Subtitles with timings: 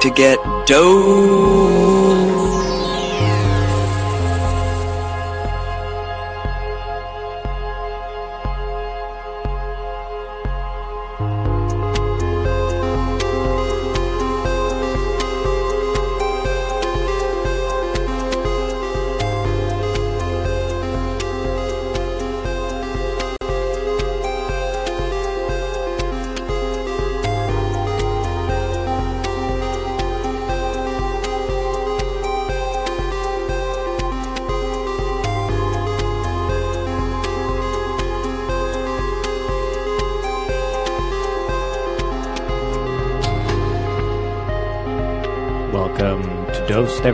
[0.00, 1.89] to get dope.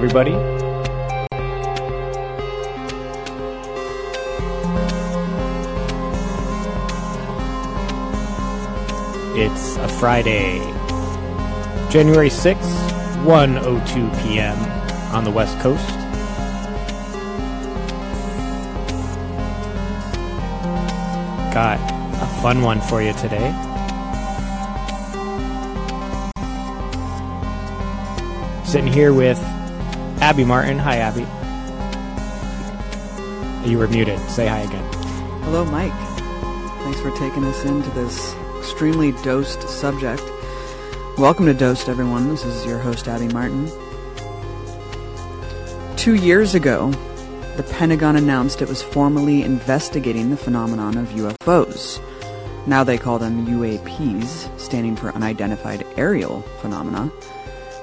[0.06, 0.34] Everybody.
[9.36, 10.58] It's a Friday,
[11.90, 12.54] January 6th,
[13.24, 14.56] 1.02 p.m.
[15.12, 15.88] on the West Coast.
[21.52, 21.80] Got
[22.22, 23.52] a fun one for you today.
[28.64, 29.55] Sitting here with
[30.26, 30.76] Abby Martin.
[30.80, 31.20] Hi, Abby.
[33.64, 34.18] You were muted.
[34.28, 34.84] Say hi again.
[35.44, 35.92] Hello, Mike.
[36.82, 40.20] Thanks for taking us into this extremely dosed subject.
[41.16, 42.28] Welcome to Dosed, everyone.
[42.28, 43.70] This is your host, Abby Martin.
[45.96, 46.90] Two years ago,
[47.56, 52.00] the Pentagon announced it was formally investigating the phenomenon of UFOs.
[52.66, 57.12] Now they call them UAPs, standing for Unidentified Aerial Phenomena,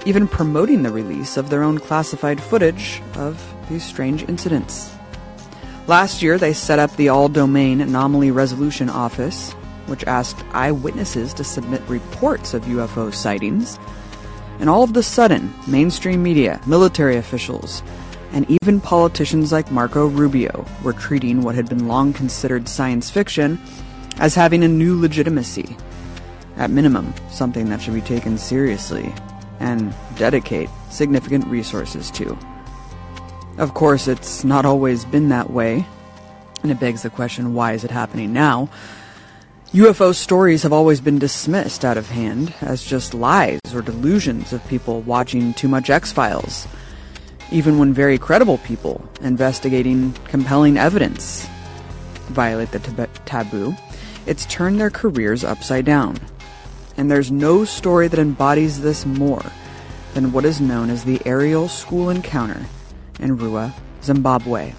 [0.06, 4.94] even promoting the release of their own classified footage of these strange incidents.
[5.88, 9.52] Last year, they set up the All Domain Anomaly Resolution Office,
[9.88, 13.80] which asked eyewitnesses to submit reports of UFO sightings.
[14.60, 17.84] And all of the sudden, mainstream media, military officials,
[18.32, 23.62] and even politicians like Marco Rubio were treating what had been long considered science fiction
[24.18, 25.76] as having a new legitimacy.
[26.56, 29.14] At minimum, something that should be taken seriously
[29.60, 32.38] and dedicate significant resources to.
[33.58, 35.86] Of course, it's not always been that way,
[36.62, 38.70] and it begs the question why is it happening now?
[39.74, 44.68] UFO stories have always been dismissed out of hand as just lies or delusions of
[44.68, 46.68] people watching too much X Files,
[47.52, 51.48] even when very credible people investigating compelling evidence
[52.28, 53.76] violate the tab- taboo.
[54.26, 56.20] It's turned their careers upside down.
[56.98, 59.44] And there's no story that embodies this more
[60.14, 62.66] than what is known as the Ariel school encounter
[63.20, 63.74] in Ruwa,
[64.04, 64.74] Zimbabwe.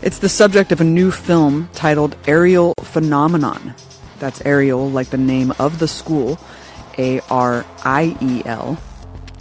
[0.00, 3.74] It's the subject of a new film titled Ariel Phenomenon.
[4.18, 6.38] That's Ariel, like the name of the school,
[6.98, 8.74] A R I E L,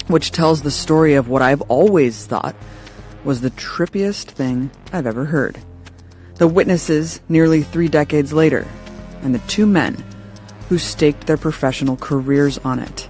[0.08, 2.56] which tells the story of what I've always thought
[3.24, 5.60] was the trippiest thing I've ever heard.
[6.36, 8.68] The witnesses nearly three decades later,
[9.22, 10.04] and the two men
[10.72, 13.10] who staked their professional careers on it.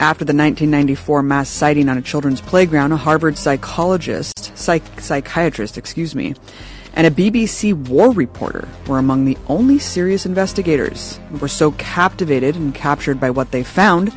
[0.00, 6.16] After the 1994 mass sighting on a children's playground, a Harvard psychologist, psych- psychiatrist, excuse
[6.16, 6.34] me,
[6.94, 12.56] and a BBC war reporter were among the only serious investigators who were so captivated
[12.56, 14.12] and captured by what they found,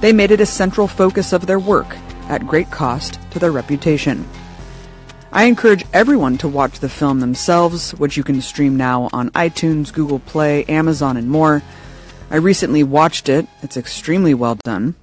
[0.00, 1.96] they made it a central focus of their work
[2.28, 4.24] at great cost to their reputation.
[5.32, 9.92] I encourage everyone to watch the film themselves, which you can stream now on iTunes,
[9.92, 11.62] Google Play, Amazon, and more.
[12.32, 13.48] I recently watched it.
[13.60, 14.94] It's extremely well done.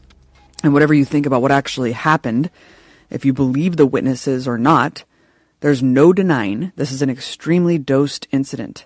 [0.64, 2.50] And whatever you think about what actually happened,
[3.10, 5.04] if you believe the witnesses or not,
[5.60, 8.86] there's no denying this is an extremely dosed incident.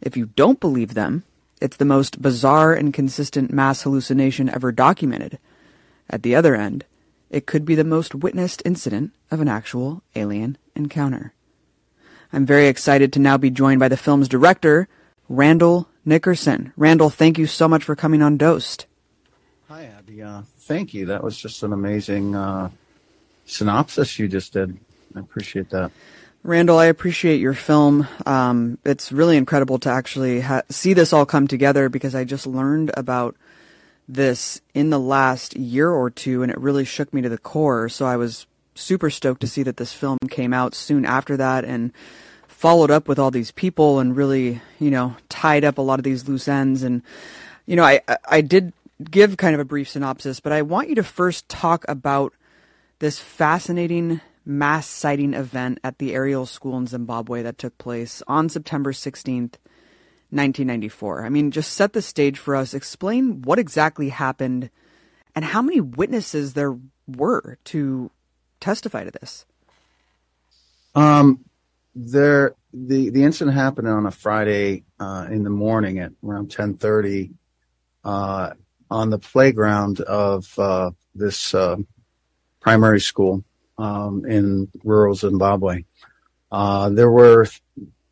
[0.00, 1.22] If you don't believe them,
[1.60, 5.38] it's the most bizarre and consistent mass hallucination ever documented.
[6.10, 6.84] At the other end,
[7.30, 11.32] it could be the most witnessed incident of an actual alien encounter.
[12.32, 14.88] I'm very excited to now be joined by the film's director,
[15.28, 16.72] Randall Nickerson.
[16.76, 18.86] Randall, thank you so much for coming on Dosed.
[19.68, 20.22] Hi, Abby.
[20.22, 21.06] Uh, thank you.
[21.06, 22.70] That was just an amazing uh,
[23.44, 24.76] synopsis you just did.
[25.14, 25.92] I appreciate that.
[26.42, 28.06] Randall, I appreciate your film.
[28.24, 32.46] Um, it's really incredible to actually ha- see this all come together because I just
[32.46, 33.36] learned about
[34.08, 37.90] this in the last year or two and it really shook me to the core.
[37.90, 41.64] So I was super stoked to see that this film came out soon after that
[41.64, 41.92] and
[42.58, 46.02] followed up with all these people and really, you know, tied up a lot of
[46.02, 46.82] these loose ends.
[46.82, 47.02] And,
[47.66, 48.72] you know, I, I did
[49.08, 52.34] give kind of a brief synopsis, but I want you to first talk about
[52.98, 58.48] this fascinating mass sighting event at the Ariel school in Zimbabwe that took place on
[58.48, 59.54] September 16th,
[60.30, 61.24] 1994.
[61.24, 62.74] I mean, just set the stage for us.
[62.74, 64.68] Explain what exactly happened
[65.32, 66.76] and how many witnesses there
[67.06, 68.10] were to
[68.58, 69.46] testify to this?
[70.96, 71.44] Um,
[71.98, 76.74] there the the incident happened on a Friday uh, in the morning at around ten
[76.74, 77.32] thirty
[78.04, 78.52] uh,
[78.90, 81.76] on the playground of uh, this uh,
[82.60, 83.44] primary school
[83.78, 85.84] um, in rural Zimbabwe.
[86.52, 87.46] Uh, there were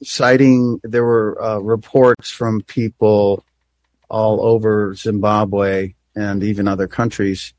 [0.03, 3.45] citing there were uh, reports from people
[4.09, 7.55] all over Zimbabwe and even other countries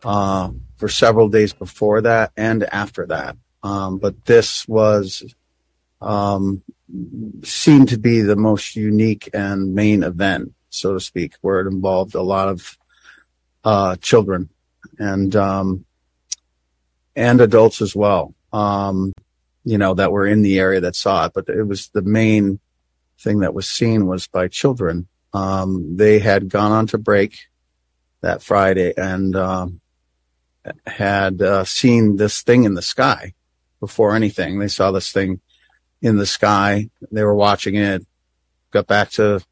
[0.00, 3.36] for several days before that and after that.
[3.62, 5.22] Um, but this was
[6.02, 6.62] um,
[7.42, 12.14] seemed to be the most unique and main event, so to speak, where it involved
[12.14, 12.76] a lot of
[13.64, 14.50] uh, children
[14.98, 15.84] and um,
[17.16, 18.34] and adults as well.
[18.52, 19.12] Um,
[19.64, 22.58] you know that were in the area that saw it, but it was the main
[23.18, 25.06] thing that was seen was by children.
[25.32, 27.38] Um, they had gone on to break
[28.20, 29.80] that Friday and um,
[30.86, 33.34] had uh, seen this thing in the sky
[33.80, 34.58] before anything.
[34.58, 35.40] They saw this thing
[36.02, 36.90] in the sky.
[37.10, 38.04] They were watching it,
[38.70, 39.42] got back to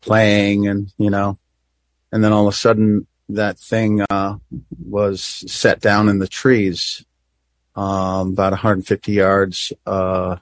[0.00, 1.38] playing and, you know,
[2.12, 4.36] and then all of a sudden that thing, uh,
[4.84, 7.04] was set down in the trees,
[7.76, 10.36] um, about 150 yards, uh,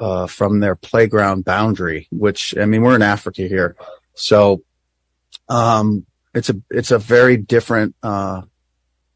[0.00, 3.76] uh, from their playground boundary, which, I mean, we're in Africa here.
[4.14, 4.62] So,
[5.48, 8.42] um, it's a, it's a very different, uh,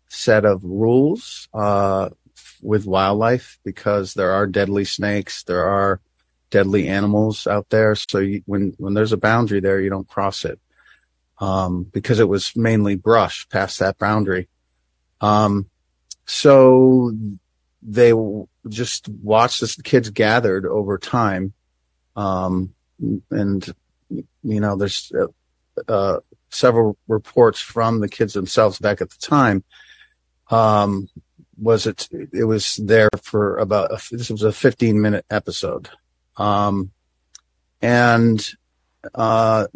[0.08, 2.10] set of rules, uh,
[2.64, 6.00] with wildlife because there are deadly snakes, there are
[6.50, 7.94] deadly animals out there.
[7.94, 10.58] So you, when when there's a boundary there, you don't cross it
[11.38, 14.48] um, because it was mainly brush past that boundary.
[15.20, 15.68] Um,
[16.26, 17.12] so
[17.82, 18.12] they
[18.68, 21.52] just watched as the kids gathered over time,
[22.16, 22.74] um,
[23.30, 23.74] and
[24.10, 29.64] you know there's uh, uh, several reports from the kids themselves back at the time
[30.50, 31.08] um,
[31.56, 35.88] was it it was there for about a, this was a 15 minute episode.
[36.36, 36.90] Um,
[37.80, 38.46] and
[39.14, 39.66] uh,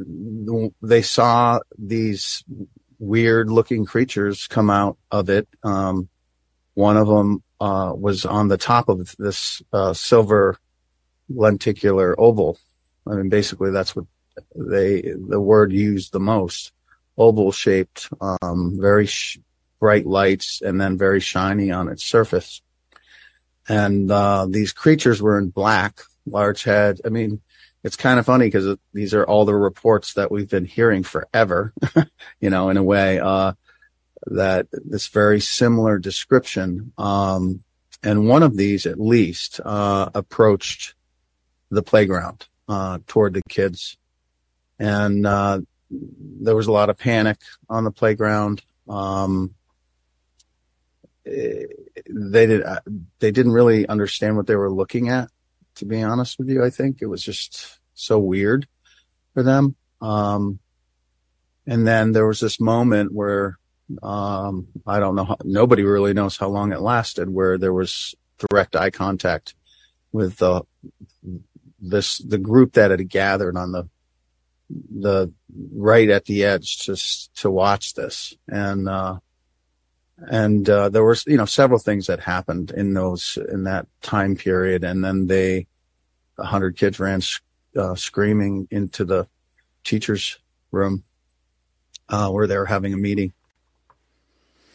[0.82, 2.44] they saw these
[2.98, 5.48] weird looking creatures come out of it.
[5.62, 6.08] Um,
[6.74, 10.56] one of them uh, was on the top of this uh, silver
[11.28, 12.58] lenticular oval.
[13.06, 14.06] I mean basically that's what
[14.54, 16.72] they the word used the most.
[17.16, 19.38] Oval shaped um, very sh-
[19.78, 22.62] bright lights and then very shiny on its surface.
[23.68, 27.00] And uh, these creatures were in black, large head.
[27.04, 27.40] I mean,
[27.84, 31.72] it's kind of funny because these are all the reports that we've been hearing forever,
[32.40, 33.52] you know, in a way, uh,
[34.26, 36.92] that this very similar description.
[36.98, 37.62] Um,
[38.02, 40.94] and one of these at least, uh, approached
[41.70, 43.96] the playground, uh, toward the kids.
[44.78, 45.60] And, uh,
[45.90, 47.38] there was a lot of panic
[47.68, 48.62] on the playground.
[48.88, 49.54] Um,
[51.28, 52.80] they did uh,
[53.18, 55.30] they didn't really understand what they were looking at.
[55.76, 58.66] To be honest with you, I think it was just so weird
[59.34, 59.76] for them.
[60.00, 60.58] Um,
[61.66, 63.58] and then there was this moment where
[64.02, 65.24] um, I don't know.
[65.24, 67.30] How, nobody really knows how long it lasted.
[67.30, 68.14] Where there was
[68.50, 69.54] direct eye contact
[70.12, 70.62] with the
[71.80, 73.88] this the group that had gathered on the
[74.70, 75.32] the
[75.74, 79.18] right at the edge just to watch this and uh,
[80.26, 84.36] and uh, there was you know several things that happened in those in that time
[84.36, 84.84] period.
[84.84, 85.66] And then they
[86.38, 87.20] a hundred kids ran
[87.76, 89.28] uh, screaming into the
[89.84, 90.38] teachers
[90.70, 91.04] room
[92.08, 93.32] uh, where they were having a meeting.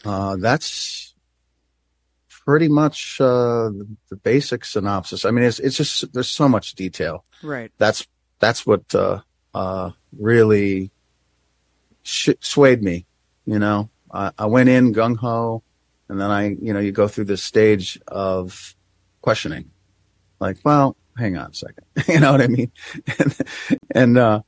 [0.06, 1.14] Uh, that's
[2.30, 3.70] pretty much uh,
[4.10, 5.26] the basic synopsis.
[5.26, 7.26] I mean it's it's just there's so much detail.
[7.42, 7.72] Right.
[7.78, 8.08] That's
[8.40, 10.92] that's what uh, really
[12.02, 13.06] sh- swayed me
[13.46, 15.64] you know uh, I went in gung ho,
[16.08, 18.76] and then I, you know, you go through this stage of
[19.22, 19.72] questioning,
[20.40, 22.72] like, well, hang on a second, you know what I mean?
[23.20, 23.38] and,
[23.92, 24.42] and, uh,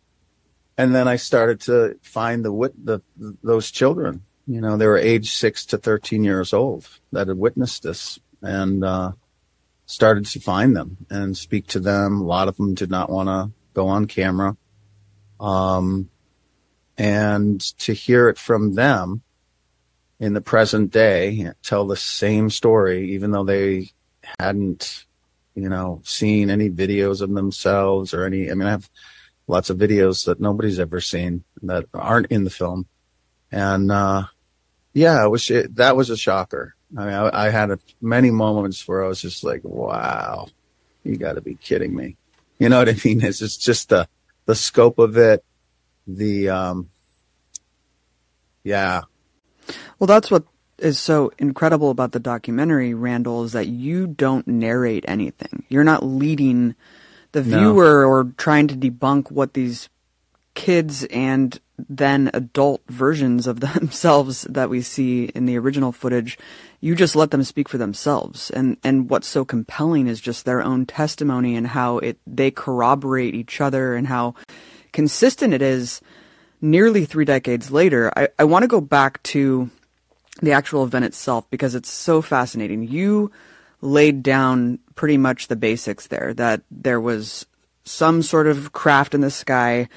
[0.77, 3.01] and then I started to find the wit, the,
[3.43, 7.83] those children, you know, they were age six to 13 years old that had witnessed
[7.83, 9.11] this and, uh,
[9.85, 12.21] started to find them and speak to them.
[12.21, 14.57] A lot of them did not want to go on camera.
[15.39, 16.09] Um,
[16.97, 19.21] and to hear it from them,
[20.19, 23.89] in the present day tell the same story, even though they
[24.39, 25.05] hadn't,
[25.55, 28.49] you know, seen any videos of themselves or any.
[28.49, 28.89] I mean, I have
[29.47, 32.87] lots of videos that nobody's ever seen that aren't in the film,
[33.51, 34.23] and uh,
[34.93, 36.75] yeah, it was it, that was a shocker.
[36.97, 40.47] I mean, I, I had a, many moments where I was just like, "Wow,
[41.03, 42.15] you got to be kidding me!"
[42.57, 43.23] You know what I mean?
[43.23, 44.07] It's just, just the
[44.45, 45.43] the scope of it,
[46.07, 46.89] the um,
[48.63, 49.01] Yeah.
[49.99, 50.43] Well, that's what
[50.77, 55.63] is so incredible about the documentary, Randall, is that you don't narrate anything.
[55.69, 56.75] You're not leading
[57.31, 57.57] the No.
[57.59, 59.89] viewer or trying to debunk what these
[60.53, 66.37] kids and then adult versions of themselves that we see in the original footage.
[66.79, 68.49] You just let them speak for themselves.
[68.49, 73.35] And, and what's so compelling is just their own testimony and how it, they corroborate
[73.35, 74.35] each other and how
[74.93, 76.01] consistent it is
[76.61, 78.11] nearly three decades later.
[78.15, 79.69] I, I want to go back to
[80.41, 82.87] the actual event itself because it's so fascinating.
[82.87, 83.31] You
[83.81, 87.45] laid down pretty much the basics there that there was
[87.83, 89.87] some sort of craft in the sky,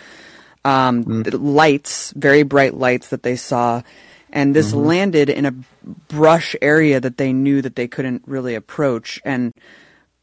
[0.65, 3.83] um, the lights, very bright lights that they saw,
[4.31, 5.55] and this landed in a
[6.09, 9.21] brush area that they knew that they couldn't really approach.
[9.25, 9.55] And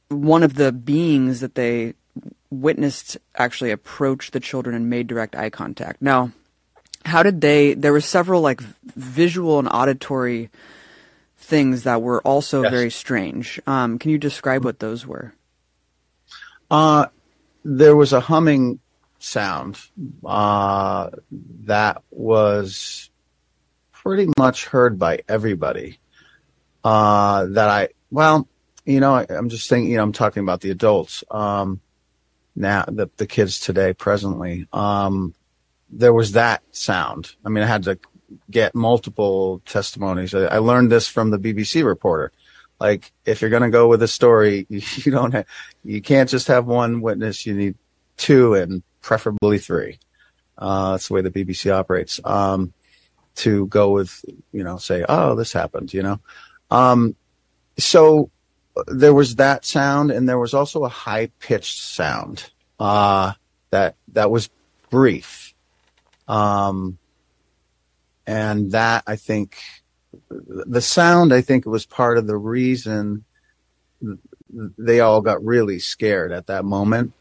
[0.09, 1.95] one of the beings that they
[2.61, 6.01] witnessed actually approached the children and made direct eye contact.
[6.01, 6.31] Now,
[7.05, 8.61] how did they there were several like
[8.95, 10.49] visual and auditory
[11.37, 12.71] things that were also Yes.
[12.71, 15.33] very strange um, can you describe what those were
[16.71, 17.05] Uh,
[17.63, 18.79] there was a humming
[19.19, 19.77] sound
[20.25, 21.09] uh,
[21.65, 23.09] that was
[23.91, 25.99] pretty much heard by everybody.
[26.83, 28.47] Uh, that I, well,
[28.85, 31.23] you know, I, I'm just thinking, you know, I'm talking about the adults.
[31.31, 31.81] Um,
[32.55, 34.67] now, the, the kids today, presently.
[34.71, 35.33] Um,
[35.89, 37.35] there was that sound.
[37.45, 37.99] I mean, I had to
[38.49, 40.33] get multiple testimonies.
[40.33, 42.31] I, I learned this from the BBC reporter.
[42.79, 45.45] Like, if you're going to go with a story, you don't
[45.83, 47.45] you can't just have one witness.
[47.45, 47.75] You need
[48.17, 49.99] two and preferably three.
[50.57, 52.19] Uh, that's the way the BBC operates.
[52.23, 52.73] Um,
[53.35, 56.19] to go with, you know, say, oh, this happened, you know.
[56.71, 57.15] Um,
[57.77, 58.29] so
[58.87, 63.33] there was that sound, and there was also a high pitched sound uh,
[63.69, 64.49] that that was
[64.89, 65.53] brief,
[66.27, 66.97] um,
[68.27, 69.57] and that I think
[70.29, 73.25] the sound I think was part of the reason
[74.77, 77.13] they all got really scared at that moment.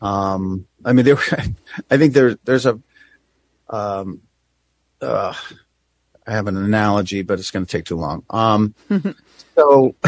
[0.00, 1.18] Um, I mean, there
[1.90, 2.80] I think there, there's a,
[3.68, 4.22] um,
[5.00, 5.34] uh,
[6.26, 8.24] I have an analogy, but it's going to take too long.
[8.30, 8.74] Um,
[9.54, 9.94] so,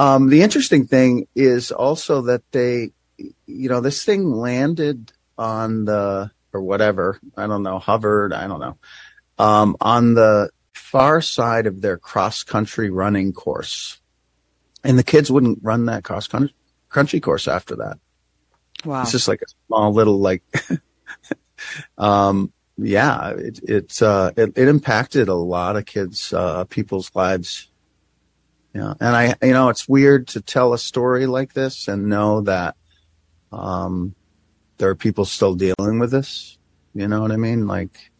[0.00, 6.30] um, the interesting thing is also that they, you know, this thing landed on the,
[6.54, 8.78] or whatever, I don't know, hovered, I don't know,
[9.38, 14.00] um, on the far side of their cross country running course.
[14.82, 16.50] And the kids wouldn't run that cross coun-
[16.88, 17.98] country course after that.
[18.86, 20.42] wow It's just like a small little like,
[21.98, 27.69] um, yeah, it it, uh, it it impacted a lot of kids, uh, people's lives.
[28.72, 32.42] Yeah, and I, you know, it's weird to tell a story like this and know
[32.42, 32.76] that,
[33.50, 34.14] um,
[34.78, 36.56] there are people still dealing with this.
[36.94, 37.66] You know what I mean?
[37.66, 38.10] Like,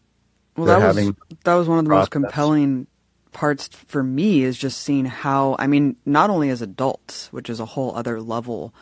[0.56, 1.12] well that was
[1.44, 2.86] that was one of the most compelling
[3.32, 7.60] parts for me is just seeing how i mean not only as adults which is
[7.60, 8.74] a whole other level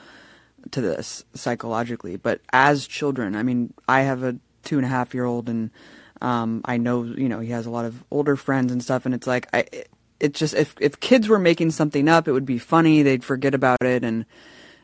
[0.71, 5.15] to this psychologically but as children i mean i have a two and a half
[5.15, 5.71] year old and
[6.21, 9.15] um, i know you know he has a lot of older friends and stuff and
[9.15, 9.89] it's like i it,
[10.21, 13.55] it just if if kids were making something up it would be funny they'd forget
[13.55, 14.25] about it and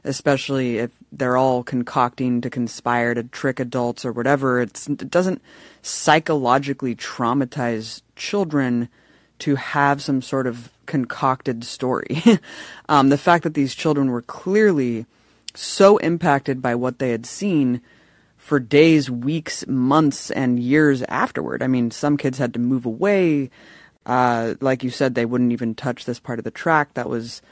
[0.04, 5.40] especially if they're all concocting to conspire to trick adults or whatever it's it doesn't
[5.82, 8.88] psychologically traumatize children
[9.38, 12.22] to have some sort of concocted story.
[12.88, 15.06] um, the fact that these children were clearly
[15.54, 17.80] so impacted by what they had seen
[18.36, 21.62] for days, weeks, months, and years afterward.
[21.62, 23.50] I mean, some kids had to move away.
[24.06, 27.42] Uh, like you said, they wouldn't even touch this part of the track that was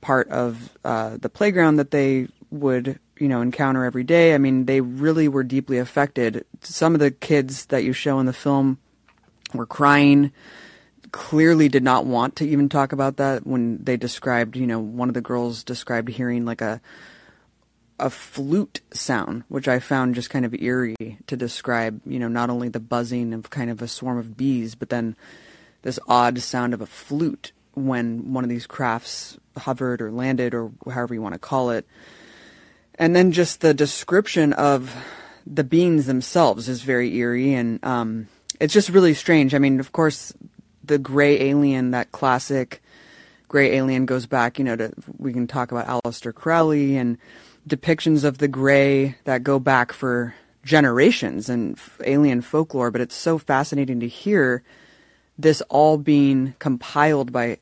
[0.00, 4.34] part of uh, the playground that they would, you know, encounter every day.
[4.34, 6.44] I mean, they really were deeply affected.
[6.62, 8.78] Some of the kids that you show in the film
[9.54, 10.32] were crying
[11.10, 15.08] clearly did not want to even talk about that when they described, you know, one
[15.08, 16.80] of the girls described hearing like a
[18.00, 22.48] a flute sound, which I found just kind of eerie to describe, you know, not
[22.48, 25.16] only the buzzing of kind of a swarm of bees, but then
[25.82, 30.70] this odd sound of a flute when one of these crafts hovered or landed or
[30.90, 31.86] however you want to call it.
[32.96, 34.94] And then just the description of
[35.46, 38.28] the beings themselves is very eerie and um,
[38.60, 39.54] it's just really strange.
[39.54, 40.32] I mean, of course,
[40.84, 42.82] the gray alien, that classic
[43.46, 47.18] gray alien goes back, you know, to we can talk about Aleister Crowley and
[47.68, 53.38] depictions of the gray that go back for generations f- alien folklore, but it's so
[53.38, 54.62] fascinating to hear
[55.38, 57.58] this all being compiled by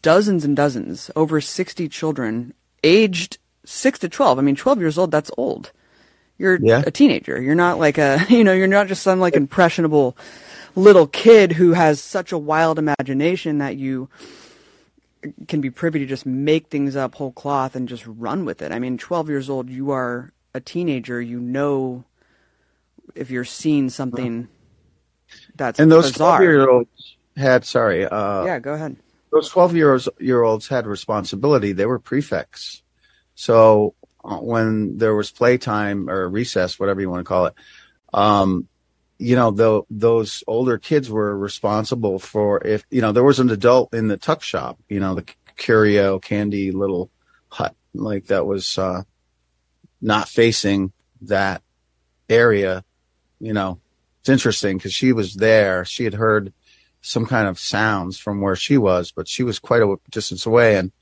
[0.00, 4.38] dozens and dozens, over 60 children aged 6 to 12.
[4.38, 5.72] I mean, 12 years old, that's old.
[6.38, 6.82] You're Yeah.
[6.86, 7.40] a teenager.
[7.40, 10.16] You're not like a, you know, you're not just some like impressionable
[10.74, 14.08] little kid who has such a wild imagination that you
[15.48, 18.70] can be privy to just make things up whole cloth and just run with it.
[18.72, 22.04] I mean, 12 years old, you are a teenager, you know
[23.14, 24.48] if you're seeing something
[25.56, 26.38] that's and those bizarre.
[26.38, 28.96] 12 year olds had, sorry, uh, yeah, go ahead.
[29.32, 31.72] those 12 years year olds had responsibility.
[31.72, 32.82] They were prefects.
[33.34, 37.54] So uh, when there was playtime or recess, whatever you want to call it,
[38.12, 38.68] um,
[39.18, 43.50] you know, tho- those older kids were responsible for if, you know, there was an
[43.50, 45.24] adult in the tuck shop, you know, the
[45.56, 47.10] curio candy little
[47.48, 49.02] hut, like that was, uh,
[50.00, 50.92] not facing
[51.22, 51.62] that
[52.28, 52.84] area,
[53.40, 53.80] you know,
[54.20, 55.84] it's interesting because she was there.
[55.84, 56.52] She had heard
[57.08, 60.76] some kind of sounds from where she was, but she was quite a distance away
[60.76, 60.92] and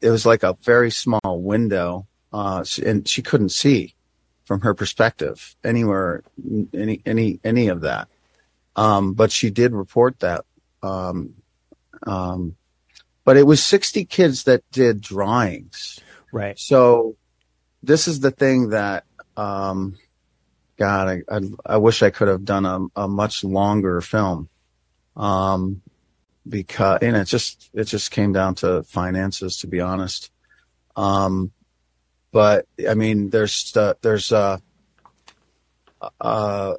[0.00, 3.94] it was like a very small window, uh, and she couldn't see
[4.44, 6.22] from her perspective anywhere,
[6.72, 8.06] any, any, any of that.
[8.76, 10.44] Um, but she did report that.
[10.80, 11.34] Um,
[12.06, 12.54] um,
[13.24, 15.98] but it was 60 kids that did drawings.
[16.32, 16.56] Right.
[16.56, 17.16] So
[17.82, 19.04] this is the thing that,
[19.36, 19.96] um,
[20.76, 24.50] God, I, I, I wish I could have done a, a much longer film.
[25.16, 25.82] Um,
[26.48, 30.30] because, and it just, it just came down to finances, to be honest.
[30.94, 31.52] Um,
[32.32, 34.58] but I mean, there's, uh, there's, uh,
[36.20, 36.74] uh,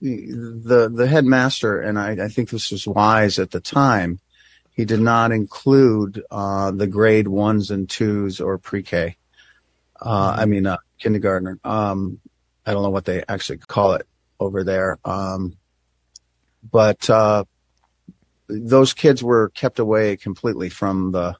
[0.00, 4.18] the, the headmaster, and I, I think this was wise at the time.
[4.72, 9.16] He did not include, uh, the grade ones and twos or pre-K.
[10.00, 11.60] Uh, I mean, uh, kindergartner.
[11.62, 12.18] Um,
[12.66, 14.06] I don't know what they actually call it
[14.40, 14.98] over there.
[15.04, 15.56] Um,
[16.68, 17.44] but, uh,
[18.60, 21.36] those kids were kept away completely from the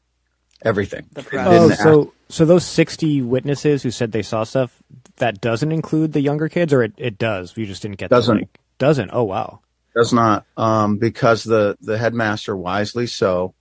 [0.64, 1.06] everything.
[1.12, 4.82] The Oh, didn't so so those sixty witnesses who said they saw stuff
[5.16, 7.56] that doesn't include the younger kids, or it, it does.
[7.56, 8.38] You just didn't get the, Doesn't.
[8.38, 9.10] like- doesn't.
[9.12, 9.60] Oh wow.
[9.94, 13.52] Does not, um, because the, the headmaster wisely so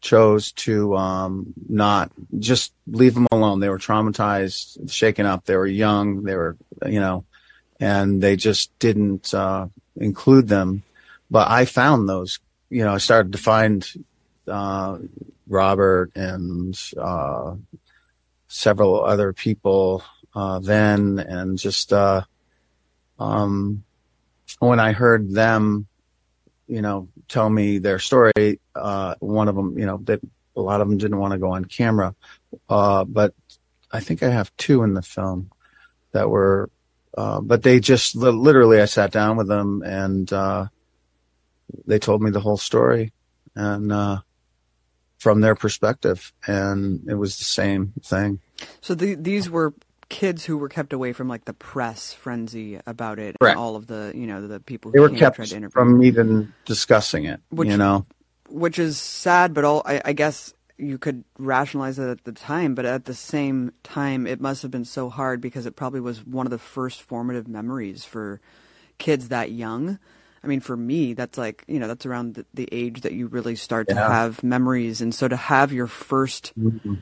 [0.00, 3.58] chose to, um, not just leave them alone.
[3.58, 5.44] They were traumatized, shaken up.
[5.46, 6.22] They were young.
[6.22, 7.24] They were, you know,
[7.80, 10.84] and they just didn't, uh, include them.
[11.28, 12.38] But I found those,
[12.70, 13.86] you know, I started to find,
[14.46, 14.98] uh,
[15.48, 17.56] Robert and, uh,
[18.46, 20.02] several other people,
[20.34, 22.22] uh, then and just, uh,
[23.18, 23.82] um,
[24.60, 25.86] when I heard them,
[26.68, 30.02] you know, tell me their story, uh, one of them, you know,
[30.56, 32.14] a lot of them didn't want to go on camera.
[32.68, 33.34] Uh, but
[33.90, 35.50] I think I have two in the film
[36.12, 36.70] that were,
[37.16, 40.66] but they just literally, I sat down with them and, uh,
[41.86, 43.12] they told me the whole story
[43.54, 44.18] and, uh,
[45.18, 48.40] from their perspective and it was the same thing.
[48.80, 49.74] So the, these were
[50.08, 53.54] kids who were kept away from like the press frenzy about it Correct.
[53.56, 55.72] and all of the you know the people who They were kept tried to interview.
[55.72, 58.06] from even discussing it, Which- you know?
[58.48, 62.74] which is sad, but all I, I guess you could rationalize it at the time.
[62.74, 66.26] But at the same time, it must have been so hard because it probably was
[66.26, 68.40] one of the first formative memories for
[68.98, 70.00] kids that young.
[70.42, 73.26] I mean, for me, that's like you know that's around the, the age that you
[73.26, 76.94] really start to have memories, and so to have your first Mm-hmm.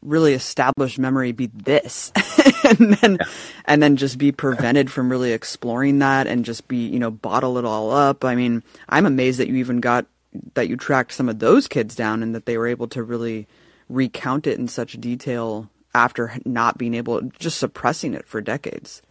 [0.00, 2.10] really established memory be this
[2.64, 3.18] and then
[3.66, 7.58] and then just be prevented from really exploring that and just be you know bottle
[7.58, 8.24] it all up.
[8.24, 10.06] I mean i'm amazed that you even got
[10.54, 13.46] that you tracked some of those kids down and that they were able to really
[13.88, 19.02] recount it in such detail after not being able just suppressing it for decades.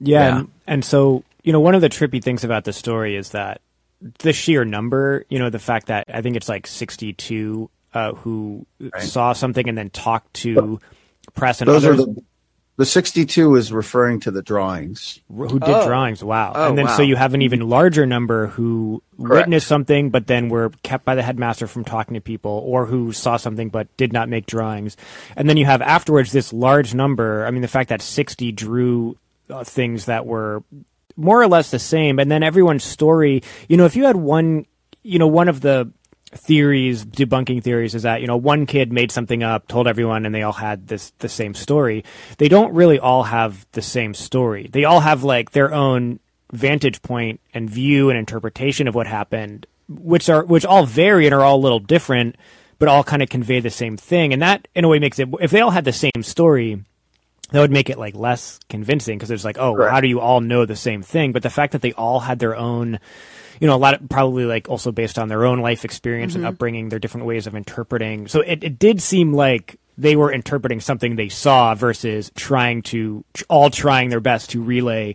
[0.00, 0.38] Yeah, Yeah.
[0.38, 3.62] And, and so you know, one of the trippy things about the story is that
[4.18, 8.66] the sheer number, you know, the fact that I think it's like sixty-two uh, who
[8.98, 10.78] saw something and then talked to
[11.34, 12.22] press and Those are the,
[12.76, 15.20] the 62 is referring to the drawings.
[15.34, 15.86] who did Oh.
[15.86, 16.22] drawings.
[16.22, 16.52] Wow.
[16.54, 19.46] Oh, and then so you have an even larger number who Correct.
[19.46, 23.10] witnessed something but then were kept by the headmaster from talking to people or who
[23.12, 24.98] saw something but did not make drawings.
[25.34, 27.46] And then you have afterwards this large number.
[27.46, 29.16] I mean, the fact that 60 drew
[29.48, 30.62] uh, things that were
[31.18, 32.18] more or less the same.
[32.18, 34.64] And then everyone's story, you know, if you had one,
[35.02, 35.90] you know, one of the
[36.30, 40.34] theories, debunking theories is that, you know, one kid made something up, told everyone, and
[40.34, 42.04] they all had this, the same story.
[42.38, 44.68] They don't really all have the same story.
[44.70, 46.20] They all have like their own
[46.52, 51.34] vantage point and view and interpretation of what happened, which are, which all vary and
[51.34, 52.36] are all a little different,
[52.78, 54.32] but all kind of convey the same thing.
[54.32, 56.84] And that in a way makes it, if they all had the same story,
[57.50, 60.20] that would make it like less convincing because it's like, oh, well, how do you
[60.20, 61.32] all know the same thing?
[61.32, 62.98] But the fact that they all had their own,
[63.60, 66.44] you know, a lot of probably like also based on their own life experience and
[66.44, 66.54] mm-hmm.
[66.54, 68.28] upbringing, their different ways of interpreting.
[68.28, 73.24] So it, it did seem like they were interpreting something they saw versus trying to
[73.48, 75.14] all trying their best to relay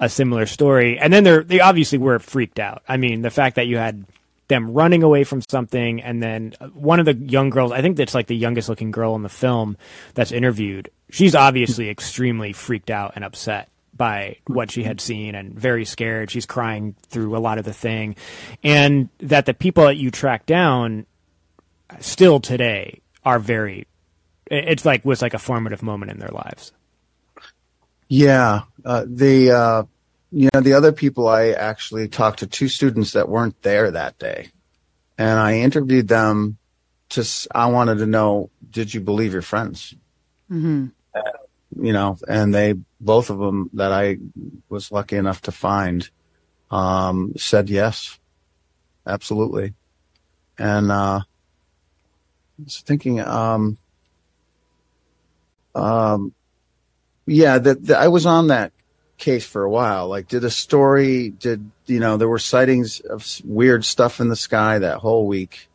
[0.00, 0.98] a similar story.
[0.98, 2.82] And then they they obviously were freaked out.
[2.88, 4.04] I mean, the fact that you had
[4.48, 8.14] them running away from something, and then one of the young girls, I think that's
[8.14, 9.76] like the youngest looking girl in the film
[10.14, 10.90] that's interviewed.
[11.10, 16.30] She's obviously extremely freaked out and upset by what she had seen and very scared.
[16.30, 18.16] She's crying through a lot of the thing.
[18.62, 21.06] And that the people that you track down
[22.00, 23.86] still today are very
[24.50, 26.72] it's like was like a formative moment in their lives.
[28.08, 29.82] Yeah, uh, the uh,
[30.30, 34.18] you know the other people I actually talked to two students that weren't there that
[34.18, 34.48] day,
[35.16, 36.58] and I interviewed them.
[37.10, 39.94] To I wanted to know, did you believe your friends?
[40.50, 40.88] Mm-hmm.
[41.14, 41.20] Uh,
[41.80, 44.18] you know, and they both of them that I
[44.68, 46.08] was lucky enough to find
[46.70, 48.18] um, said yes,
[49.06, 49.72] absolutely,
[50.58, 53.78] and uh, I was thinking, um,
[55.74, 56.34] um,
[57.24, 58.72] yeah, that I was on that
[59.18, 60.08] case for a while.
[60.08, 64.36] Like, did a story, did, you know, there were sightings of weird stuff in the
[64.36, 65.68] sky that whole week.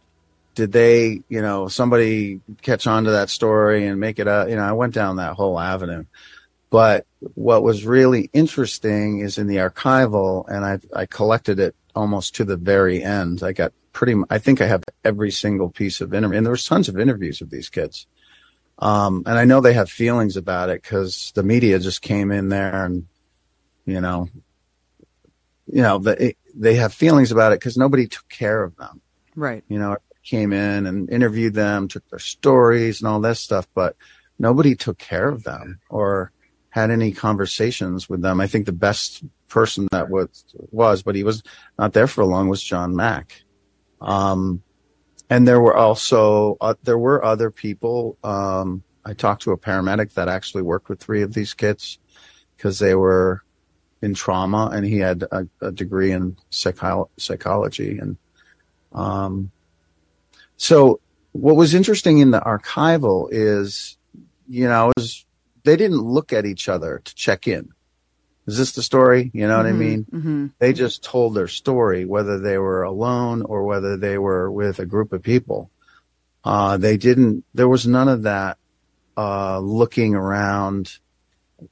[0.56, 4.56] Did they, you know, somebody catch on to that story and make it a, you
[4.56, 6.06] know, I went down that whole avenue.
[6.70, 12.36] But what was really interesting is in the archival, and I, I collected it almost
[12.36, 13.44] to the very end.
[13.44, 16.66] I got pretty, I think I have every single piece of interview, and there was
[16.66, 18.08] tons of interviews of these kids.
[18.80, 22.50] Um, and I know they have feelings about it because the media just came in
[22.50, 23.08] there and,
[23.86, 24.30] you know,
[25.68, 29.02] you know, the, they have feelings about it because nobody took care of them.
[29.36, 29.64] Right.
[29.68, 33.96] You know, came in and interviewed them, took their stories and all this stuff, but
[34.40, 36.32] nobody took care of them or
[36.70, 38.40] had any conversations with them.
[38.40, 41.44] I think the best person that was, was, but he was
[41.78, 43.44] not there for long was John Mack.
[44.02, 44.64] Um,
[45.30, 48.18] and there were also uh, there were other people.
[48.24, 51.98] Um, I talked to a paramedic that actually worked with three of these kids
[52.56, 53.44] because they were
[54.04, 57.98] in trauma, and he had a, a degree in psycho- psychology.
[57.98, 58.18] And
[58.92, 59.52] um,
[60.58, 61.00] so,
[61.32, 63.98] what was interesting in the archival is,
[64.48, 65.26] you know, was
[65.64, 67.74] they didn't look at each other to check in
[68.46, 69.32] is this the story?
[69.34, 70.06] You know what mm-hmm, I mean?
[70.12, 70.48] Mm-hmm.
[70.60, 74.86] They just told their story, whether they were alone or whether they were with a
[74.86, 75.70] group of people.
[76.44, 78.58] Uh, they didn't, there was none of that,
[79.16, 80.98] uh, looking around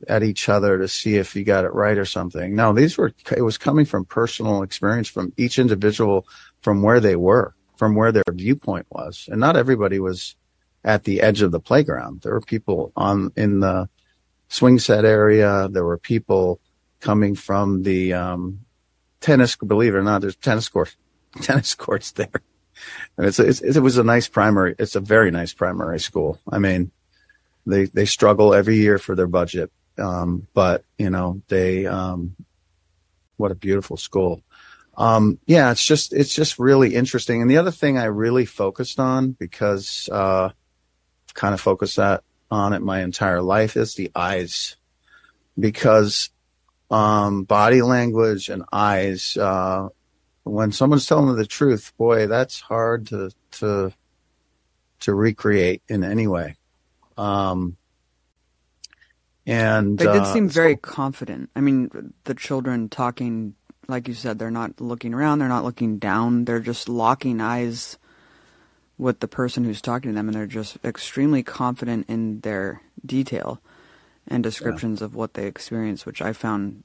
[0.07, 2.55] at each other to see if you got it right or something.
[2.55, 6.27] No, these were, it was coming from personal experience from each individual
[6.61, 9.27] from where they were, from where their viewpoint was.
[9.31, 10.35] And not everybody was
[10.83, 12.21] at the edge of the playground.
[12.21, 13.89] There were people on, in the,
[14.51, 15.69] swing set area.
[15.71, 16.59] There were people
[16.99, 18.59] coming from the um,
[19.21, 19.55] tennis.
[19.55, 20.95] Believe it or not, there's tennis courts,
[21.41, 22.29] tennis courts there.
[23.17, 24.75] And it's, it's, it was a nice primary.
[24.77, 26.39] It's a very nice primary school.
[26.51, 26.91] I mean,
[27.65, 32.35] they they struggle every year for their budget, um, but you know they um,
[33.37, 34.41] what a beautiful school.
[34.97, 37.41] Um, yeah, it's just it's just really interesting.
[37.41, 40.49] And the other thing I really focused on because uh,
[41.33, 44.75] kind of focused that on it my entire life is the eyes
[45.57, 46.29] because
[46.89, 49.87] um, body language and eyes uh,
[50.43, 53.93] when someone's telling the truth boy that's hard to to
[54.99, 56.57] to recreate in any way
[57.17, 57.77] um,
[59.45, 63.55] and they did uh, seem very confident i mean the children talking
[63.87, 67.97] like you said they're not looking around they're not looking down they're just locking eyes
[69.01, 73.59] with the person who's talking to them, and they're just extremely confident in their detail
[74.27, 75.05] and descriptions yeah.
[75.05, 76.83] of what they experience, which I found.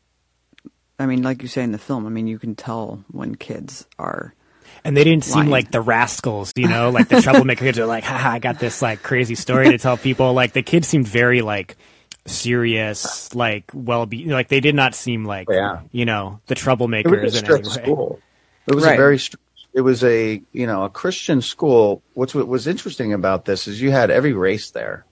[0.98, 3.86] I mean, like you say in the film, I mean, you can tell when kids
[3.98, 4.34] are.
[4.82, 5.44] And they didn't lying.
[5.44, 8.58] seem like the rascals, you know, like the troublemaker kids are like, haha, I got
[8.58, 10.32] this like crazy story to tell people.
[10.32, 11.76] Like the kids seemed very like
[12.26, 15.80] serious, like well be like they did not seem like, yeah.
[15.92, 18.20] you know, the troublemakers it was a strict School.
[18.66, 18.94] It was right.
[18.94, 22.02] a very strict it was a you know a Christian school.
[22.14, 25.04] What's what was interesting about this is you had every race there,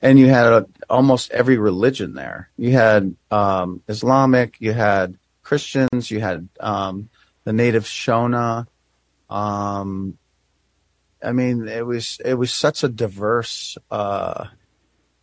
[0.00, 2.48] and you had a, almost every religion there.
[2.56, 7.10] You had um, Islamic, you had Christians, you had um,
[7.44, 8.66] the native Shona.
[9.28, 10.16] Um,
[11.22, 14.46] I mean, it was it was such a diverse uh,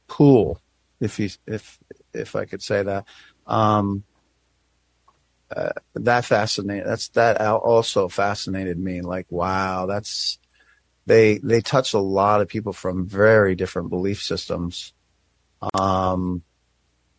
[0.07, 0.61] pool,
[0.99, 1.79] if you if
[2.13, 3.05] if I could say that.
[3.47, 4.03] Um,
[5.55, 6.87] uh, that fascinated.
[6.87, 9.01] That's that also fascinated me.
[9.01, 10.39] Like, wow, that's
[11.05, 14.93] they they touch a lot of people from very different belief systems,
[15.75, 16.41] um,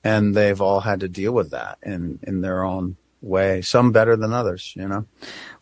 [0.02, 3.62] and they've all had to deal with that in in their own way.
[3.62, 5.06] Some better than others, you know.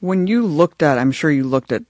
[0.01, 1.83] When you looked at, I'm sure you looked at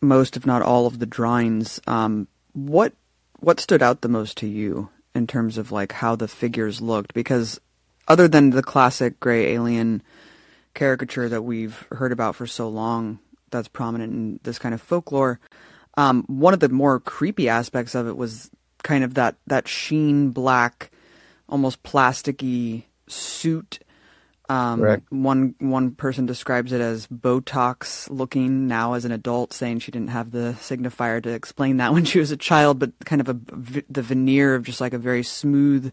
[0.00, 1.80] most, if not all, of the drawings.
[1.86, 2.92] Um, what
[3.38, 7.14] what stood out the most to you in terms of like how the figures looked?
[7.14, 7.60] Because
[8.06, 10.02] other than the classic gray alien
[10.74, 13.18] caricature that we've heard about for so long,
[13.50, 15.40] that's prominent in this kind of folklore.
[15.96, 18.50] Um, one of the more creepy aspects of it was
[18.82, 20.90] kind of that that sheen black,
[21.48, 23.80] almost plasticky suit.
[24.50, 29.90] Um, one one person describes it as Botox looking now as an adult, saying she
[29.90, 33.28] didn't have the signifier to explain that when she was a child, but kind of
[33.28, 35.92] a v- the veneer of just like a very smooth,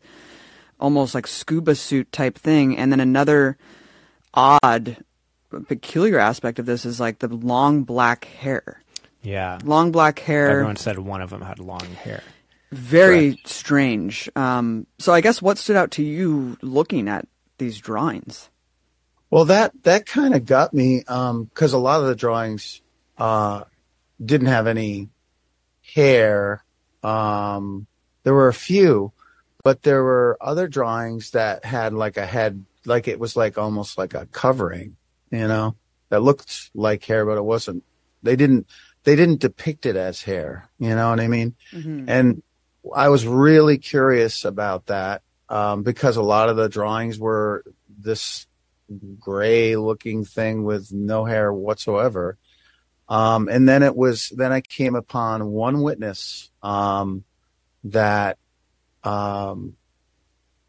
[0.80, 2.78] almost like scuba suit type thing.
[2.78, 3.58] And then another
[4.34, 4.98] odd,
[5.68, 8.82] peculiar aspect of this is like the long black hair.
[9.22, 9.60] Yeah.
[9.64, 12.22] Long black hair Everyone said one of them had long hair.
[12.72, 14.30] very strange.
[14.36, 18.50] Um, so I guess what stood out to you looking at these drawings?
[19.30, 22.82] Well, that that kind of got me because a lot of the drawings
[23.18, 23.64] uh,
[24.24, 25.10] didn't have any
[25.94, 26.64] hair.
[27.04, 27.88] Um,
[28.24, 29.12] there were a few,
[29.64, 33.98] but there were other drawings that had like a head, like it was like almost
[33.98, 34.96] like a covering,
[35.32, 35.76] you know,
[36.10, 37.84] that looked like hair, but it wasn't.
[38.24, 38.68] They didn't
[39.04, 40.70] they didn't depict it as hair.
[40.80, 41.56] You know what I mean?
[42.10, 42.44] And
[42.96, 47.64] I was really curious about that um, because a lot of the drawings were
[48.00, 48.48] this
[49.20, 52.38] gray looking thing with no hair whatsoever.
[53.08, 57.24] Um, and then it was, then I came upon one witness, um,
[57.86, 58.38] that,
[59.04, 59.76] um,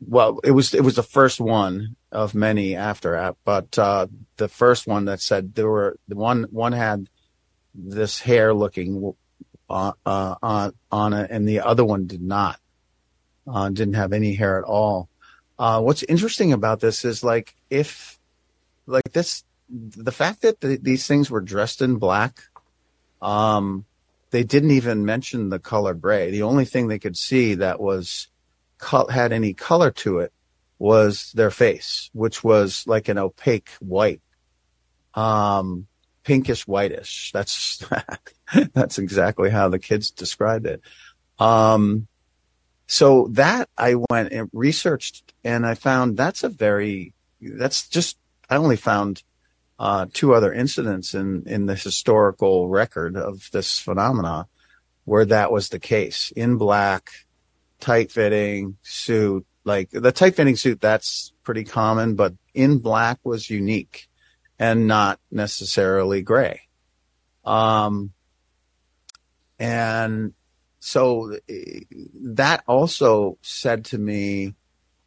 [0.07, 4.87] well, it was, it was the first one of many after but, uh, the first
[4.87, 7.09] one that said there were, the one, one had
[7.75, 9.15] this hair looking,
[9.71, 12.61] uh, uh, on, on it and the other one did not,
[13.47, 15.09] uh, didn't have any hair at all.
[15.59, 18.19] Uh, what's interesting about this is like if
[18.87, 22.41] like this the fact that the, these things were dressed in black
[23.21, 23.85] um
[24.31, 26.31] they didn't even mention the color gray.
[26.31, 28.29] The only thing they could see that was
[29.11, 30.33] had any color to it
[30.79, 34.21] was their face which was like an opaque white
[35.15, 35.87] um
[36.23, 37.31] pinkish whitish.
[37.33, 37.83] That's
[38.75, 40.83] that's exactly how the kids described it.
[41.39, 42.09] Um
[42.87, 48.19] so that I went and researched and I found that's a very, that's just,
[48.49, 49.23] I only found
[49.79, 54.47] uh, two other incidents in, in the historical record of this phenomena
[55.05, 57.11] where that was the case in black,
[57.81, 59.47] tight fitting suit.
[59.65, 64.09] Like the tight fitting suit, that's pretty common, but in black was unique
[64.59, 66.61] and not necessarily gray.
[67.45, 68.13] Um,
[69.59, 70.35] and
[70.87, 71.81] so eh,
[72.15, 74.55] that also said to me,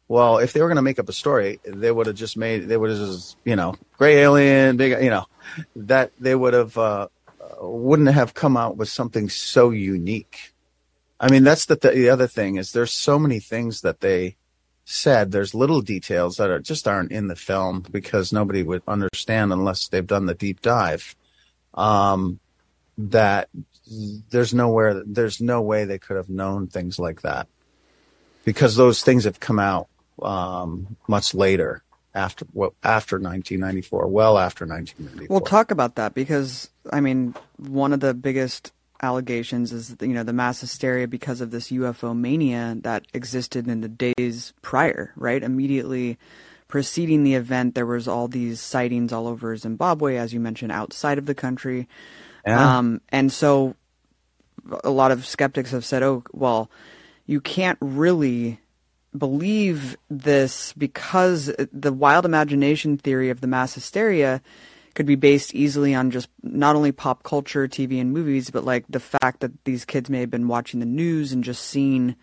[0.08, 2.68] well, if they were going to make up a story, they would have just made,
[2.68, 5.24] they would have just, you know, gray alien, big, you know,
[5.76, 7.08] that they would have, uh,
[7.62, 10.52] wouldn't have come out with something so unique.
[11.18, 14.36] I mean, that's the, the other thing is there's so many things that they
[14.84, 15.32] said.
[15.32, 19.88] There's little details that are just aren't in the film because nobody would understand unless
[19.88, 21.16] they've done the deep dive.
[21.72, 22.38] Um,
[22.98, 23.48] that
[24.30, 27.48] there's nowhere there's no way they could have known things like that
[28.44, 29.88] because those things have come out
[30.22, 31.82] um, much later
[32.14, 37.92] after well, after 1994 well after 1994 We'll talk about that because I mean one
[37.92, 38.72] of the biggest
[39.02, 43.80] allegations is you know the mass hysteria because of this UFO mania that existed in
[43.80, 45.42] the days prior, right?
[45.42, 46.18] Immediately
[46.68, 51.18] preceding the event, there was all these sightings all over Zimbabwe, as you mentioned, outside
[51.18, 51.88] of the country.
[52.46, 52.78] Yeah.
[52.78, 53.74] Um, and so
[54.84, 56.70] a lot of skeptics have said, oh, well,
[57.26, 58.60] you can't really
[59.16, 64.40] believe this because the wild imagination theory of the mass hysteria
[64.94, 68.84] could be based easily on just not only pop culture, TV, and movies, but like
[68.88, 72.16] the fact that these kids may have been watching the news and just seeing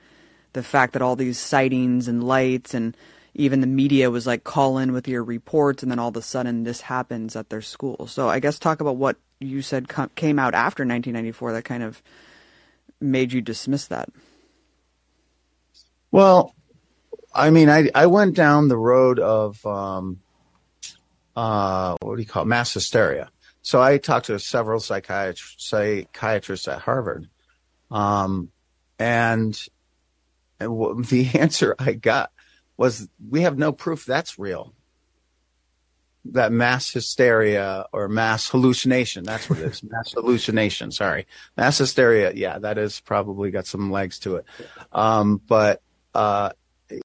[0.54, 2.96] the fact that all these sightings and lights and
[3.34, 6.22] even the media was like call in with your reports and then all of a
[6.22, 8.08] sudden this happens at their school.
[8.08, 12.02] So i guess talk about what you said came out after 1994 that kind of
[13.00, 14.10] made you dismiss that
[16.12, 16.56] Well,
[17.34, 20.22] I mean, I I went down the road of um,
[21.36, 22.48] uh, what do you call it?
[22.48, 23.30] mass hysteria.
[23.62, 27.30] So I talked to several psychiatrists, psychiatrists at Harvard,
[27.92, 28.50] um,
[28.98, 29.60] and,
[30.60, 32.32] and w- the answer I got
[32.78, 34.74] was we have no proof that's real.
[36.32, 39.84] That mass hysteria or mass hallucination, that's what it is.
[39.90, 41.28] mass hallucination, sorry.
[41.56, 44.46] Mass hysteria, yeah, that is probably got some legs to it.
[44.92, 45.82] Um, but
[46.14, 46.52] uh,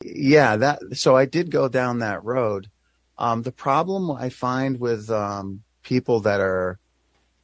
[0.02, 2.70] yeah, that so I did go down that road.
[3.18, 6.78] Um, the problem I find with um, people that are,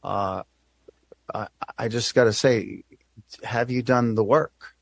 [0.02, 0.42] uh,
[1.32, 2.84] I, I just got to say,
[3.44, 4.74] have you done the work?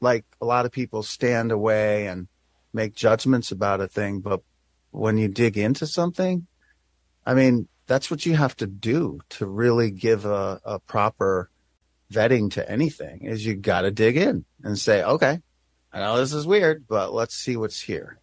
[0.00, 2.28] Like a lot of people stand away and
[2.72, 4.42] make judgments about a thing, but
[4.90, 6.46] when you dig into something,
[7.26, 11.50] I mean, that's what you have to do to really give a, a proper
[12.12, 15.40] vetting to anything is you got to dig in and say, okay,
[15.92, 18.18] I know this is weird, but let's see what's here.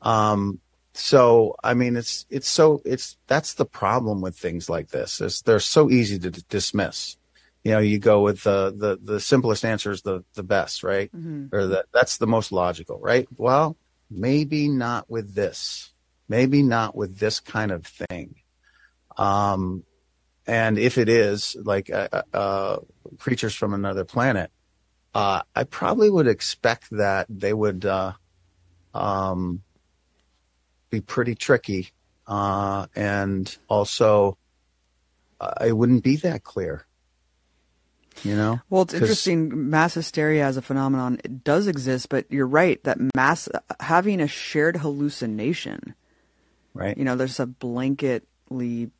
[0.00, 0.60] Um,
[0.94, 5.42] so, I mean, it's, it's so, it's, that's the problem with things like this is
[5.42, 7.16] they're so easy to d- dismiss.
[7.64, 11.10] You know, you go with the, the, the simplest answer is the, the best, right?
[11.54, 13.28] Or that, that's the most logical, right?
[13.36, 13.76] Well,
[14.10, 15.91] maybe not with this,
[16.32, 18.36] maybe not with this kind of thing.
[19.18, 19.84] Um,
[20.46, 22.76] and if it is like uh, uh,
[23.18, 24.50] creatures from another planet,
[25.14, 28.12] uh, I probably would expect that they would uh,
[28.94, 29.60] um,
[30.88, 31.90] be pretty tricky,
[32.26, 34.38] uh, and also
[35.38, 36.86] uh, it wouldn't be that clear.
[38.24, 39.70] You know, Well, it's interesting.
[39.70, 44.28] Mass hysteria as a phenomenon it does exist, but you're right that mass having a
[44.28, 45.94] shared hallucination.
[46.74, 46.96] Right?
[46.96, 48.90] You know, there's a blanketly,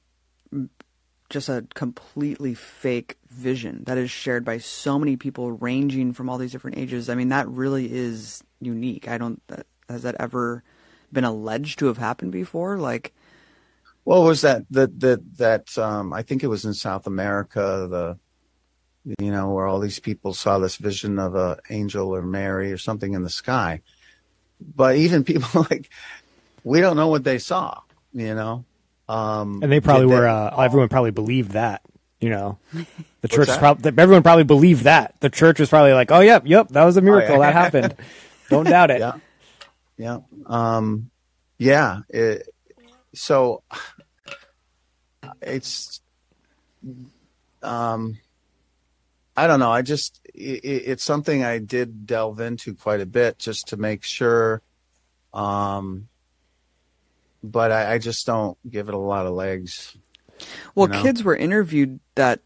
[1.30, 6.38] just a completely fake vision that is shared by so many people, ranging from all
[6.38, 7.08] these different ages.
[7.08, 9.08] I mean, that really is unique.
[9.08, 9.40] I don't.
[9.48, 10.62] that- Has that ever
[11.12, 12.78] been alleged to have happened before?
[12.78, 13.12] Like,
[14.04, 14.64] What was that?
[14.70, 17.87] That that that um, I think it was in South America.
[17.90, 18.18] The
[19.18, 22.78] you know where all these people saw this vision of a angel or Mary or
[22.78, 23.80] something in the sky,
[24.61, 25.90] but even people like
[26.64, 27.81] we don't know what they saw.
[28.12, 28.64] You know,
[29.09, 30.27] um, And they probably were.
[30.27, 31.83] Uh, everyone probably believed that.
[32.20, 32.59] You know,
[33.20, 33.48] the church.
[33.48, 33.59] that?
[33.59, 35.14] Prob- everyone probably believed that.
[35.20, 37.37] The church was probably like, "Oh, yep, yep, that was a miracle.
[37.37, 37.51] yeah.
[37.51, 37.96] That happened.
[38.48, 39.14] Don't doubt it." yeah,
[39.96, 41.11] yeah, um,
[41.59, 42.01] yeah.
[42.09, 42.48] It,
[43.14, 43.62] so
[45.40, 46.01] it's
[47.62, 48.18] um
[49.37, 53.38] i don't know i just it, it's something i did delve into quite a bit
[53.38, 54.62] just to make sure
[55.33, 56.09] um
[57.42, 59.96] but i, I just don't give it a lot of legs
[60.74, 61.02] Well, you know?
[61.02, 62.40] kids were interviewed that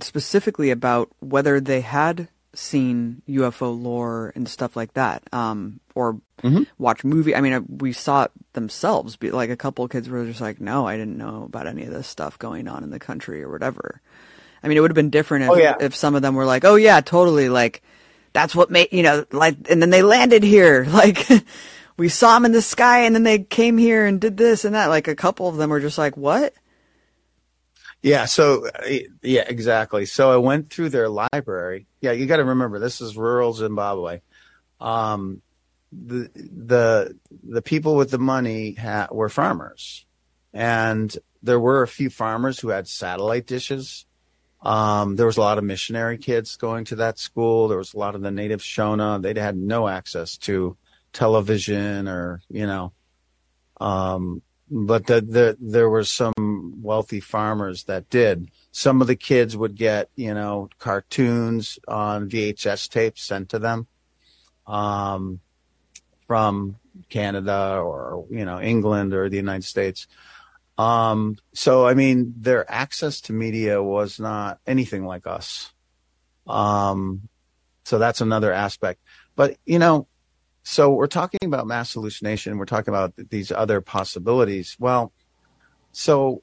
[0.00, 6.66] specifically about whether they had seen UFO lore and stuff like that, um, or Mhm.
[6.78, 7.34] watch movie.
[7.34, 9.16] I mean, uh, we saw it themselves.
[9.16, 11.82] Be like a couple of kids were just like, "No, I didn't know about any
[11.84, 14.00] of this stuff going on in the country or whatever."
[14.62, 15.74] I mean, it would have been different if Oh, yeah.
[15.80, 17.82] if some of them were like, "Oh yeah, totally," like
[18.32, 21.26] that's what made you know, like, and then they landed here, like.
[21.96, 24.74] We saw them in the sky, and then they came here and did this and
[24.74, 24.88] that.
[24.88, 26.54] Like a couple of them were just like, "What?"
[28.02, 28.26] Yeah.
[28.26, 30.04] So, uh, yeah, exactly.
[30.04, 31.86] So I went through their library.
[32.00, 34.20] Yeah, you got to remember this is rural Zimbabwe.
[34.80, 35.40] Um,
[35.90, 40.04] the the the people with the money ha- were farmers,
[40.52, 44.06] and there were a few farmers who had satellite dishes.
[44.62, 47.68] Um, there was a lot of missionary kids going to that school.
[47.68, 49.20] There was a lot of the native Shona.
[49.22, 50.76] They had no access to
[51.14, 52.92] television or you know
[53.80, 56.32] um, but the, the, there were some
[56.82, 58.50] wealthy farmers that did.
[58.72, 63.86] Some of the kids would get, you know, cartoons on VHS tapes sent to them
[64.66, 65.40] um,
[66.26, 66.76] from
[67.10, 70.06] Canada or, you know, England or the United States.
[70.78, 75.72] Um, so, I mean, their access to media was not anything like us.
[76.46, 77.28] Um,
[77.84, 79.00] so that's another aspect.
[79.36, 80.08] But, you know,
[80.64, 82.56] so we're talking about mass hallucination.
[82.56, 84.76] We're talking about these other possibilities.
[84.80, 85.12] Well,
[85.92, 86.42] so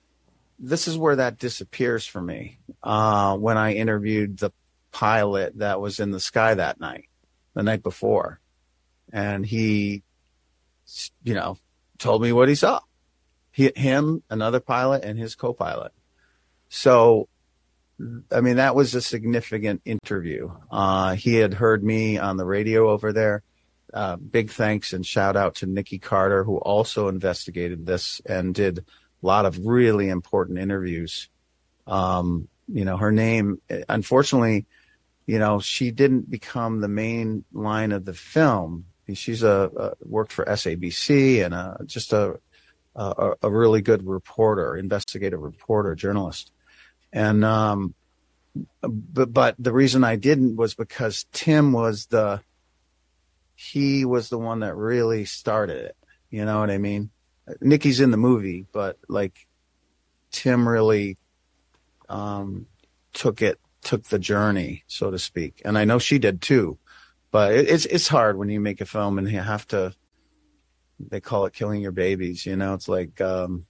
[0.60, 2.60] this is where that disappears for me.
[2.84, 4.52] Uh, when I interviewed the
[4.92, 7.10] pilot that was in the sky that night,
[7.56, 8.40] the night before,
[9.12, 10.04] and he,
[11.24, 11.58] you know,
[11.98, 12.80] told me what he saw.
[13.52, 15.93] He, him, another pilot, and his co-pilot.
[16.70, 17.28] So,
[18.32, 20.52] I mean, that was a significant interview.
[20.70, 23.41] Uh, he had heard me on the radio over there
[23.94, 28.80] uh, big thanks and shout out to Nikki Carter, who also investigated this and did
[28.80, 28.84] a
[29.26, 31.30] lot of really important interviews.
[31.88, 34.66] Um, you know, her name, unfortunately,
[35.26, 38.86] you know, she didn't become the main line of the film.
[39.14, 42.39] She's a, a worked for SABC and a, just a,
[42.96, 46.52] a a really good reporter, investigative reporter, journalist.
[47.12, 47.94] And um,
[48.82, 52.42] but but the reason I didn't was because Tim was the
[53.62, 55.97] he was the one that really started it.
[56.30, 57.12] You know what I mean?
[57.59, 59.47] Nikki's in the movie, but like
[60.32, 61.18] Tim really
[62.09, 62.66] um,
[63.14, 65.62] took it, took the journey, so to speak.
[65.64, 66.80] And I know she did too.
[67.30, 69.93] But it, it's it's hard when you make a film and you have to.
[70.99, 72.45] They call it killing your babies.
[72.45, 73.66] You know, it's like um,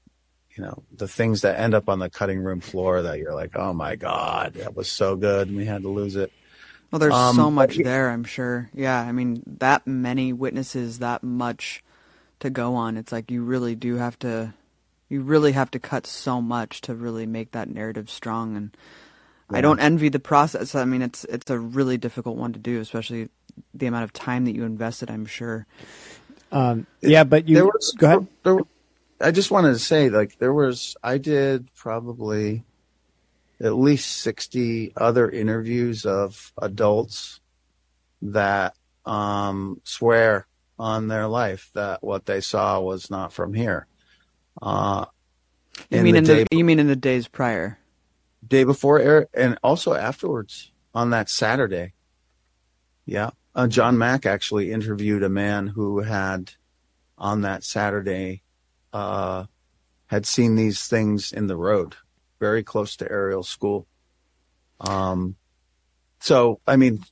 [0.56, 3.56] you know the things that end up on the cutting room floor that you're like,
[3.56, 6.32] oh my god, that was so good, and we had to lose it.
[6.92, 8.70] Well, there's Um, so much he- there, I'm sure.
[8.74, 11.84] Yeah, I mean, that many witnesses, that much
[12.42, 12.98] to go on.
[12.98, 14.54] It's like you really do have to,
[15.10, 18.58] you really have to cut so much to really make that narrative strong.
[18.58, 18.78] And
[19.50, 20.76] I don't envy the process.
[20.76, 23.30] I mean, it's it's a really difficult one to do, especially
[23.74, 25.10] the amount of time that you invested.
[25.12, 25.66] I'm sure.
[26.52, 28.28] Um, yeah, but you there was go ahead.
[28.44, 28.60] there-
[29.24, 32.64] I just wanted to say, like, there was I did probably
[33.62, 37.40] at least sixty other interviews of adults
[38.22, 40.48] that um, swear
[40.80, 43.88] on their life that what they saw was not from here.
[44.62, 45.06] Uh,
[45.90, 47.78] You mean the in the you mean in the days prior?
[48.48, 51.94] day before and also afterwards on that Saturday.
[53.06, 53.30] Yeah.
[53.54, 56.54] Uh, John Mack actually interviewed a man who had
[57.18, 58.42] on that Saturday
[58.94, 59.46] uh,
[60.08, 61.96] had seen these things in the road
[62.42, 63.88] very close to Ariel School.
[64.82, 65.36] Um,
[66.20, 67.06] so, I mean,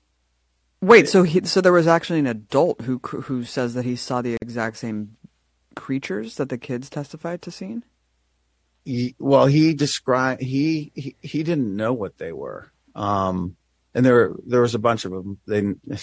[0.82, 4.22] Wait, so he so there was actually an adult who who says that he saw
[4.22, 5.18] the exact same
[5.76, 7.84] creatures that the kids testified to seeing.
[8.86, 12.72] he, well, he described he, he he didn't know what they were.
[12.96, 13.58] Um,
[13.94, 15.40] and there there was a bunch of them.
[15.46, 15.64] They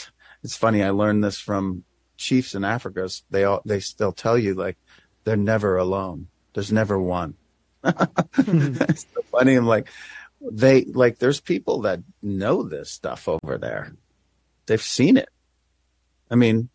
[0.45, 0.83] it's funny.
[0.83, 1.85] I learned this from
[2.19, 3.09] chiefs in Africa.
[3.31, 4.77] They all they still tell you like
[5.25, 6.29] they're never alone.
[6.53, 7.35] There's never one.
[8.39, 9.55] it's so funny.
[9.55, 9.89] I'm like
[10.41, 13.93] they like there's people that know this stuff over there.
[14.67, 15.29] They've seen it.
[16.31, 16.69] I mean,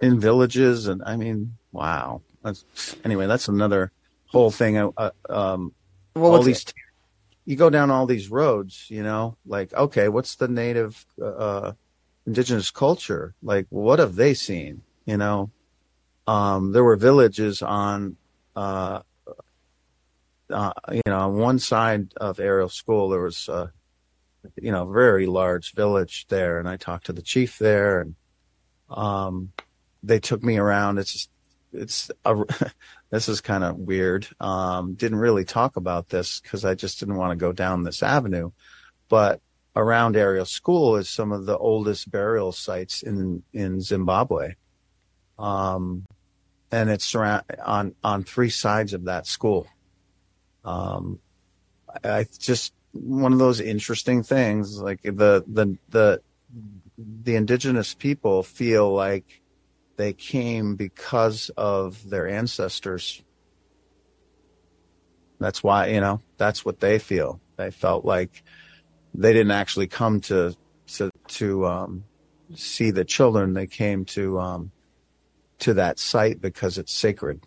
[0.00, 2.22] in villages and I mean, wow.
[2.42, 2.64] That's,
[3.04, 3.90] anyway, that's another
[4.26, 4.76] whole thing.
[4.76, 5.72] Uh, uh, um,
[6.14, 6.64] Well, all these,
[7.46, 11.72] you go down all these roads, you know, like, okay, what's the native, uh,
[12.26, 13.34] indigenous culture?
[13.42, 14.82] Like, what have they seen?
[15.06, 15.50] You know,
[16.26, 18.16] um, there were villages on,
[18.54, 19.00] uh,
[20.54, 23.66] uh, you know, on one side of Ariel School, there was, uh,
[24.56, 26.58] you know, a very large village there.
[26.58, 28.14] And I talked to the chief there and,
[28.88, 29.52] um,
[30.02, 30.98] they took me around.
[30.98, 31.28] It's
[31.72, 32.44] it's a,
[33.10, 34.28] this is kind of weird.
[34.38, 38.02] Um, didn't really talk about this because I just didn't want to go down this
[38.02, 38.52] avenue.
[39.08, 39.40] But
[39.74, 44.54] around Ariel School is some of the oldest burial sites in in Zimbabwe,
[45.38, 46.04] um,
[46.70, 49.66] and it's surround on on three sides of that school.
[50.64, 51.18] Um,
[52.04, 56.20] I, I just one of those interesting things, like the the the
[56.98, 59.42] the indigenous people feel like
[59.96, 63.22] they came because of their ancestors.
[65.40, 67.40] That's why, you know, that's what they feel.
[67.56, 68.42] They felt like
[69.14, 70.56] they didn't actually come to
[70.86, 72.04] to, to um,
[72.54, 73.54] see the children.
[73.54, 74.70] They came to um,
[75.60, 77.46] to that site because it's sacred.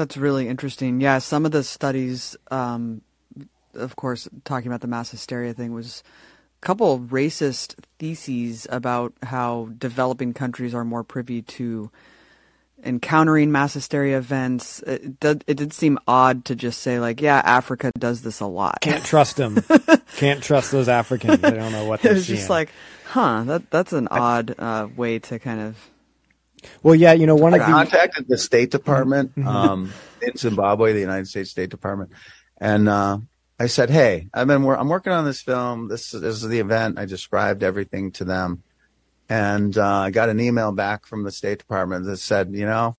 [0.00, 1.02] That's really interesting.
[1.02, 3.02] Yeah, some of the studies, um,
[3.74, 6.02] of course, talking about the mass hysteria thing was
[6.56, 11.90] a couple of racist theses about how developing countries are more privy to
[12.82, 14.80] encountering mass hysteria events.
[14.84, 18.46] It did, it did seem odd to just say like, yeah, Africa does this a
[18.46, 18.80] lot.
[18.80, 19.62] Can't trust them.
[20.16, 21.40] Can't trust those Africans.
[21.40, 22.38] They don't know what they're it was seeing.
[22.38, 22.70] just like,
[23.04, 25.90] huh, that that's an odd uh, way to kind of.
[26.82, 29.92] Well, yeah, you know, one of I the contacted the State Department um,
[30.22, 32.10] in Zimbabwe, the United States State Department,
[32.58, 33.18] and uh,
[33.58, 35.88] I said, "Hey, I've been wor- I'm working on this film.
[35.88, 36.98] This, is- this is the event.
[36.98, 38.62] I described everything to them,
[39.28, 42.96] and uh, I got an email back from the State Department that said, you know,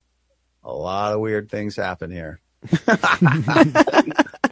[0.64, 2.39] a lot of weird things happen here.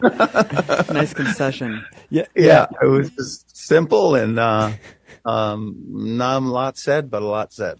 [0.01, 1.85] nice concession.
[2.09, 4.71] yeah, Yeah, it was just simple and uh,
[5.25, 7.79] um, not a lot said, but a lot said.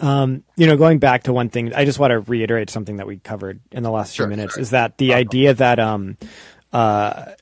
[0.00, 3.06] Um, you know, going back to one thing, I just want to reiterate something that
[3.06, 4.62] we covered in the last Sure, few minutes sorry.
[4.62, 6.16] is that the idea that, um,
[6.72, 7.32] uh,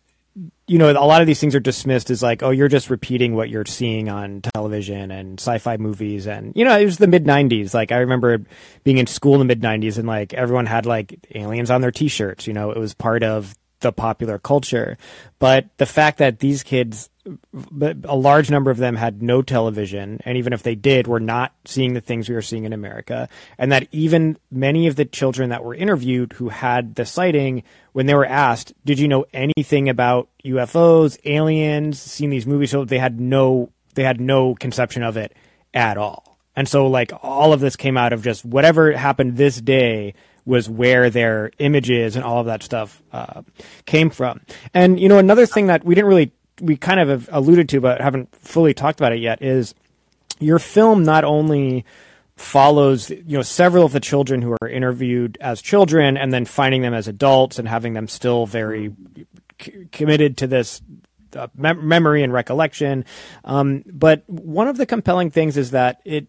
[0.67, 3.35] you know, a lot of these things are dismissed as like, oh, you're just repeating
[3.35, 7.25] what you're seeing on television and sci-fi movies, and you know, it was the mid
[7.25, 7.75] '90s.
[7.75, 8.39] Like I remember
[8.85, 11.91] being in school in the mid '90s, and like everyone had like aliens on their
[11.91, 12.47] T-shirts.
[12.47, 14.97] You know, it was part of the popular culture.
[15.41, 17.11] But the fact that these kids,
[17.53, 21.21] but a large number of them had no television, and even if they did, were
[21.21, 23.29] not seeing the things we were seeing in America,
[23.59, 27.63] and that even many of the children that were interviewed who had the sighting,
[27.93, 32.85] when they were asked, "Did you know anything about UFOs, aliens, seen these movies?" So
[32.85, 35.35] they had no, they had no conception of it
[35.75, 36.39] at all.
[36.57, 40.15] And so, like, all of this came out of just whatever happened this day
[40.45, 43.43] was where their images and all of that stuff uh,
[43.87, 44.41] came from.
[44.75, 47.81] And, you know, another thing that we didn't really, we kind of have alluded to,
[47.81, 49.75] but haven't fully talked about it yet is
[50.39, 51.85] your film not only
[52.37, 56.81] follows you know several of the children who are interviewed as children and then finding
[56.81, 58.95] them as adults and having them still very
[59.61, 60.81] c- committed to this
[61.37, 63.05] uh, mem- memory and recollection.
[63.45, 66.29] Um, but one of the compelling things is that it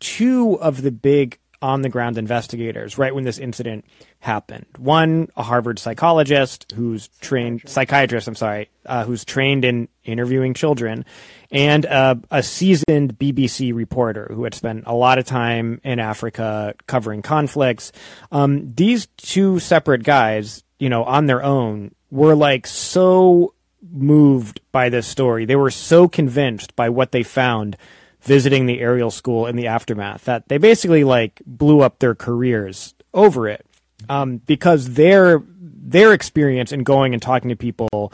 [0.00, 3.84] two of the big on the ground investigators right when this incident
[4.20, 4.66] happened.
[4.78, 8.28] One, a Harvard psychologist who's trained psychiatrist.
[8.28, 11.04] I'm sorry, uh, who's trained in interviewing children,
[11.50, 16.74] and uh, a seasoned BBC reporter who had spent a lot of time in Africa
[16.86, 17.92] covering conflicts.
[18.30, 23.54] Um, these two separate guys, you know, on their own, were like so
[23.90, 25.44] moved by this story.
[25.44, 27.76] They were so convinced by what they found
[28.22, 32.94] visiting the Ariel school in the aftermath that they basically like blew up their careers
[33.12, 33.66] over it
[34.08, 38.12] um, because their their experience in going and talking to people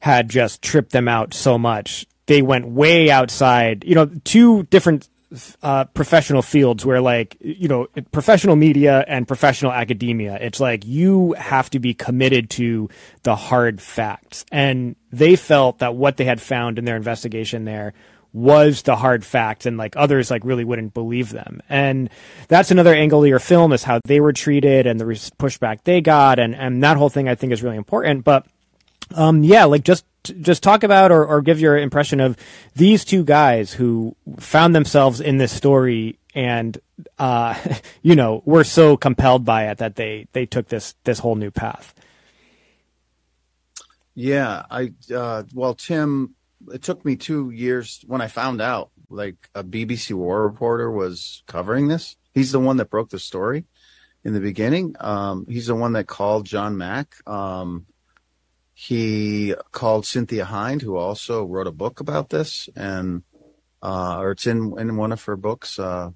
[0.00, 2.06] had just tripped them out so much.
[2.26, 5.08] They went way outside you know two different
[5.62, 10.36] uh, professional fields where like you know professional media and professional academia.
[10.40, 12.88] It's like you have to be committed to
[13.22, 14.44] the hard facts.
[14.50, 17.94] And they felt that what they had found in their investigation there
[18.32, 21.60] was the hard fact and like others like really wouldn't believe them.
[21.68, 22.10] And
[22.48, 26.00] that's another angle of your film is how they were treated and the pushback they
[26.00, 28.24] got and and that whole thing i think is really important.
[28.24, 28.46] But
[29.14, 30.04] um yeah like just
[30.40, 32.36] just talk about or, or give your impression of
[32.76, 36.78] these two guys who found themselves in this story and
[37.18, 37.58] uh
[38.02, 41.50] you know were so compelled by it that they they took this this whole new
[41.50, 41.94] path.
[44.14, 46.36] Yeah i uh well tim
[46.72, 51.42] it took me two years when I found out like a BBC war reporter was
[51.46, 52.16] covering this.
[52.32, 53.64] He's the one that broke the story
[54.24, 54.94] in the beginning.
[55.00, 57.16] Um, he's the one that called John Mack.
[57.26, 57.86] Um,
[58.74, 63.22] he called Cynthia Hind, who also wrote a book about this, and
[63.82, 66.10] uh, or it's in in one of her books, uh,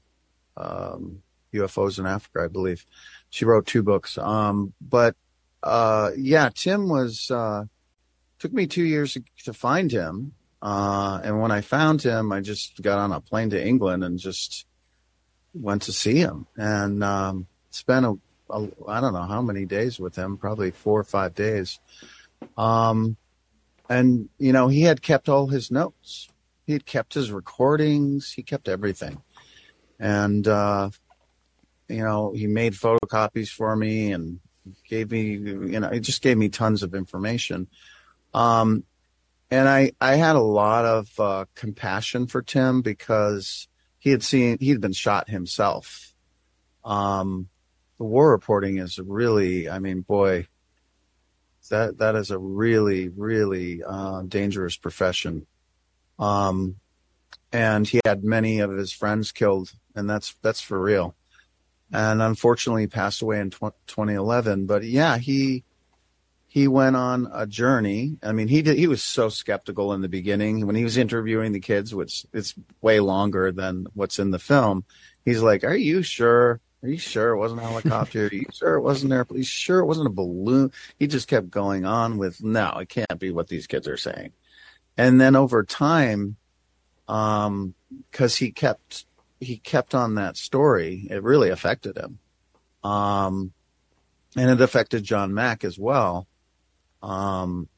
[0.57, 2.87] um, UFOs in Africa, I believe.
[3.29, 4.17] She wrote two books.
[4.17, 5.15] Um, but
[5.63, 7.65] uh, yeah, Tim was uh,
[8.39, 10.33] took me two years to find him.
[10.65, 14.19] Uh, and when I found him, I just got on a plane to England and
[14.19, 14.65] just
[15.53, 18.17] went to see him and um, spent a,
[18.49, 21.79] a I don't know how many days with him, probably four or five days.
[22.57, 23.19] Um,
[23.91, 26.31] and you know, he had kept all his notes.
[26.67, 28.33] He had kept his recordings.
[28.33, 29.21] He kept everything.
[30.01, 30.89] And uh,
[31.89, 34.41] you know, he made photocopies for me and
[34.89, 37.69] gave me, you know, he just gave me tons of information.
[38.33, 38.85] Um,
[39.55, 43.69] and I, I had a lot of uh, compassion for Tim because
[44.01, 46.13] he had seen, he'd been shot himself.
[46.85, 47.49] Um,
[47.99, 50.49] the war reporting is really, I mean, boy,
[51.71, 55.47] that, that is a really, really uh, dangerous profession.
[56.19, 56.81] Um,
[57.53, 61.15] and he had many of his friends killed, and that's, that's for real.
[61.93, 64.67] And unfortunately, he passed away in tw- 2011.
[64.67, 65.63] But yeah, he,
[66.55, 68.17] he went on a journey.
[68.23, 71.51] I mean, he did, he was so skeptical in the beginning when he was interviewing
[71.51, 74.85] the kids, which it's way longer than what's in the film.
[75.25, 76.61] He's like, "Are you sure?
[76.85, 78.27] Are you sure it wasn't a helicopter?
[78.27, 79.23] Are you sure it wasn't there?
[79.29, 82.89] Are you sure it wasn't a balloon?" He just kept going on with, "No, it
[82.89, 84.31] can't be what these kids are saying."
[84.97, 86.37] And then over time,
[87.09, 87.75] um,
[88.13, 89.07] because he kept
[89.41, 92.21] he kept on that story, it really affected him.
[92.89, 93.53] Um,
[94.37, 96.29] and it affected John Mack as well
[97.05, 97.69] um,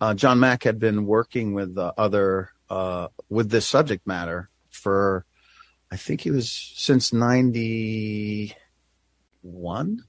[0.00, 5.26] uh, John Mack had been working with uh, other uh, with this subject matter for,
[5.90, 8.54] I think he was since ninety
[9.42, 10.04] one.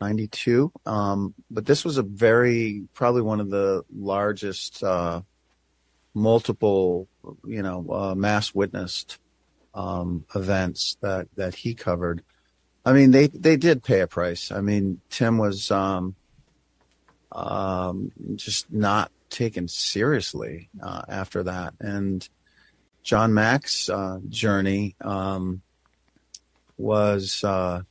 [0.00, 5.20] 92 um, but this was a very probably one of the largest uh,
[6.14, 7.08] multiple
[7.44, 9.18] you know uh, mass witnessed
[9.74, 12.22] um, events that that he covered.
[12.84, 14.52] I mean they they did pay a price.
[14.52, 16.14] I mean tim was um,
[17.32, 21.74] um, just not taken seriously uh, after that.
[21.80, 22.26] And
[23.02, 25.62] John Mack's uh, journey um,
[26.76, 27.82] was, uh,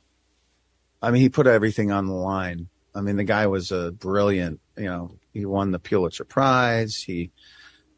[1.00, 2.68] I mean, he put everything on the line.
[2.94, 6.96] I mean, the guy was a brilliant, you know, he won the Pulitzer Prize.
[6.96, 7.30] He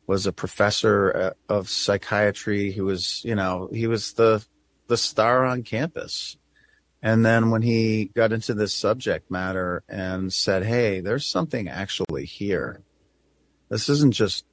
[0.07, 2.73] was a professor uh, of psychiatry.
[2.73, 4.45] He was, you know, he was the
[4.89, 6.37] the star on campus.
[7.03, 12.27] And then when he got into this subject matter and said, Hey, there's something actually
[12.27, 12.83] here.
[13.69, 14.45] This isn't just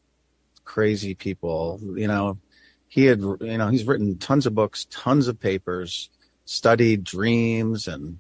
[0.64, 1.80] crazy people.
[1.82, 2.38] You know,
[2.88, 6.10] he had, you know, he's written tons of books, tons of papers,
[6.46, 8.20] studied dreams and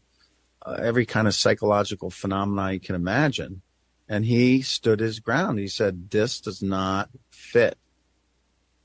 [0.65, 3.61] uh, every kind of psychological phenomena you can imagine.
[4.09, 5.59] And he stood his ground.
[5.59, 7.77] He said, this does not fit.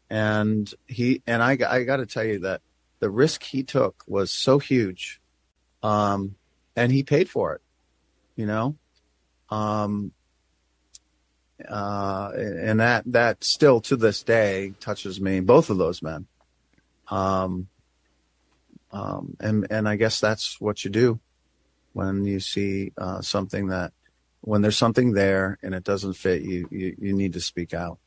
[0.09, 2.61] And he, and I, I got to tell you that
[3.01, 5.22] the risk he took was so huge
[5.83, 6.37] um,
[6.76, 7.61] and he paid for it,
[8.37, 8.76] you know.
[9.51, 10.12] Um,
[11.68, 15.41] uh, and that that still to this day touches me.
[15.41, 16.26] Both of those men.
[17.09, 17.68] Um,
[18.91, 21.20] um, and and I guess that's what you do
[21.93, 23.93] when you see uh, something that
[24.41, 27.99] when there's something there and it doesn't fit you, you, you need to speak out.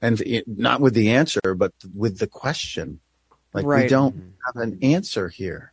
[0.00, 3.00] And it, not with the answer, but with the question.
[3.52, 5.72] Like we don't have an answer here.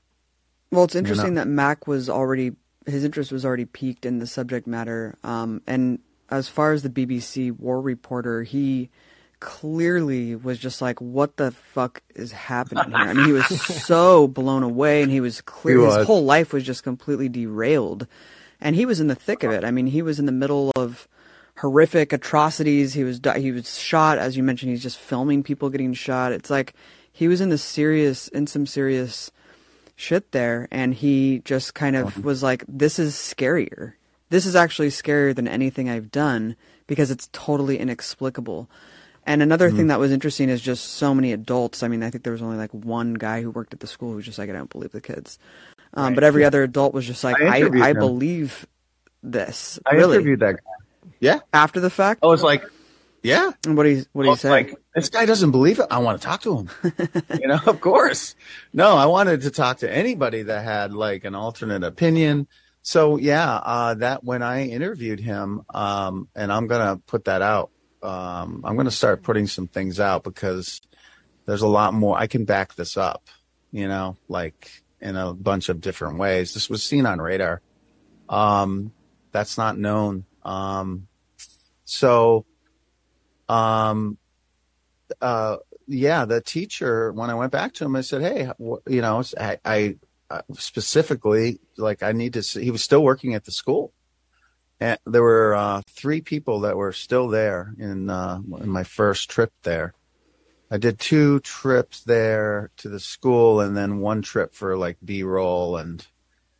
[0.73, 2.53] Well, it's interesting that Mack was already
[2.87, 5.15] his interest was already peaked in the subject matter.
[5.23, 5.99] Um, and
[6.29, 8.89] as far as the BBC war reporter, he
[9.39, 14.27] clearly was just like, "What the fuck is happening here?" I mean, he was so
[14.27, 15.79] blown away, and he was clear.
[15.79, 18.07] He His whole life was just completely derailed,
[18.59, 19.63] and he was in the thick of it.
[19.63, 21.07] I mean, he was in the middle of
[21.57, 22.93] horrific atrocities.
[22.93, 24.71] He was he was shot, as you mentioned.
[24.71, 26.31] He's just filming people getting shot.
[26.31, 26.73] It's like
[27.11, 29.31] he was in the serious in some serious
[29.95, 33.93] shit there and he just kind of was like this is scarier.
[34.29, 36.55] This is actually scarier than anything i've done
[36.87, 38.69] because it's totally inexplicable.
[39.25, 41.83] And another thing that was interesting is just so many adults.
[41.83, 44.09] I mean i think there was only like one guy who worked at the school
[44.09, 45.39] who was just like i don't believe the kids.
[45.95, 48.65] Um, but every other adult was just like I i, I, believe
[49.21, 49.79] this.
[49.85, 50.15] I really?
[50.15, 50.71] interviewed that guy.
[51.19, 51.39] Yeah.
[51.53, 52.21] after the fact?
[52.23, 52.63] I was like,
[53.23, 53.51] yeah.
[53.65, 55.87] and what do you what do you say like, this guy doesn't believe it.
[55.89, 56.69] I want to talk to him.
[57.41, 58.35] you know, of course.
[58.73, 62.47] No, I wanted to talk to anybody that had like an alternate opinion.
[62.81, 67.71] So yeah, uh, that when I interviewed him, um, and I'm gonna put that out.
[68.01, 70.81] Um, I'm gonna start putting some things out because
[71.45, 72.17] there's a lot more.
[72.17, 73.27] I can back this up.
[73.71, 76.53] You know, like in a bunch of different ways.
[76.53, 77.61] This was seen on radar.
[78.29, 78.93] Um,
[79.31, 80.25] that's not known.
[80.43, 81.07] Um,
[81.83, 82.45] so,
[83.49, 84.17] um,
[85.21, 88.49] uh, yeah, the teacher, when I went back to him, I said, Hey,
[88.87, 89.95] you know, I, I
[90.29, 93.93] uh, specifically, like, I need to see, he was still working at the school.
[94.79, 99.29] And there were uh, three people that were still there in, uh, in my first
[99.29, 99.93] trip there.
[100.71, 105.21] I did two trips there to the school and then one trip for like B
[105.23, 106.05] roll and,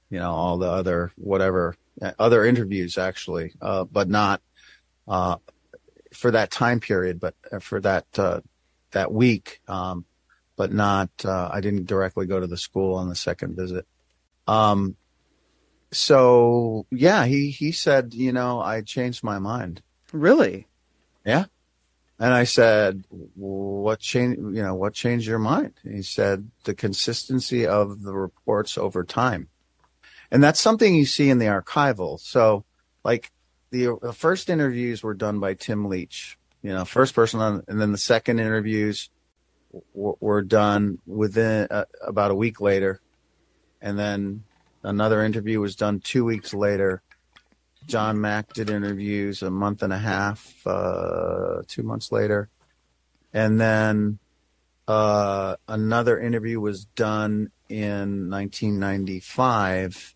[0.09, 4.41] you know, all the other, whatever, uh, other interviews actually, uh, but not,
[5.07, 5.37] uh,
[6.13, 8.41] for that time period, but uh, for that, uh,
[8.91, 10.05] that week, um,
[10.55, 13.85] but not, uh, I didn't directly go to the school on the second visit.
[14.47, 14.95] Um,
[15.91, 19.81] so yeah, he, he said, you know, I changed my mind.
[20.11, 20.67] really
[21.25, 21.45] Yeah.
[22.19, 25.73] And I said, what changed, you know, what changed your mind?
[25.83, 29.49] He said, the consistency of the reports over time.
[30.31, 32.19] And that's something you see in the archival.
[32.19, 32.63] So
[33.03, 33.31] like
[33.73, 37.81] the, the first interviews were done by Tim Leach, you know, first person on, and
[37.81, 39.09] then the second interviews
[39.95, 43.01] w- were done within uh, about a week later.
[43.81, 44.43] And then
[44.83, 47.01] another interview was done two weeks later.
[47.87, 52.49] John Mack did interviews a month and a half, uh, two months later.
[53.33, 54.19] And then
[54.87, 60.15] uh, another interview was done in 1995,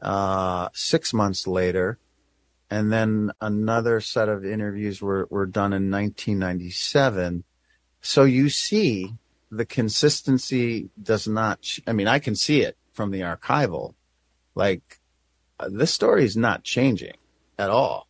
[0.00, 1.98] uh, six months later.
[2.72, 7.44] And then another set of interviews were, were done in 1997.
[8.00, 9.12] So you see
[9.50, 13.92] the consistency does not, ch- I mean, I can see it from the archival.
[14.54, 15.00] Like,
[15.60, 17.12] uh, this story is not changing
[17.58, 18.08] at all.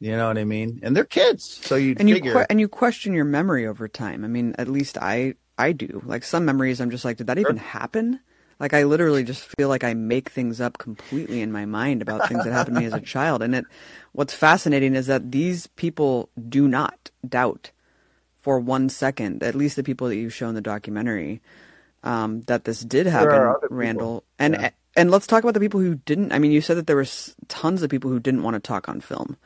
[0.00, 0.80] You know what I mean?
[0.82, 4.24] And they're kids, so you and you que- and you question your memory over time.
[4.24, 6.02] I mean, at least I I do.
[6.04, 8.18] Like some memories, I'm just like, did that even happen?
[8.58, 12.26] Like I literally just feel like I make things up completely in my mind about
[12.26, 13.42] things that happened to me as a child.
[13.42, 13.66] And it,
[14.12, 17.70] what's fascinating is that these people do not doubt
[18.40, 21.42] for one second, at least the people that you show in the documentary,
[22.02, 23.76] um, that this did happen, are other people.
[23.76, 24.24] Randall.
[24.38, 24.70] And Yeah.
[24.96, 26.32] and let's talk about the people who didn't.
[26.32, 28.88] I mean, you said that there was tons of people who didn't want to talk
[28.88, 29.36] on film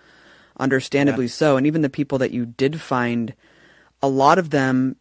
[0.60, 1.56] understandably so.
[1.56, 3.34] And even the people that you did find,
[4.02, 4.96] a lot of them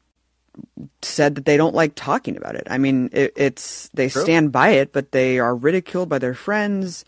[1.02, 2.68] said that they don't like talking about it.
[2.70, 4.24] I mean, it, it's they True.
[4.24, 7.06] stand by it, but they are ridiculed by their friends.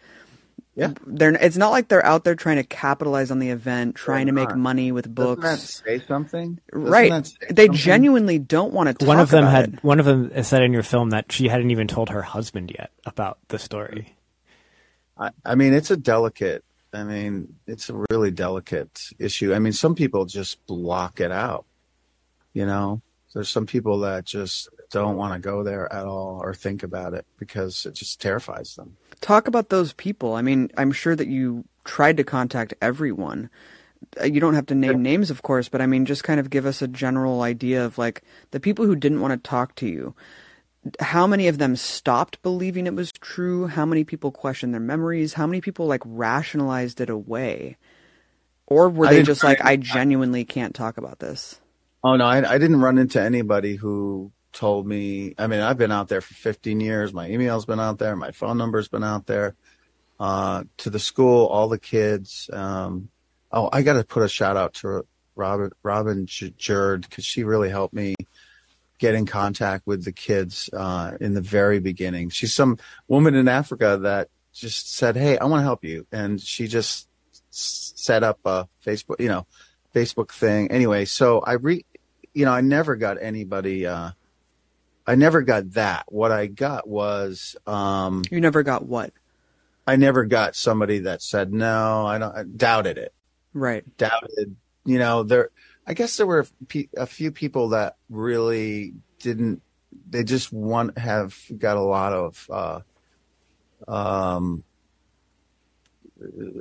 [0.76, 0.94] Yeah.
[1.06, 4.32] They're it's not like they're out there trying to capitalize on the event, trying to
[4.32, 5.82] make money with Doesn't that books.
[5.86, 6.60] say something?
[6.72, 7.12] Doesn't Right.
[7.12, 7.74] that say They something?
[7.78, 9.84] genuinely don't want to talk one of them about had it.
[9.84, 12.90] one of them said in your film that she hadn't even told her husband yet
[13.06, 14.16] about the story.
[15.18, 16.64] I, I mean, it's a delicate.
[16.94, 19.54] I mean, it's a really delicate issue.
[19.54, 21.66] I mean, some people just block it out.
[22.54, 23.02] You know,
[23.34, 27.14] there's some people that just don't want to go there at all or think about
[27.14, 28.98] it because it just terrifies them.
[29.22, 30.34] Talk about those people.
[30.36, 33.50] I mean, I'm sure that you tried to contact everyone.
[34.20, 36.50] Uh, You don't have to name names, of course, but I mean, just kind of
[36.50, 39.88] give us a general idea of like the people who didn't want to talk to
[39.88, 40.14] you.
[41.00, 43.68] How many of them stopped believing it was true?
[43.68, 45.34] How many people questioned their memories?
[45.34, 47.78] How many people like rationalized it away?
[48.66, 51.61] Or were they just like, I genuinely can't talk about this?
[52.04, 55.36] Oh no, I, I didn't run into anybody who told me.
[55.38, 57.14] I mean, I've been out there for 15 years.
[57.14, 58.16] My email's been out there.
[58.16, 59.56] My phone number's been out there.
[60.20, 62.50] Uh, to the school, all the kids.
[62.54, 63.10] Um,
[63.52, 67.44] oh, I got to put a shout out to Robin Robin J- Jerd because she
[67.44, 68.16] really helped me
[69.00, 72.30] get in contact with the kids uh, in the very beginning.
[72.30, 72.78] She's some
[73.08, 77.08] woman in Africa that just said, "Hey, I want to help you," and she just
[77.50, 79.48] set up a Facebook, you know,
[79.96, 80.70] Facebook thing.
[80.72, 81.84] Anyway, so I re,
[82.34, 83.86] you know, I never got anybody.
[83.86, 84.12] Uh,
[85.06, 86.06] I never got that.
[86.08, 89.12] What I got was, um, You never got what?
[89.88, 92.06] I never got somebody that said no.
[92.06, 93.14] I don't I doubted it.
[93.54, 93.84] Right.
[93.98, 94.56] Doubted.
[94.86, 95.50] You know, there.
[95.86, 99.62] I guess there were pe- a few people that really didn't.
[100.10, 102.48] They just want have got a lot of.
[102.50, 102.80] Uh,
[103.88, 104.64] um,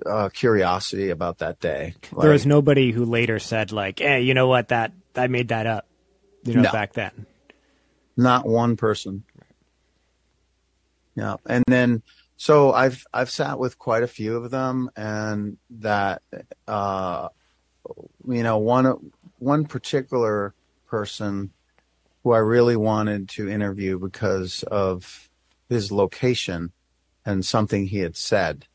[0.06, 1.94] uh, curiosity about that day.
[2.18, 4.68] there was nobody who later said like, "Hey, you know what?
[4.68, 5.86] That I made that up."
[6.44, 6.72] You know, No.
[6.72, 7.26] back then.
[8.16, 9.24] Not one person.
[11.14, 12.02] Yeah, and then
[12.36, 16.22] so I've I've sat with quite a few of them, and that
[16.66, 17.28] uh,
[18.26, 20.54] you know one one particular
[20.86, 21.50] person
[22.22, 25.28] who I really wanted to interview because of
[25.68, 26.72] his location
[27.24, 28.66] and something he had said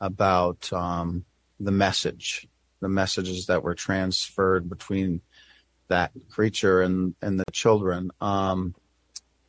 [0.00, 1.24] about um,
[1.60, 2.46] the message,
[2.80, 5.20] the messages that were transferred between
[5.88, 8.10] that creature and and the children.
[8.20, 8.74] Um,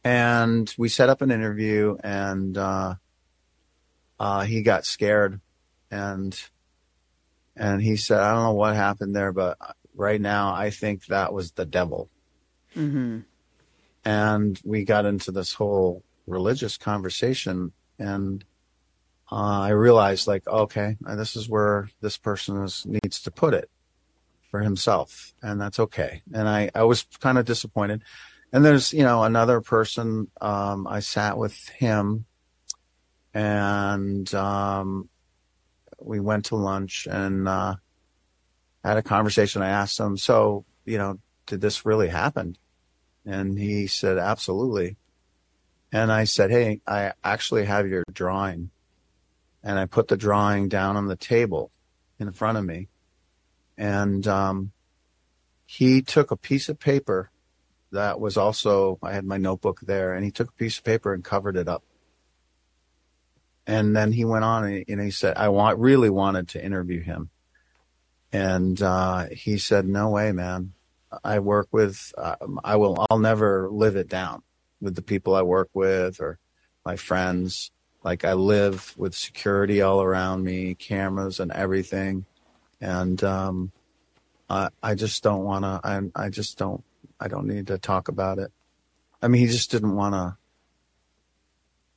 [0.04, 2.96] and we set up an interview, and uh,
[4.20, 5.42] uh, he got scared,
[5.92, 6.40] and
[7.56, 9.58] and he said, "I don't know what happened there, but
[9.96, 12.10] right now I think that was the devil."
[12.74, 13.20] hmm
[14.06, 18.44] And we got into this whole religious conversation, and
[19.32, 23.70] uh, I realized, like, okay, this is where this person is, needs to put it
[24.50, 26.22] for himself, and that's okay.
[26.34, 28.04] And I, I was kind of disappointed.
[28.54, 30.32] And there's, you know, another person.
[30.40, 32.26] Um, I sat with him,
[33.34, 35.10] and um,
[36.00, 37.76] we went to lunch and uh,
[38.84, 39.62] had a conversation.
[39.62, 42.58] I asked him, so, you know, did this really happen?
[43.26, 44.96] And he said, absolutely.
[45.92, 48.70] And I said, hey, I actually have your drawing.
[49.64, 51.72] And I put the drawing down on the table
[52.20, 52.88] in front of me.
[53.78, 54.72] And um,
[55.66, 57.30] he took a piece of paper
[57.92, 61.14] that was also, I had my notebook there, and he took a piece of paper
[61.14, 61.84] and covered it up.
[63.66, 67.30] And then he went on and he, said, I want, really wanted to interview him.
[68.32, 70.74] And uh, he said, no way, man.
[71.24, 74.44] I work with, um, I will, I'll never live it down
[74.82, 76.40] with the people I work with or
[76.86, 77.72] my friends.
[78.04, 82.26] Like I live with security all around me, cameras and everything.
[82.80, 83.72] And, um,
[84.50, 86.84] I, I just don't want to, I, I just don't,
[87.20, 88.52] I don't need to talk about it.
[89.22, 90.38] I mean, he just didn't want to,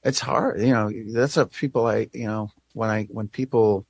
[0.02, 3.86] it's hard, you know, that's a people I, you know, when I, when people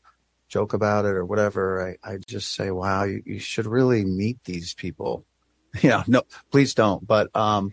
[0.49, 4.43] joke about it or whatever, I, I just say, wow, you, you should really meet
[4.45, 5.24] these people.
[5.82, 7.72] You know, no, please don't, but, um,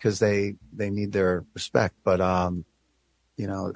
[0.00, 1.96] cause they, they need their respect.
[2.04, 2.64] But, um,
[3.36, 3.72] you know,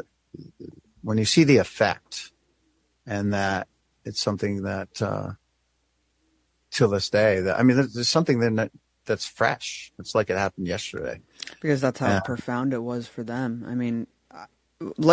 [1.02, 2.30] when you see the effect
[3.04, 3.66] and that
[4.08, 5.32] it's something that, uh,
[6.70, 8.70] till this day that, I mean, there's, there's something that,
[9.06, 9.92] that's fresh.
[9.98, 11.20] It's like it happened yesterday.
[11.60, 12.20] Because that's how Yeah.
[12.20, 13.64] profound it was for them.
[13.66, 14.06] I mean,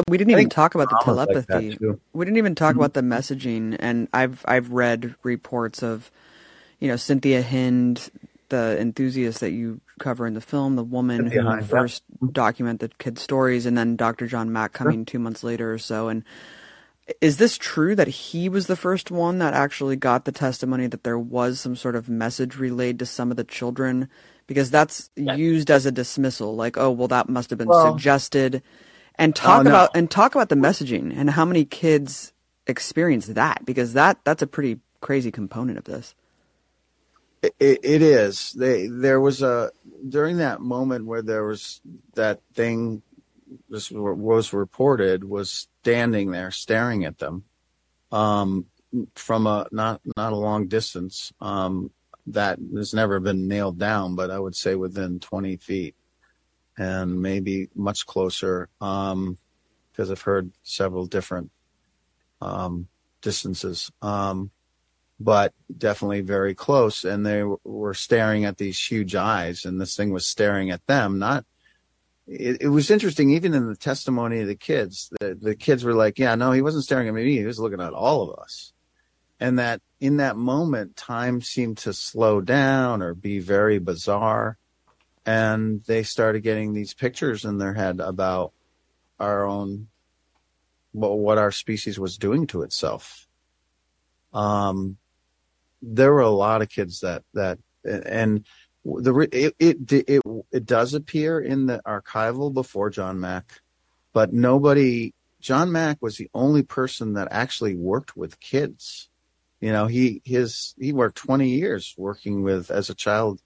[0.08, 1.78] we didn't even talk about the trauma's like telepathy.
[2.14, 3.76] we didn't even talk about the messaging.
[3.80, 6.12] And I've I've read reports of,
[6.80, 8.12] you know, Cynthia Hind,
[8.50, 11.68] the enthusiast that you cover in the film, the woman Cynthia who Hind, yeah.
[11.68, 14.28] first documented the kids' stories, and then Dr.
[14.28, 16.10] John Mack coming two months later or so.
[16.10, 16.24] And
[17.22, 21.04] is this true that he was the first one that actually got the testimony that
[21.04, 24.10] there was some sort of message relayed to some of the children?
[24.48, 28.62] Because that's used as a dismissal, like, oh, well, that must have been Well- suggested.
[29.18, 29.70] And oh, talk Oh, no.
[29.70, 32.34] about and talk about the messaging and how many kids
[32.68, 36.16] experience that because that that's a pretty crazy component of this.
[37.42, 38.54] It, it, it is.
[38.54, 39.72] They there was a
[40.10, 41.82] during that moment where there was
[42.16, 43.04] that thing
[43.70, 47.44] this was reported was standing there staring at them
[48.12, 48.66] um,
[49.14, 51.32] from a not not a long distance.
[51.40, 51.92] Um,
[52.28, 55.94] that has never been nailed down, but I would say within 20 feet
[56.76, 59.38] and maybe much closer um,
[59.92, 61.52] because I've heard several different
[62.42, 62.88] um,
[63.22, 63.92] distances.
[64.02, 64.50] Um,
[65.20, 67.04] but definitely very close.
[67.04, 70.86] And they w- were staring at these huge eyes, and this thing was staring at
[70.88, 71.20] them.
[71.20, 71.46] Not.
[72.28, 75.10] It, it was interesting, even in the testimony of the kids.
[75.20, 77.38] The, the kids were like, "Yeah, no, he wasn't staring at me.
[77.38, 78.74] He was looking at all of us."
[79.40, 84.58] and that in that moment, time seemed to slow down or be very bizarre.
[85.26, 88.54] And they started getting these pictures in their head about
[89.20, 89.88] our own,
[90.92, 93.28] what, what our species was doing to itself.
[94.34, 94.98] Um,
[95.82, 98.46] there were a lot of kids that, that, and
[98.86, 100.22] the, it, it, it,
[100.52, 103.62] it does appear in the archival before John Mack,
[104.14, 109.10] but nobody, John Mack was the only person that actually worked with kids.
[109.62, 113.42] You know he his he worked 20 years working with as a child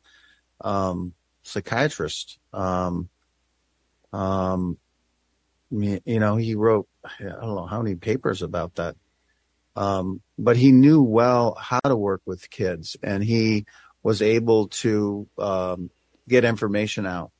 [0.60, 1.14] um,
[1.44, 2.40] psychiatrist.
[2.52, 3.10] Um,
[4.12, 4.78] um,
[5.72, 8.96] you know he wrote i don't know how many papers about that.
[9.76, 13.66] Um, but he knew well how to work with kids and he
[14.04, 15.90] was able to um,
[16.28, 17.32] get information out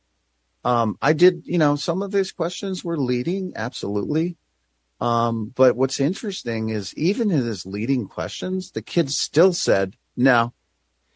[0.64, 4.38] um, i did you know some of his questions were leading absolutely
[5.02, 10.54] um, but what's interesting is even in his leading questions, the kid still said, "No,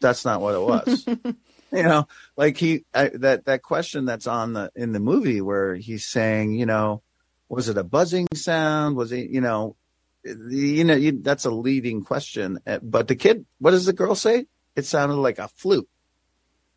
[0.00, 1.06] that's not what it was."
[1.72, 5.74] you know, like he I, that that question that's on the in the movie where
[5.74, 7.02] he's saying, you know,
[7.48, 8.96] was it a buzzing sound?
[8.96, 9.76] Was it, you know,
[10.24, 12.60] you know, you, that's a leading question.
[12.66, 14.46] Uh, but the kid, what does the girl say?
[14.76, 15.88] It sounded like a flute.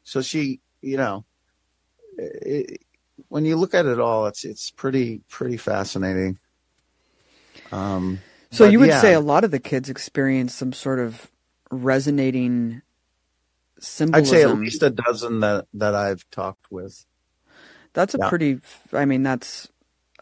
[0.04, 1.26] So she, you know,
[2.18, 2.82] it,
[3.30, 6.40] when you look at it all, it's it's pretty pretty fascinating.
[7.72, 8.20] Um,
[8.52, 9.02] so you would yeah.
[9.02, 11.30] say a lot of the kids experience some sort of
[11.72, 12.82] resonating
[13.80, 14.36] symbolism.
[14.36, 17.06] I'd say at least a dozen that that I've talked with.
[17.94, 18.30] That's a yeah.
[18.30, 18.60] pretty.
[18.94, 19.70] I mean, that's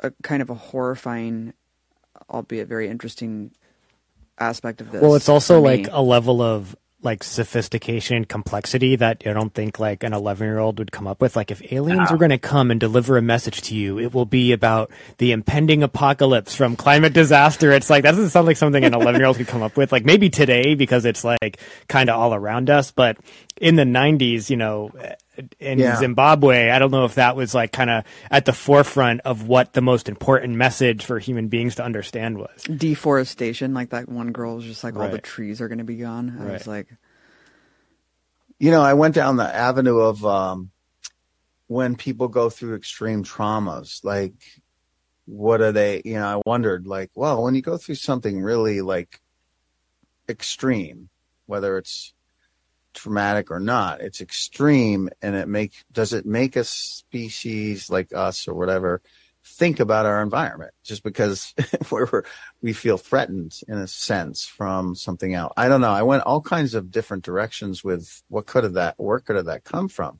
[0.01, 1.53] a kind of a horrifying,
[2.29, 3.51] albeit very interesting
[4.39, 5.01] aspect of this.
[5.01, 9.79] Well, it's also like a level of like sophistication and complexity that I don't think
[9.79, 11.35] like an 11 year old would come up with.
[11.35, 14.25] Like if aliens were going to come and deliver a message to you, it will
[14.25, 17.71] be about the impending apocalypse from climate disaster.
[17.71, 19.91] It's like, that doesn't sound like something an 11 year old could come up with.
[19.91, 23.17] Like maybe today because it's like kind of all around us, but
[23.57, 24.91] in the 90s, you know,
[25.59, 25.97] in yeah.
[25.97, 29.73] Zimbabwe, I don't know if that was like kind of at the forefront of what
[29.73, 32.63] the most important message for human beings to understand was.
[32.63, 35.05] Deforestation, like that one girl was just like, right.
[35.05, 36.37] all the trees are going to be gone.
[36.39, 36.53] I right.
[36.53, 36.87] was like,
[38.59, 40.71] you know, I went down the avenue of um,
[41.67, 44.33] when people go through extreme traumas, like,
[45.25, 48.81] what are they, you know, I wondered, like, well, when you go through something really
[48.81, 49.21] like
[50.29, 51.09] extreme,
[51.47, 52.14] whether it's
[52.95, 54.01] traumatic or not.
[54.01, 59.01] It's extreme, and it make does it make a species like us or whatever
[59.45, 61.53] think about our environment just because
[61.91, 62.23] we're
[62.61, 65.53] we feel threatened in a sense from something else.
[65.55, 65.91] I don't know.
[65.91, 69.45] I went all kinds of different directions with what could have that where could have
[69.45, 70.19] that come from,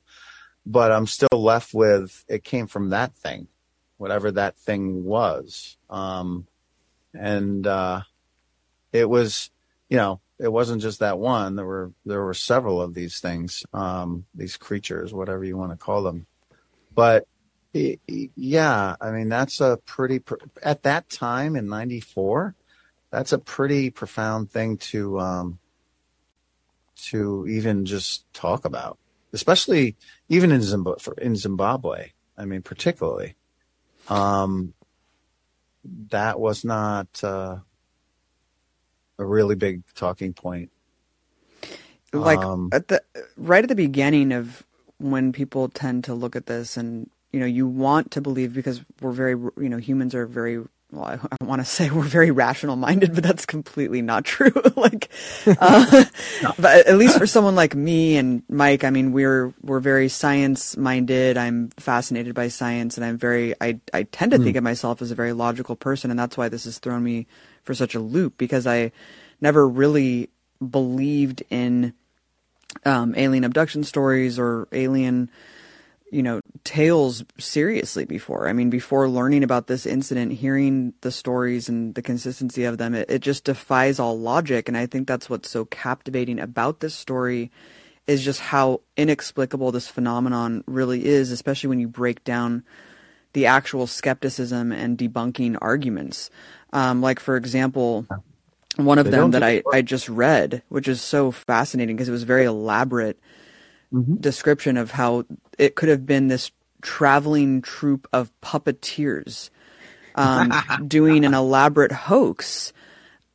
[0.64, 3.48] but I'm still left with it came from that thing,
[3.96, 6.46] whatever that thing was, um,
[7.12, 8.02] and uh,
[8.92, 9.50] it was
[9.88, 11.56] you know it wasn't just that one.
[11.56, 15.76] There were there were several of these things, um, these creatures, whatever you want to
[15.76, 16.26] call them.
[16.94, 17.26] But
[17.72, 20.22] yeah, I mean that's a pretty
[20.62, 22.54] at that time in '94.
[23.10, 25.58] That's a pretty profound thing to um,
[26.96, 28.98] to even just talk about,
[29.32, 29.96] especially
[30.28, 31.14] even in Zimbabwe.
[31.18, 33.36] In Zimbabwe, I mean, particularly,
[34.08, 34.74] um,
[36.10, 37.08] that was not.
[37.22, 37.58] Uh,
[39.18, 40.70] a really big talking point.
[42.12, 43.02] Like um, at the
[43.36, 44.64] right at the beginning of
[44.98, 48.80] when people tend to look at this, and you know, you want to believe because
[49.00, 52.30] we're very, you know, humans are very well, I, I want to say we're very
[52.30, 54.52] rational minded, but that's completely not true.
[54.76, 55.10] like,
[55.46, 56.04] uh,
[56.42, 56.52] no.
[56.58, 60.76] but at least for someone like me and Mike, I mean, we're, we're very science
[60.76, 61.36] minded.
[61.36, 64.44] I'm fascinated by science and I'm very, I, I tend to mm.
[64.44, 66.10] think of myself as a very logical person.
[66.10, 67.26] And that's why this has thrown me
[67.62, 68.92] for such a loop because I
[69.40, 70.30] never really
[70.68, 71.92] believed in,
[72.84, 75.30] um, alien abduction stories or alien,
[76.10, 78.48] you know, tales seriously before.
[78.48, 82.94] I mean, before learning about this incident, hearing the stories and the consistency of them,
[82.94, 84.68] it, it just defies all logic.
[84.68, 87.50] And I think that's what's so captivating about this story
[88.06, 92.62] is just how inexplicable this phenomenon really is, especially when you break down
[93.32, 96.30] the actual skepticism and debunking arguments.
[96.72, 98.06] Um, like, for example,
[98.76, 102.12] one of they them that I, I just read, which is so fascinating because it
[102.12, 103.18] was very elaborate
[103.96, 104.16] mm-hmm.
[104.16, 105.24] description of how
[105.58, 106.50] it could have been this
[106.82, 109.50] traveling troupe of puppeteers
[110.14, 110.52] um,
[110.86, 112.72] doing an elaborate hoax,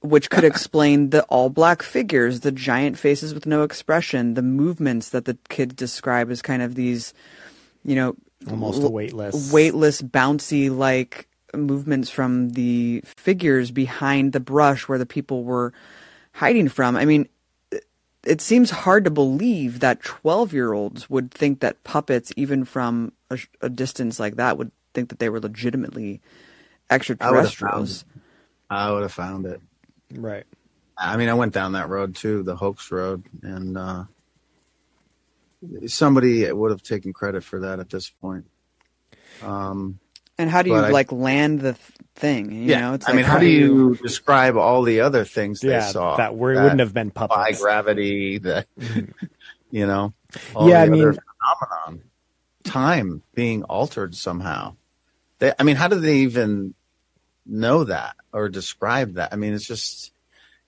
[0.02, 5.10] which could explain the all black figures, the giant faces with no expression, the movements
[5.10, 7.14] that the kids describe as kind of these,
[7.84, 8.16] you know,
[8.50, 15.44] almost weightless, weightless, bouncy like movements from the figures behind the brush where the people
[15.44, 15.74] were
[16.34, 16.96] hiding from.
[16.96, 17.28] I mean,
[18.24, 22.66] it, it seems hard to believe that 12 year olds would think that puppets, even
[22.66, 26.22] from a, a distance like that, would think that they were legitimately
[26.90, 28.06] extraterrestrials.
[28.70, 29.62] I would have found it.
[30.14, 30.46] Right.
[30.98, 34.04] I mean, I went down that road too, the hoax road, and uh,
[35.88, 38.46] somebody would have taken credit for that at this point.
[39.42, 40.00] Um,
[40.38, 41.74] And how do you But I- like land the
[42.16, 42.52] thing?
[42.52, 45.70] You know, it's like I mean, how do you describe all the other things they
[45.70, 47.62] Yeah, saw that were, wouldn't have been by puppets.
[47.62, 48.68] gravity, that
[49.72, 50.14] you know,
[50.56, 52.10] all Yeah, the I other mean- phenomenon,
[52.64, 54.76] time being altered somehow.
[55.40, 56.74] They, I mean, how do they even
[57.46, 59.34] know that or describe that?
[59.34, 60.14] I mean, it's just.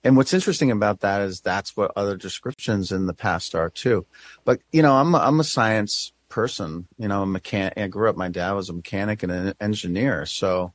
[0.06, 4.06] And what's interesting about that is that's what other descriptions in the past are too.
[4.44, 6.88] But you know, I'm a, I'm a science person.
[6.98, 7.74] You know, mechanic.
[7.78, 8.18] I grew up.
[8.18, 10.26] My dad was a mechanic and an engineer.
[10.26, 10.74] So,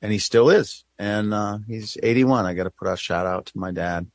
[0.00, 0.84] and he still is.
[0.98, 2.46] And uh, he's 81.
[2.46, 4.10] I got to put a shout out to my dad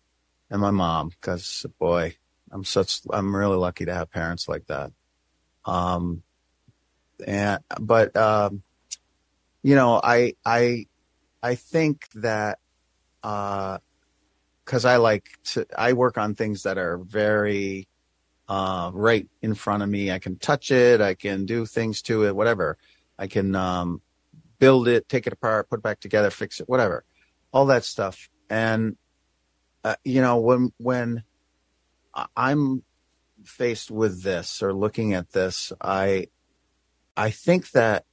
[0.50, 2.16] and my mom because boy,
[2.52, 3.02] I'm such.
[3.12, 4.92] I'm really lucky to have parents like that.
[5.66, 6.24] Um,
[7.28, 8.64] and but um,
[9.62, 10.88] you know, I I
[11.44, 12.58] I think that
[13.22, 13.78] uh,
[14.66, 15.68] because I like to.
[15.78, 17.88] I work on things that are very
[18.52, 20.12] uh, right in front of me.
[20.12, 21.00] I can touch it.
[21.00, 22.36] I can do things to it.
[22.36, 22.78] Whatever.
[23.18, 24.02] I can um,
[24.60, 27.06] build it, take it apart, put it back together, fix it, whatever.
[27.54, 28.30] All that stuff.
[28.50, 28.98] And
[29.86, 31.24] uh, you know, when when
[32.36, 32.84] I'm
[33.46, 36.28] faced with this or looking at this, I
[37.16, 38.04] I think that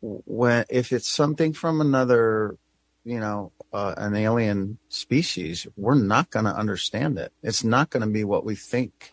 [0.00, 2.56] when if it's something from another,
[3.04, 7.34] you know, uh, an alien species, we're not going to understand it.
[7.42, 9.12] It's not going to be what we think,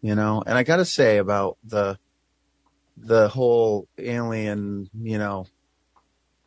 [0.00, 0.42] you know.
[0.46, 1.98] And I got to say about the
[2.96, 5.46] the whole alien, you know,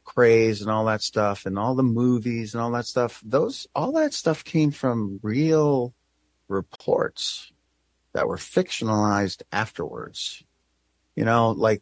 [0.03, 3.21] craze and all that stuff, and all the movies and all that stuff.
[3.23, 5.93] Those all that stuff came from real
[6.47, 7.51] reports
[8.13, 10.43] that were fictionalized afterwards.
[11.15, 11.81] You know, like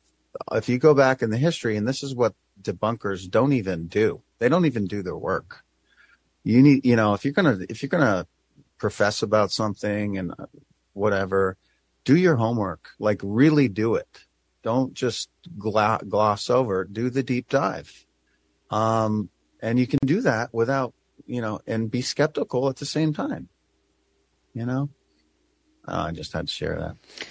[0.52, 4.22] if you go back in the history, and this is what debunkers don't even do.
[4.40, 5.64] They don't even do their work.
[6.44, 8.28] You need, you know, if you're gonna if you're gonna
[8.78, 10.34] profess about something and
[11.00, 11.58] whatever,
[12.04, 12.90] do your homework.
[13.00, 14.26] Like really do it.
[14.62, 16.84] Don't just gla- gloss over.
[16.84, 18.06] Do the deep dive.
[18.70, 19.30] Um,
[19.62, 20.94] and you can do that without,
[21.26, 23.50] you know, and be skeptical at the same time.
[24.54, 24.90] You know,
[25.88, 27.28] oh, I just had to share that.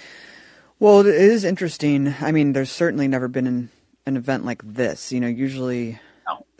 [0.79, 2.15] Well, it is interesting.
[2.21, 3.69] I mean, there's certainly never been an,
[4.05, 5.11] an event like this.
[5.11, 5.99] You know, usually.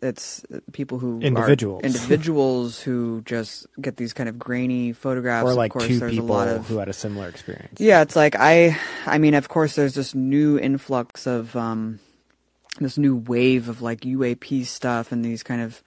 [0.01, 1.83] It's uh, people who Individuals.
[1.83, 5.45] are individuals who just get these kind of grainy photographs.
[5.45, 7.79] or like of course, two there's people a lot of who had a similar experience.
[7.79, 8.01] yeah.
[8.01, 11.99] It's like I, I mean, of course, there's this new influx of um,
[12.79, 15.83] this new wave of like UAP stuff and these kind of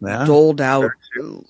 [0.00, 0.24] Yeah.
[0.24, 0.90] doled out,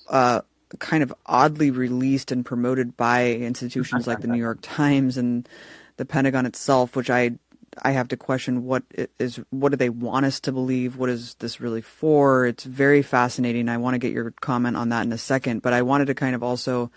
[0.09, 0.41] uh,
[0.78, 5.49] kind of oddly released and promoted by institutions like the New York Times and
[5.97, 7.39] the Pentagon itself, which I
[7.82, 8.82] I have to question what
[9.18, 10.96] is what do they want us to believe?
[10.96, 12.46] What is this really for?
[12.46, 13.68] It's very fascinating.
[13.68, 16.14] I want to get your comment on that in a second, but I wanted to
[16.14, 16.90] kind of also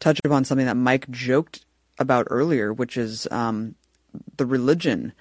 [0.00, 1.64] touch upon something that Mike joked
[1.98, 3.74] about earlier, which is um,
[4.36, 5.12] the religion.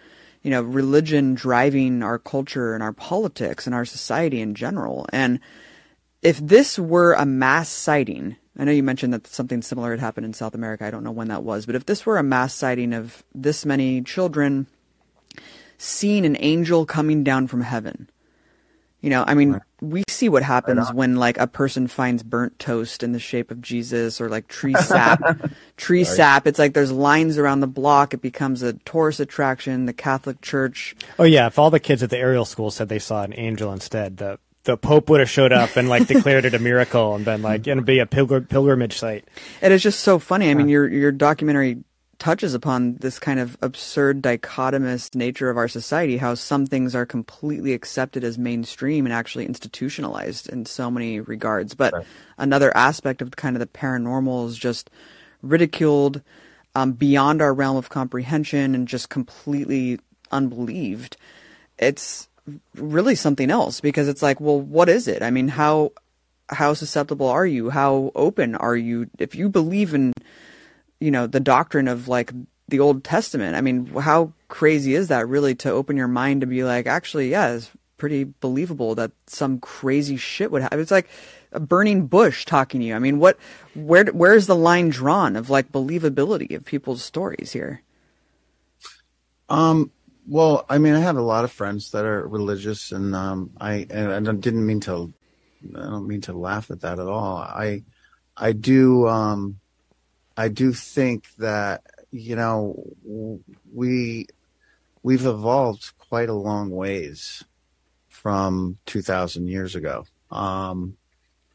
[0.41, 5.05] You know, religion driving our culture and our politics and our society in general.
[5.13, 5.39] And
[6.21, 10.25] if this were a mass sighting, I know you mentioned that something similar had happened
[10.25, 10.85] in South America.
[10.85, 13.65] I don't know when that was, but if this were a mass sighting of this
[13.65, 14.67] many children
[15.77, 18.09] seeing an angel coming down from heaven,
[19.03, 23.03] you know, I mean, we see what happens when like a person finds burnt toast
[23.03, 25.21] in the shape of Jesus or like tree sap.
[25.77, 26.47] tree sap.
[26.47, 28.13] It's like there's lines around the block.
[28.13, 29.87] It becomes a tourist attraction.
[29.87, 32.97] The Catholic Church Oh yeah, if all the kids at the Ariel school said they
[32.97, 36.53] saw an angel instead, the the Pope would have showed up and like declared it
[36.53, 39.25] a miracle and been like, it'll be a pilgr- pilgrimage site.
[39.61, 40.49] It is just so funny.
[40.49, 41.83] I mean, your your documentary
[42.19, 46.15] touches upon this kind of absurd dichotomous nature of our society.
[46.15, 51.73] How some things are completely accepted as mainstream and actually institutionalized in so many regards,
[51.73, 52.05] but Right.
[52.37, 54.89] another aspect of kind of the paranormal is just
[55.41, 56.21] ridiculed
[56.75, 59.99] um, beyond our realm of comprehension and just completely
[60.31, 61.17] unbelieved.
[61.77, 62.29] It's
[62.75, 65.21] really something else because it's like, well, what is it?
[65.21, 65.91] I mean, how
[66.49, 67.69] how susceptible are you?
[67.69, 69.09] How open are you?
[69.17, 70.13] If you believe in,
[70.99, 72.31] you know, the doctrine of like
[72.67, 76.47] the Old Testament, I mean, how crazy is that really to open your mind to
[76.47, 80.79] be like, actually, yeah, it's pretty believable that some crazy shit would happen.
[80.79, 81.09] It's like
[81.51, 82.95] a burning bush talking to you.
[82.95, 83.37] I mean, what,
[83.75, 87.81] where, where's the line drawn of like believability of people's stories here?
[89.49, 89.91] Um,
[90.27, 93.85] well, I mean, I have a lot of friends that are religious, and um, I
[93.89, 95.13] and I didn't mean to
[95.75, 97.37] I don't mean to laugh at that at all.
[97.37, 97.83] I
[98.35, 99.59] I do um,
[100.37, 102.83] I do think that you know
[103.73, 104.27] we
[105.01, 107.43] we've evolved quite a long ways
[108.07, 110.05] from 2,000 years ago.
[110.31, 110.95] Um,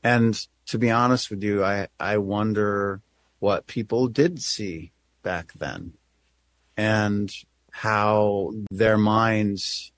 [0.05, 3.01] and to be honest with you, I I wonder
[3.39, 4.93] what people did see
[5.23, 5.95] back then,
[6.77, 7.33] and
[7.79, 9.93] how their minds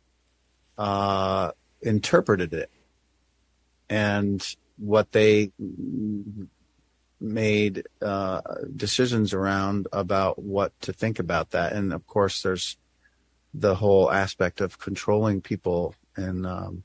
[0.76, 1.50] uh,
[1.80, 2.70] interpreted it,
[3.88, 5.50] and what they
[7.20, 8.42] made uh,
[8.76, 11.72] decisions around about what to think about that.
[11.72, 12.76] And of course, there's
[13.54, 16.82] the whole aspect of controlling people and um,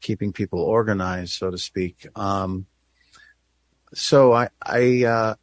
[0.00, 2.06] keeping people organized, so to speak.
[2.14, 2.66] Um,
[3.92, 5.34] so I, I, uh,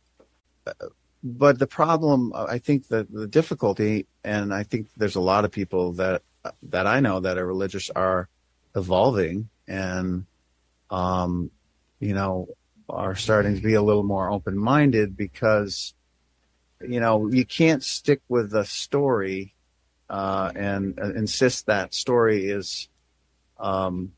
[1.24, 5.52] but the problem, I think that the difficulty, and I think there's a lot of
[5.52, 6.22] people that
[6.64, 8.30] that I know that are religious are
[8.76, 10.26] evolving and,
[10.90, 11.52] um,
[12.00, 12.48] you know,
[12.88, 15.94] are starting to be a little more open minded because,
[16.80, 19.54] you know, you can't stick with a story
[20.10, 22.88] uh, and uh, insist that story is
[23.60, 24.14] um,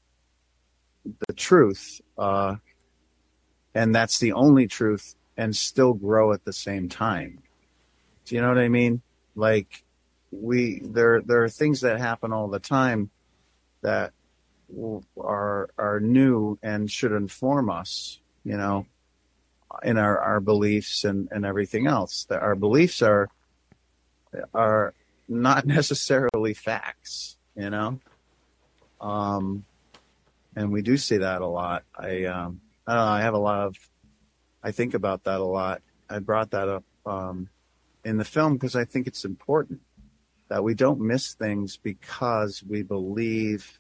[1.28, 2.56] the truth, uh,
[3.74, 7.42] and that's the only truth, and still grow at the same time.
[8.26, 9.02] Do you know what I mean?
[9.36, 9.86] Like
[10.32, 13.10] we there there are things that happen all the time
[13.82, 14.12] that
[15.18, 18.20] are are new and should inform us.
[18.44, 18.86] You know,
[19.82, 22.26] in our our beliefs and and everything else.
[22.26, 23.30] That our beliefs are
[24.54, 24.94] are
[25.30, 27.38] not necessarily facts.
[27.56, 28.00] You know.
[29.00, 29.64] Um,
[30.54, 31.86] and we do see that a lot.
[31.98, 33.04] I um, I know.
[33.04, 33.78] I have a lot of.
[34.64, 35.82] I think about that a lot.
[36.10, 37.50] I brought that up um,
[38.04, 39.82] in the film because I think it's important
[40.50, 43.80] that we don't miss things because we believe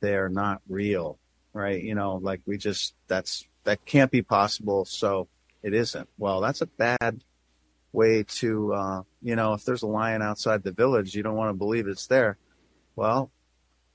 [0.00, 1.18] they're not real,
[1.52, 1.82] right?
[1.82, 5.28] You know, like we just that's that can't be possible, so
[5.62, 6.08] it isn't.
[6.18, 7.24] Well, that's a bad
[7.92, 11.50] way to, uh, you know, if there's a lion outside the village, you don't want
[11.50, 12.36] to believe it's there.
[12.96, 13.30] Well,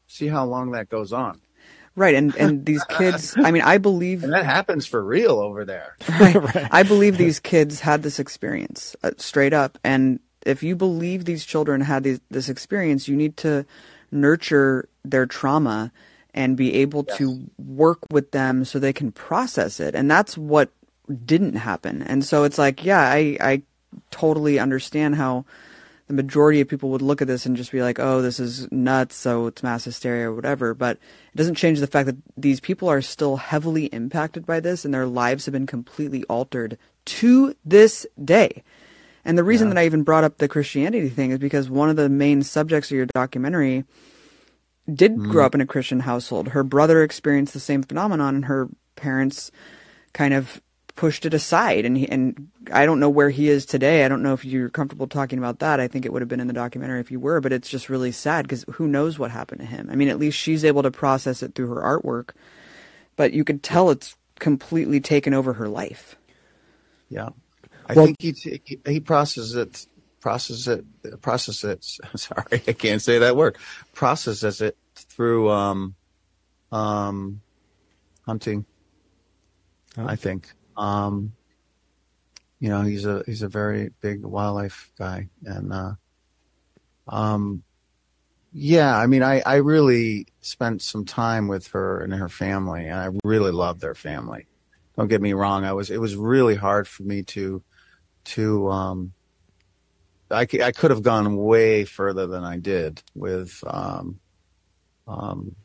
[0.07, 1.41] see how long that goes on.
[1.97, 3.35] Right, and and these kids.
[3.43, 5.97] I mean, I believe and that happens for real over there.
[6.19, 6.67] Right, right.
[6.71, 11.43] I believe these kids had this experience uh, straight up, and if you believe these
[11.43, 13.65] children had these, this experience, you need to
[14.11, 15.91] nurture their trauma
[16.35, 17.17] and be able yes.
[17.17, 20.69] to work with them so they can process it, and that's what
[21.25, 22.03] didn't happen.
[22.03, 23.61] And so it's like, yeah, I I
[24.11, 25.45] totally understand how
[26.07, 28.71] the majority of people would look at this and just be like, oh, this is
[28.71, 30.73] nuts, so it's mass hysteria or whatever.
[30.73, 30.97] But
[31.33, 34.93] it doesn't change the fact that these people are still heavily impacted by this and
[34.93, 38.63] their lives have been completely altered to this day.
[39.25, 39.73] And the reason yeah.
[39.73, 42.89] that I even brought up the Christianity thing is because one of the main subjects
[42.89, 43.83] of your documentary
[44.91, 45.29] did mm.
[45.29, 46.49] grow up in a Christian household.
[46.49, 49.51] Her brother experienced the same phenomenon and her parents
[50.13, 50.61] kind of
[50.97, 54.03] pushed it aside and he, and I don't know where he is today.
[54.03, 55.79] I don't know if you're comfortable talking about that.
[55.79, 57.87] I think it would have been in the documentary if you were, but it's just
[57.87, 59.89] really sad because who knows what happened to him.
[59.89, 62.31] I mean, at least she's able to process it through her artwork,
[63.15, 66.17] but you could tell it's completely taken over her life.
[67.09, 67.29] Yeah.
[67.87, 69.85] I well, think he, he, he processes it
[70.19, 73.55] processes it processes it sorry, I can't say that word.
[73.93, 75.95] Processes it through um
[76.71, 77.41] um
[78.25, 78.65] hunting.
[79.95, 80.05] Oh.
[80.05, 80.51] I think.
[80.77, 81.33] Um,
[82.59, 85.91] you know, he's a he's a very big wildlife guy, and uh,
[87.07, 87.63] um,
[88.53, 92.99] yeah, I mean, I I really spent some time with her and her family, and
[92.99, 94.47] I really loved their family.
[94.95, 97.61] Don't get me wrong, I was it was really hard for me to
[98.25, 99.13] to um,
[100.29, 104.19] I, I could have gone way further than I did with um,
[105.07, 105.55] um,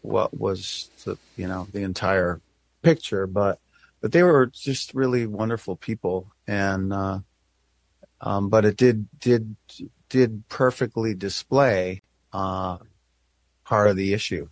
[0.00, 2.40] what was the you know the entire
[2.82, 3.60] picture, but
[4.02, 7.20] but they were just really wonderful people, and uh,
[8.20, 9.56] um, but it did did
[10.10, 12.02] did perfectly display
[12.32, 12.78] uh,
[13.64, 14.48] part of the issue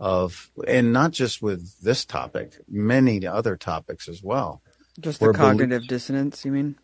[0.00, 4.60] of, and not just with this topic, many other topics as well.
[5.00, 6.74] Just the cognitive dissonance, you mean?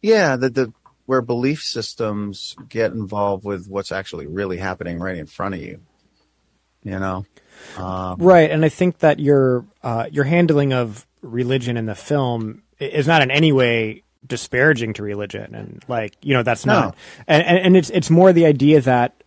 [0.00, 0.72] Yeah, the the
[1.06, 5.80] where belief systems get involved with what's actually really happening right in front of you.
[6.84, 7.26] You know,
[7.76, 8.48] um, right?
[8.48, 13.22] And I think that your uh, your handling of religion in the film is not
[13.22, 16.94] in any way disparaging to religion and like you know that's not
[17.26, 19.22] and, and, and it's it's more the idea that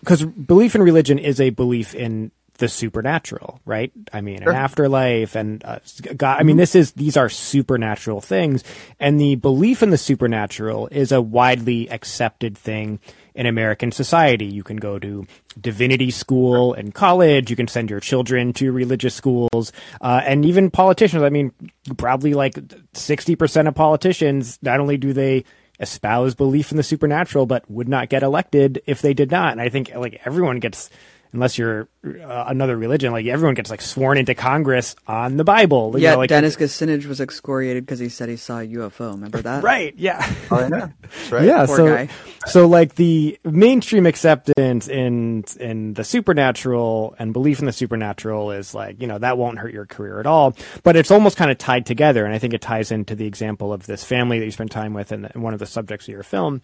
[0.00, 3.90] because belief in religion is a belief in the supernatural, right?
[4.12, 5.80] I mean, an afterlife and uh,
[6.16, 6.38] God.
[6.38, 8.62] I mean, this is these are supernatural things,
[9.00, 13.00] and the belief in the supernatural is a widely accepted thing
[13.34, 14.46] in American society.
[14.46, 15.26] You can go to
[15.60, 17.50] divinity school and college.
[17.50, 21.22] You can send your children to religious schools, uh, and even politicians.
[21.22, 21.52] I mean,
[21.96, 22.58] probably like
[22.92, 25.44] sixty percent of politicians not only do they
[25.80, 29.52] espouse belief in the supernatural, but would not get elected if they did not.
[29.52, 30.88] And I think like everyone gets
[31.34, 35.92] unless you're uh, another religion, like everyone gets like sworn into Congress on the Bible.
[35.94, 39.12] You yeah, know, like, Dennis Kucinich was excoriated because he said he saw a UFO.
[39.12, 39.64] Remember that?
[39.74, 39.94] Right.
[39.96, 40.34] Yeah.
[40.50, 40.88] Oh, yeah.
[41.30, 41.44] Right.
[41.44, 41.66] Yeah.
[41.66, 42.08] Poor so, guy.
[42.46, 48.74] so like the mainstream acceptance in in the supernatural and belief in the supernatural is
[48.74, 50.54] like you know that won't hurt your career at all.
[50.82, 53.72] But it's almost kind of tied together, and I think it ties into the example
[53.72, 56.12] of this family that you spend time with, and, and one of the subjects of
[56.12, 56.62] your film.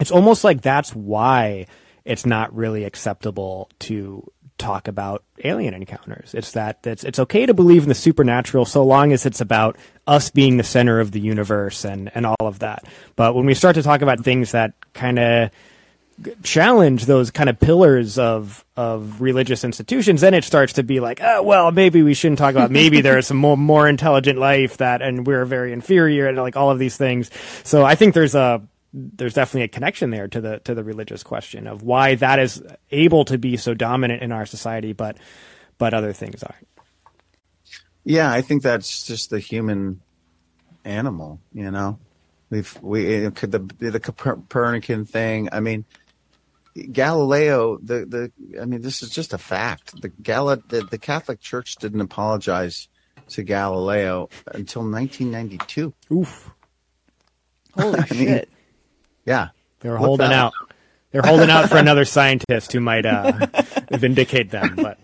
[0.00, 1.66] It's almost like that's why
[2.04, 6.34] it's not really acceptable to talk about alien encounters.
[6.34, 9.76] It's that it's it's okay to believe in the supernatural so long as it's about
[10.06, 12.84] us being the center of the universe and and all of that.
[13.16, 15.50] But when we start to talk about things that kind of
[16.42, 21.20] challenge those kind of pillars of of religious institutions, then it starts to be like,
[21.22, 22.70] oh well, maybe we shouldn't talk about.
[22.70, 26.56] Maybe there is some more more intelligent life that, and we're very inferior, and like
[26.56, 27.30] all of these things.
[27.64, 28.62] So I think there's a
[28.92, 32.62] there's definitely a connection there to the to the religious question of why that is
[32.90, 35.16] able to be so dominant in our society, but
[35.78, 36.68] but other things aren't.
[38.04, 40.00] Yeah, I think that's just the human
[40.84, 41.40] animal.
[41.52, 41.98] You know,
[42.50, 45.48] we've we could the the Copernican thing.
[45.52, 45.84] I mean,
[46.74, 47.78] Galileo.
[47.78, 50.00] The the I mean, this is just a fact.
[50.02, 52.88] The Gal the, the Catholic Church didn't apologize
[53.30, 55.94] to Galileo until 1992.
[56.12, 56.50] Oof,
[57.74, 58.48] Holy mean- shit!
[59.24, 59.48] Yeah,
[59.80, 60.52] they're Look holding that out.
[61.10, 63.46] They're holding out for another scientist who might uh,
[63.90, 64.76] vindicate them.
[64.76, 64.98] But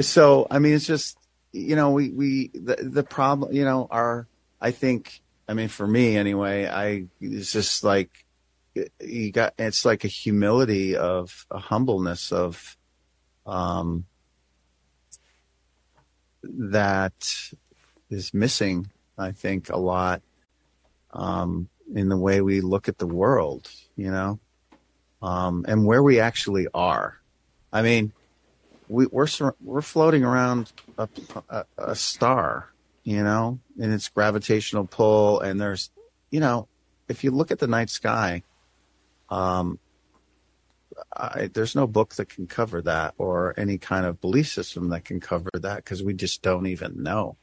[0.00, 1.18] so I mean, it's just
[1.52, 4.26] you know, we we the the problem, you know, our
[4.60, 8.24] I think I mean for me anyway, I it's just like
[9.00, 12.76] you got it's like a humility of a humbleness of
[13.46, 14.06] um
[16.42, 17.14] that
[18.10, 20.22] is missing I think a lot
[21.12, 24.38] um in the way we look at the world, you know,
[25.22, 27.18] um and where we actually are.
[27.72, 28.12] I mean,
[28.88, 29.28] we, we're
[29.60, 31.08] we're floating around a,
[31.50, 32.70] a, a star,
[33.04, 35.90] you know, in its gravitational pull, and there's,
[36.30, 36.68] you know,
[37.08, 38.42] if you look at the night sky,
[39.28, 39.78] um,
[41.14, 45.04] I, there's no book that can cover that, or any kind of belief system that
[45.04, 47.36] can cover that, because we just don't even know.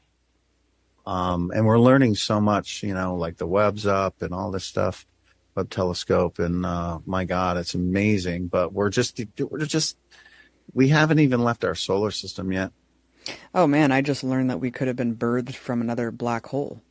[1.06, 4.64] Um, and we're learning so much, you know, like the web's up and all this
[4.64, 5.06] stuff,
[5.54, 8.48] Webb telescope, and uh, my God, it's amazing.
[8.48, 9.96] But we're just we're just
[10.74, 12.72] we haven't even left our solar system yet.
[13.54, 16.82] Oh man, I just learned that we could have been birthed from another black hole.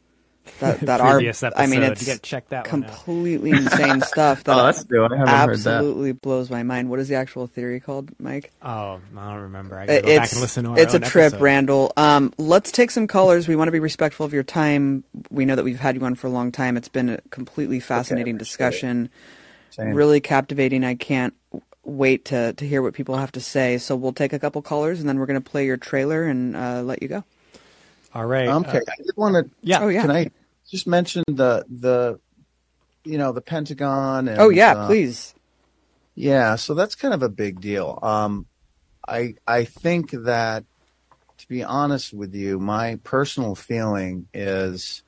[0.60, 2.90] That that our previous episode, I mean, you gotta check that one out.
[2.90, 5.04] completely insane stuff that Oh, that's new.
[5.04, 5.76] I haven't heard that.
[5.76, 6.90] absolutely blows my mind.
[6.90, 8.52] What is the actual theory called, Mike?
[8.62, 9.78] Oh, I don't remember.
[9.78, 11.42] I gotta go back it's and listen to our it's a trip, episode.
[11.42, 11.94] Randall.
[11.98, 13.48] Um, let's take some callers.
[13.48, 15.04] We want to be respectful of your time.
[15.30, 16.78] We know that we've had you on for a long time.
[16.78, 19.10] It's been a completely fascinating appreciate discussion,
[19.78, 20.84] really captivating.
[20.84, 21.34] I can't
[21.84, 23.78] wait to to hear what people have to say.
[23.78, 26.56] So we'll take a couple callers, and then we're going to play your trailer and
[26.56, 27.24] uh, let you go.
[28.16, 28.48] All right.
[28.48, 29.52] Okay, uh, I did want to.
[29.62, 29.82] yeah.
[29.82, 30.02] Oh yeah.
[30.02, 30.32] Can I
[30.70, 32.20] just mention the the,
[33.04, 34.30] you know, the Pentagon?
[34.30, 34.72] And, oh yeah.
[34.72, 35.36] uh, please.
[36.16, 38.00] Yeah, so that's kind of a big deal.
[38.02, 38.46] Um,
[39.06, 40.64] I I think that,
[41.40, 45.04] to be honest with you, my personal feeling is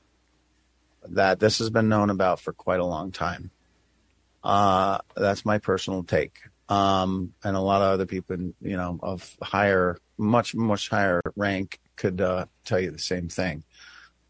[1.08, 3.50] that this has been known about for quite a long time.
[4.44, 6.40] Uh, that's my personal take.
[6.68, 11.80] Um, and a lot of other people, you know, of higher, much much higher rank
[11.98, 13.64] could uh, tell you the same thing.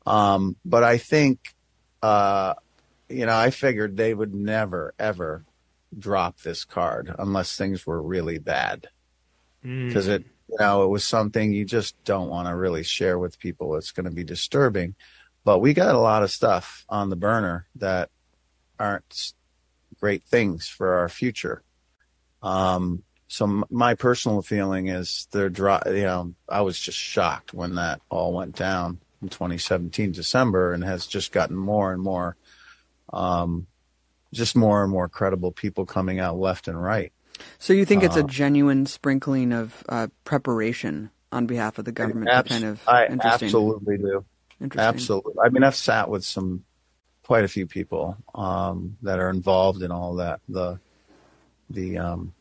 [0.05, 1.55] Um, but I think,
[2.03, 2.55] uh,
[3.09, 5.45] you know, I figured they would never ever
[5.97, 8.89] drop this card unless things were really bad
[9.65, 9.89] Mm.
[9.89, 13.41] because it you know it was something you just don't want to really share with
[13.41, 14.95] people it's going to be disturbing
[15.43, 18.09] but we got a lot of stuff on the burner that
[18.79, 19.33] aren't
[19.99, 21.65] great things for our future
[22.41, 27.75] um so my personal feeling is they're dry you know i was just shocked when
[27.77, 32.37] that all went down in 2017 december and has just gotten more and more
[33.13, 33.67] um
[34.33, 37.13] just more and more credible people coming out left and right
[37.59, 41.93] So you think it's a Uh, genuine sprinkling of uh, preparation on behalf of the
[41.93, 44.25] government Abs- kind of I absolutely do.
[44.61, 44.89] interesting.
[44.95, 45.35] Absolutely.
[45.45, 46.65] I mean, I've sat with some,
[47.23, 50.41] quite a few people um, that are involved in all that.
[50.49, 50.81] The,
[51.71, 52.33] the, um,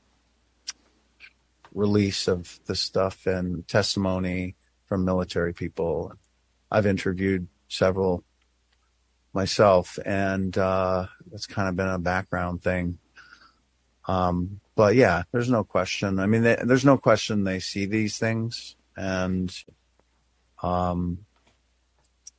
[1.78, 4.56] release of the stuff and testimony
[4.86, 6.12] from military people.
[6.72, 8.24] I've interviewed several
[9.34, 12.98] myself, and uh, it's kind of been a background thing.
[14.08, 16.20] Um, but yeah, there's no question.
[16.20, 19.54] I mean, they, there's no question they see these things, and
[20.64, 21.20] um,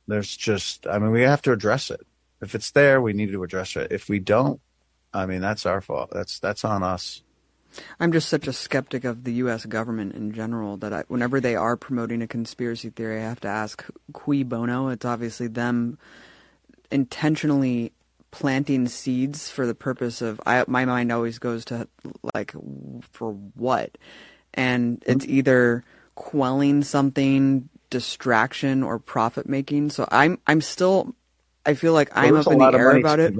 [0.07, 2.01] there's just, I mean, we have to address it.
[2.41, 3.91] If it's there, we need to address it.
[3.91, 4.59] If we don't,
[5.13, 6.09] I mean, that's our fault.
[6.11, 7.23] That's that's on us.
[7.99, 9.65] I'm just such a skeptic of the U.S.
[9.65, 13.47] government in general that I, whenever they are promoting a conspiracy theory, I have to
[13.47, 14.89] ask cui bono.
[14.89, 15.97] It's obviously them
[16.91, 17.91] intentionally
[18.31, 20.41] planting seeds for the purpose of.
[20.45, 21.87] I, my mind always goes to
[22.35, 22.53] like
[23.11, 23.97] for what,
[24.53, 25.33] and it's Mm-hmm.
[25.35, 25.83] either
[26.15, 29.91] quelling something, distraction, or profit making.
[29.91, 31.15] So I'm I'm still.
[31.65, 33.35] I feel like I'm up in the air about it.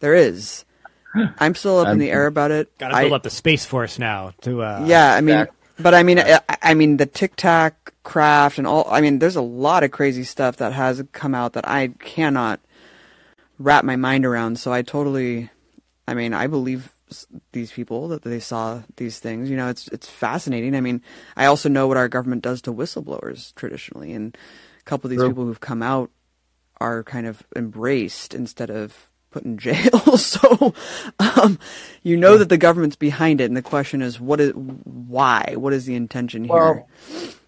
[0.00, 0.64] There is.
[1.38, 2.76] I'm still up in I'm- the air about it.
[2.78, 4.62] Got to build I- up the space force now to.
[4.62, 5.56] Uh, yeah, I mean, Exactly.
[5.82, 8.86] but I mean, I, I mean, the Tic Tac craft and all.
[8.90, 12.60] I mean, there's a lot of crazy stuff that has come out that I cannot
[13.58, 14.58] wrap my mind around.
[14.58, 15.50] So I totally,
[16.06, 16.94] I mean, I believe
[17.52, 19.48] these people that they saw these things.
[19.48, 20.74] You know, it's it's fascinating.
[20.76, 21.02] I mean,
[21.36, 24.36] I also know what our government does to whistleblowers traditionally, and
[24.80, 25.28] a couple of these True.
[25.28, 26.10] people who've come out
[26.80, 30.16] are kind of embraced instead of put in jail.
[30.16, 30.74] so,
[31.18, 31.58] um,
[32.02, 35.54] you know that the government's behind it, and the question is, what is why?
[35.56, 36.54] What is the intention here?
[36.54, 36.88] Well,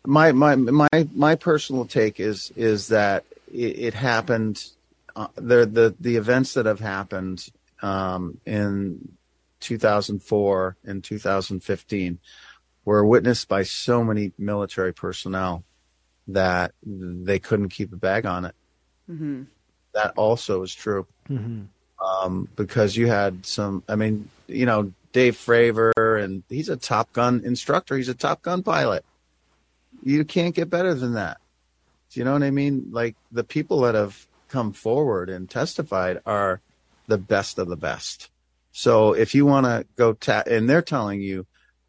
[0.06, 4.64] my my my my personal take is is that it, it happened.
[5.16, 7.48] Uh, the the the events that have happened
[7.82, 9.16] um, in
[9.60, 12.18] 2004 and 2015
[12.84, 15.64] were witnessed by so many military personnel
[16.28, 18.54] that they couldn't keep a bag on it.
[19.06, 19.42] hmm
[19.92, 21.66] That also is true mhm.
[22.04, 23.82] um, because you had some.
[23.88, 27.96] I mean, you know, Dave Fravor, and he's a Top Gun instructor.
[27.96, 29.04] He's a Top Gun pilot.
[30.02, 31.38] You can't get better than that.
[32.10, 32.88] Do you know what I mean?
[32.90, 36.60] Like the people that have come forward and testified are
[37.06, 38.30] the best of the best.
[38.72, 41.46] So if you want to go ta- and they're telling you,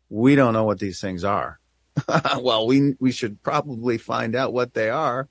[0.09, 1.59] we don't know what these things are.
[2.39, 5.27] well, we we should probably find out what they are.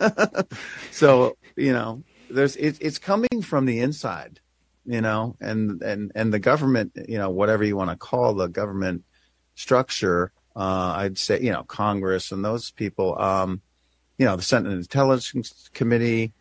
[0.90, 4.40] so you know, there's it, it's coming from the inside,
[4.84, 8.48] you know, and and and the government, you know, whatever you want to call the
[8.48, 9.04] government
[9.54, 13.60] structure, uh, I'd say, you know, Congress and those people, um,
[14.18, 16.32] you know, the Senate Intelligence Committee,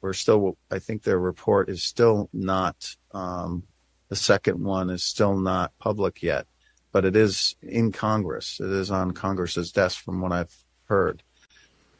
[0.00, 3.62] we're still, I think their report is still not, um,
[4.08, 6.46] the second one is still not public yet,
[6.92, 8.60] but it is in Congress.
[8.60, 10.54] It is on Congress's desk from what I've
[10.86, 11.22] heard.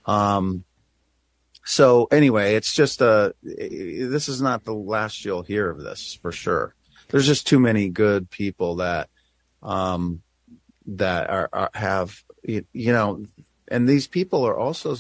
[0.06, 0.64] Um,
[1.64, 6.30] so anyway, it's just a, this is not the last you'll hear of this for
[6.30, 6.74] sure.
[7.08, 9.08] There's just too many good people that,
[9.62, 10.22] um,
[10.86, 13.24] that are, are have, you, you know,
[13.68, 14.96] and these people are also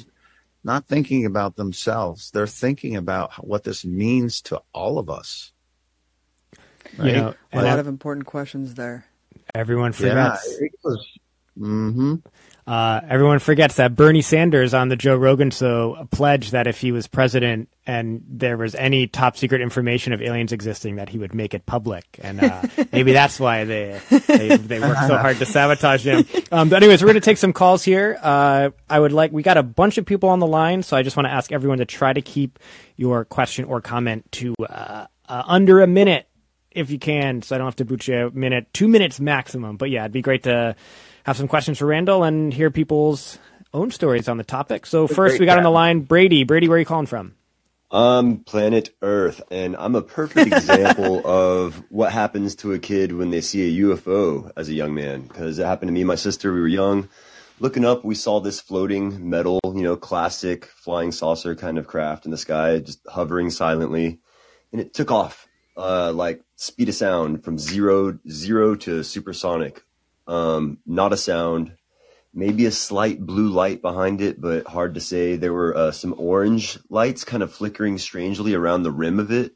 [0.62, 2.30] not thinking about themselves.
[2.30, 5.52] They're thinking about what this means to all of us.
[7.02, 9.04] You know, a lot ev- of important questions there.
[9.54, 10.36] everyone Yeah.
[10.36, 10.60] forgets.
[10.60, 11.06] It was,
[11.58, 12.14] hmm
[12.66, 16.92] Uh, everyone forgets that Bernie Sanders on the Joe Rogan show pledged that if he
[16.92, 21.34] was president and there was any top secret information of aliens existing, that he would
[21.34, 22.04] make it public.
[22.22, 22.62] And uh,
[22.92, 26.24] maybe that's why they they, they work so hard to sabotage him.
[26.52, 28.16] Um, but anyways, we're going to take some calls here.
[28.22, 31.02] Uh, I would like we got a bunch of people on the line, so I
[31.02, 32.60] just want to ask everyone to try to keep
[32.96, 36.28] your question or comment to uh, uh, under a minute
[36.70, 39.76] if you can, so I don't have to boot you a minute, two minutes maximum.
[39.76, 40.76] But yeah, it'd be great to
[41.24, 43.38] have some questions for Randall and hear people's
[43.72, 44.86] own stories on the topic.
[44.86, 46.44] So first, we got on the line Brady.
[46.44, 47.34] Brady, where are you calling from?
[47.90, 53.30] I'm planet Earth, and I'm a perfect example of what happens to a kid when
[53.30, 55.22] they see a UFO as a young man.
[55.22, 56.52] Because it happened to me and my sister.
[56.52, 57.08] We were young.
[57.60, 62.24] Looking up, we saw this floating metal, you know, classic flying saucer kind of craft
[62.24, 64.18] in the sky, just hovering silently.
[64.72, 65.46] And it took off,
[65.76, 69.84] uh, like speed of sound from zero, zero to supersonic.
[70.26, 71.76] Um, not a sound,
[72.32, 75.36] maybe a slight blue light behind it, but hard to say.
[75.36, 79.52] There were uh, some orange lights kind of flickering strangely around the rim of it.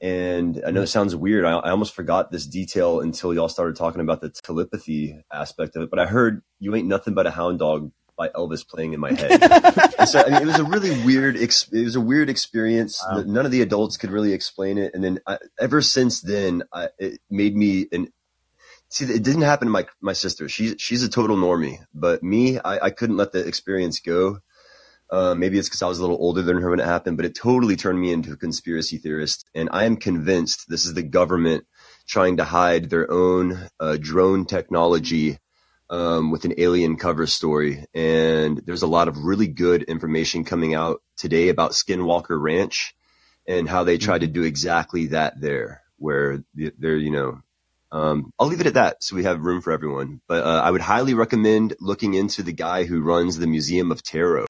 [0.00, 1.44] And I know it sounds weird.
[1.44, 5.82] I, I almost forgot this detail until y'all started talking about the telepathy aspect of
[5.82, 5.90] it.
[5.90, 9.12] But I heard "You Ain't Nothing But a Hound Dog" by Elvis playing in my
[9.12, 9.40] head.
[10.06, 11.36] So I mean, it was a really weird.
[11.36, 13.04] Ex- it was a weird experience.
[13.06, 13.22] Wow.
[13.26, 14.92] None of the adults could really explain it.
[14.94, 18.10] And then I, ever since then, I, it made me an
[18.92, 20.48] See, it didn't happen to my my sister.
[20.48, 24.40] She's she's a total normie, but me, I, I couldn't let the experience go.
[25.08, 27.26] Uh, maybe it's because I was a little older than her when it happened, but
[27.26, 29.48] it totally turned me into a conspiracy theorist.
[29.54, 31.66] And I am convinced this is the government
[32.06, 35.38] trying to hide their own uh, drone technology
[35.88, 40.74] um, with an alien cover story, and there's a lot of really good information coming
[40.74, 42.94] out today about Skinwalker Ranch
[43.46, 47.40] and how they tried to do exactly that there, where they're you know.
[47.92, 50.20] Um, I'll leave it at that, so we have room for everyone.
[50.28, 54.02] But uh, I would highly recommend looking into the guy who runs the Museum of
[54.02, 54.46] Tarot.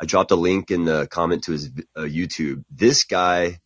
[0.00, 2.64] I dropped a link in the comment to his uh, YouTube.
[2.70, 3.60] This guy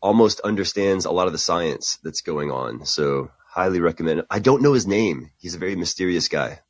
[0.00, 2.86] almost understands a lot of the science that's going on.
[2.86, 4.26] So highly recommend it.
[4.30, 5.30] I don't know his name.
[5.38, 6.60] He's a very mysterious guy.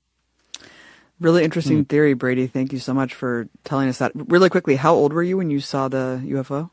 [1.20, 2.46] Really interesting theory, Brady.
[2.46, 4.12] Thank you so much for telling us that.
[4.14, 6.70] Really quickly, how old were you when you saw the UFO?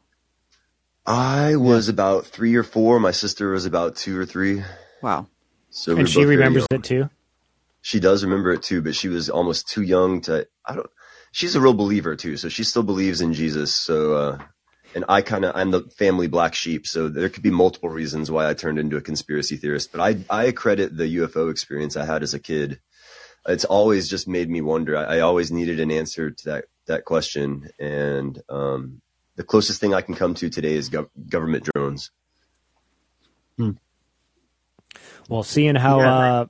[1.06, 3.00] I was about three or four.
[3.00, 4.64] My sister was about two or three.
[5.06, 5.28] Wow.
[5.70, 7.12] So and she remembers it too.
[7.84, 10.48] She does remember it too, but she was almost too young to.
[10.66, 10.90] I don't.
[11.32, 13.76] She's a real believer too, so she still believes in Jesus.
[13.76, 14.38] So, uh,
[14.96, 18.32] and I kind of I'm the family black sheep, so there could be multiple reasons
[18.32, 19.92] why I turned into a conspiracy theorist.
[19.92, 22.80] But I I credit the UFO experience I had as a kid.
[23.48, 24.98] It's always just made me wonder.
[24.98, 29.04] I, I always needed an answer to that that question, and um,
[29.36, 32.10] the closest thing I can come to today is gov- government drones.
[35.30, 36.46] Well, seeing how Yeah, uh,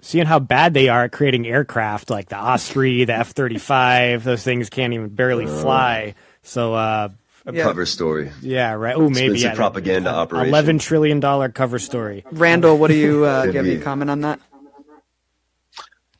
[0.00, 4.24] seeing how bad they are at creating aircraft like the Osprey, the F thirty five,
[4.24, 6.14] those things can't even barely fly.
[6.42, 7.08] So uh,
[7.50, 7.62] Yeah.
[7.64, 8.30] Cover story.
[8.42, 8.94] yeah, right.
[8.94, 10.48] Oh, maybe Expensive yeah, propaganda operation.
[10.48, 12.24] Eleven trillion dollar cover story.
[12.30, 14.40] Randall, what do you, uh, do you have any comment on that?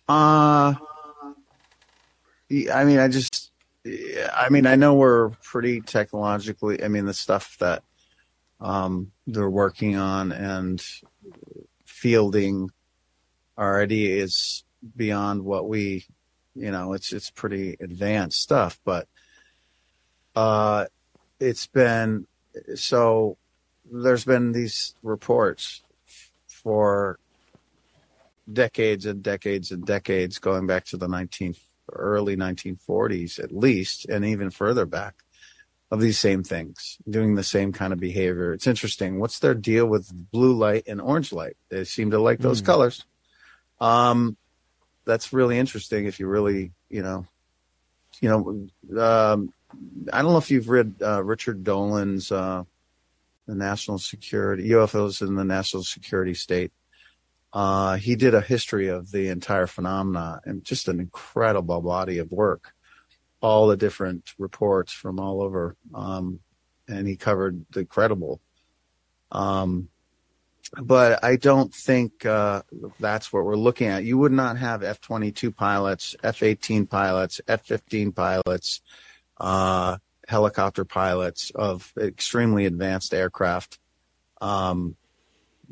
[0.08, 0.74] Uh,
[2.72, 3.52] I mean, I just,
[3.86, 7.82] I mean, I know we're pretty technologically, I mean, the stuff that
[8.60, 10.82] um, they're working on and
[11.98, 12.70] fielding
[13.58, 14.64] already is
[14.96, 16.04] beyond what we,
[16.54, 19.08] you know, it's, it's pretty advanced stuff, but
[20.36, 20.86] uh,
[21.40, 22.26] it's been,
[22.76, 23.36] so
[23.90, 25.82] there's been these reports
[26.46, 27.18] for
[28.50, 31.54] decades and decades and decades going back to the 19
[31.92, 35.16] early 1940s at least and even further back
[35.90, 38.52] of these same things doing the same kind of behavior.
[38.52, 39.18] It's interesting.
[39.20, 41.56] What's their deal with blue light and orange light?
[41.70, 42.66] They seem to like those Hmm.
[42.66, 43.04] colors.
[43.80, 44.36] Um
[45.04, 47.24] that's really interesting if you really you know
[48.20, 49.52] you know um
[50.12, 52.62] i don't know if you've read uh, richard dolan's uh
[53.46, 56.70] the national security ufos in the national security state.
[57.50, 62.30] Uh, he did a history of the entire phenomena and just an incredible body of
[62.30, 62.74] work.
[63.40, 66.40] All the different reports from all over, um,
[66.88, 68.40] and he covered the credible.
[69.30, 69.88] Um,
[70.76, 72.62] but I don't think uh,
[72.98, 74.04] that's what we're looking at.
[74.04, 78.82] You would not have F twenty two pilots, F eighteen pilots, F fifteen pilots,
[79.38, 83.78] uh, helicopter pilots of extremely advanced aircraft
[84.40, 84.96] um,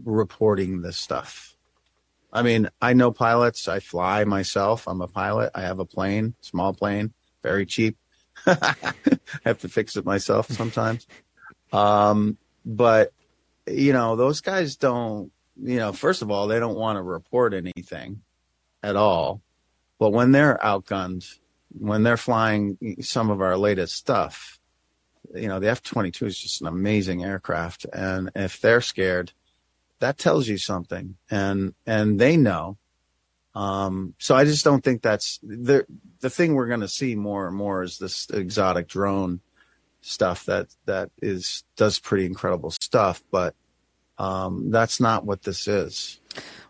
[0.05, 1.56] reporting this stuff.
[2.32, 3.68] I mean, I know pilots.
[3.68, 4.86] I fly myself.
[4.86, 5.51] I'm a pilot.
[5.55, 7.12] I have a plane, small plane,
[7.47, 7.97] very cheap.
[8.47, 8.74] I
[9.44, 11.06] have to fix it myself sometimes.
[11.73, 13.12] Um, but
[13.66, 17.55] you know, those guys don't, you know, first of all, they don't want to report
[17.55, 18.23] anything
[18.82, 19.40] at all.
[19.98, 21.27] But when they're outgunned,
[21.70, 24.60] when they're flying some of our latest stuff,
[25.35, 27.86] you know, the F 22 is just an amazing aircraft.
[27.93, 29.32] And if they're scared,
[30.01, 32.77] that tells you something and and they know
[33.55, 35.86] um so i just don't think that's the
[36.27, 39.39] the thing we're going to see more and more is this exotic drone
[40.01, 43.55] stuff that that is does pretty incredible stuff but
[44.19, 46.19] um that's not what this is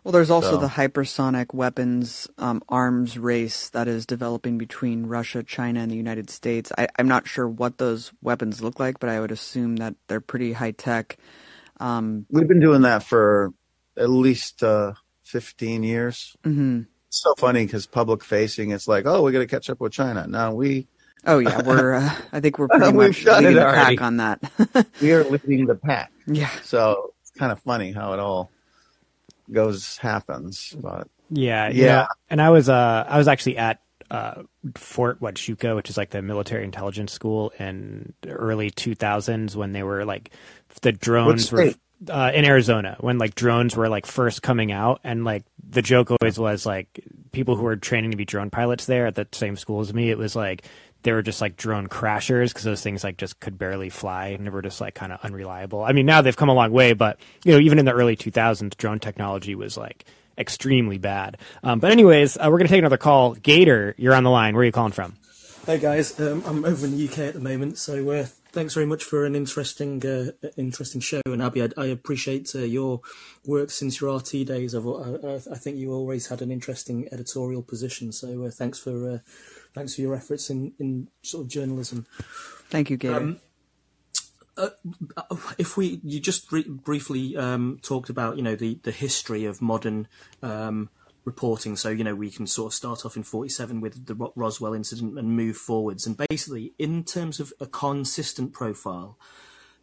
[0.03, 5.41] Well, there's also So- the hypersonic weapons um, arms race that is developing between Russia,
[5.41, 6.71] China, and the United States.
[6.77, 10.21] I, I'm not sure what those weapons look like, but I would assume that they're
[10.21, 11.17] pretty high tech.
[11.79, 13.51] Um, we've been doing that for
[13.97, 14.93] at least uh
[15.23, 16.85] 15 years mhm.
[17.09, 19.91] It's so funny because public facing it's like oh we got to catch up with
[19.93, 20.87] china Now we
[21.25, 21.95] Oh yeah, we're.
[21.95, 23.95] Uh, I think we're pretty We've much done leading the already.
[23.95, 24.39] pack on that.
[25.01, 26.49] we are leading the pack yeah.
[26.63, 28.51] so it's kind of funny how it all
[29.51, 32.01] goes happens but Yeah, you Yeah.
[32.01, 33.79] know, and I was uh I was actually at
[34.11, 34.43] uh
[34.75, 40.05] Fort Huachuca, which is like the military intelligence school in early 2000s when they were
[40.05, 40.31] like
[40.81, 41.77] the drones were state?
[42.09, 46.11] Uh, in Arizona when like drones were like first coming out and like the joke
[46.11, 49.55] always was like people who were training to be drone pilots there at the same
[49.55, 50.63] school as me it was like
[51.03, 54.45] they were just like drone crashers because those things like just could barely fly and
[54.45, 55.83] they were just like kind of unreliable.
[55.83, 58.15] I mean now they've come a long way, but you know even in the early
[58.15, 60.05] 2000s drone technology was like
[60.37, 61.37] extremely bad.
[61.63, 63.33] Um, but anyways, uh, we're gonna take another call.
[63.33, 64.53] Gator, you're on the line.
[64.53, 65.15] Where are you calling from?
[65.65, 68.27] Hey guys, um, I'm over in the UK at the moment, so uh,
[68.57, 71.21] thanks very much for an interesting, uh, interesting show.
[71.27, 73.01] And Abby, I, I appreciate uh, your
[73.45, 74.73] work since your RT days.
[74.73, 78.11] I've, I, I think you always had an interesting editorial position.
[78.11, 79.17] So uh, thanks for uh,
[79.75, 82.07] thanks for your efforts in, in sort of journalism.
[82.69, 83.15] Thank you, Gator.
[83.15, 83.39] Um,
[84.57, 84.69] uh,
[85.59, 89.61] if we, you just re- briefly um, talked about, you know, the, the history of
[89.61, 90.07] modern
[90.41, 90.89] um,
[91.27, 91.75] reporting.
[91.75, 95.19] So, you know, we can sort of start off in 47 with the Roswell incident
[95.19, 96.07] and move forwards.
[96.07, 99.19] And basically, in terms of a consistent profile,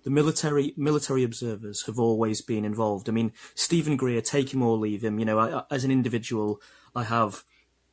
[0.04, 3.08] the military military observers have always been involved.
[3.08, 5.18] I mean, Stephen Greer, take him or leave him.
[5.18, 6.62] You know, I, as an individual,
[6.96, 7.44] I have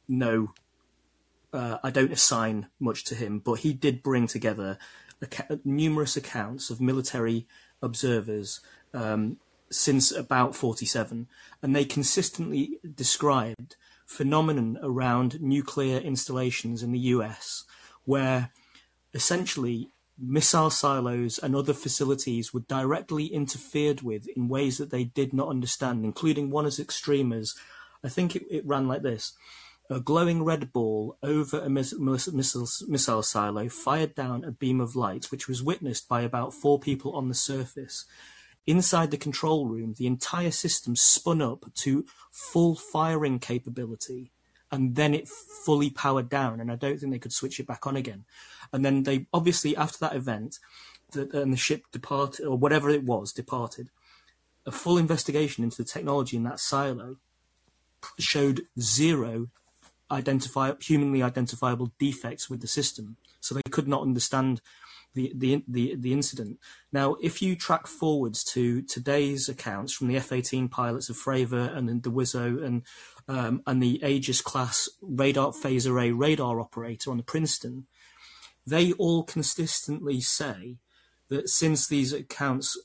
[0.07, 0.53] no,
[1.51, 4.77] uh, I don't assign much to him, but he did bring together
[5.65, 7.47] numerous accounts of military
[7.81, 8.61] observers
[8.93, 9.37] um,
[9.71, 11.27] since about 47,
[11.61, 13.75] and they consistently described
[14.05, 17.63] phenomenon around nuclear installations in the US,
[18.03, 18.51] where
[19.13, 25.33] essentially missile silos and other facilities were directly interfered with in ways that they did
[25.33, 27.55] not understand, including one as extreme as
[28.03, 29.33] I think it, it ran like this
[29.91, 31.99] a glowing red ball over a missile,
[32.87, 37.13] missile silo fired down a beam of light, which was witnessed by about four people
[37.13, 38.05] on the surface.
[38.67, 44.31] Inside the control room, the entire system spun up to full firing capability,
[44.71, 46.59] and then it fully powered down.
[46.61, 48.25] And I don't think they could switch it back on again.
[48.71, 50.59] And then they obviously after that event,
[51.11, 53.89] the, and the ship departed or whatever it was departed.
[54.65, 57.17] A full investigation into the technology in that silo
[58.19, 59.47] showed zero
[60.11, 64.61] identify humanly identifiable defects with the system, so they could not understand
[65.13, 66.59] the the the, the incident.
[66.91, 72.01] Now, if you track forwards to today's accounts from the F-18 pilots of Fravor and
[72.01, 72.83] the Wizzo and
[73.27, 77.87] um, and the Aegis class radar phase array radar operator on the Princeton,
[78.65, 80.77] they all consistently say
[81.29, 82.77] that since these accounts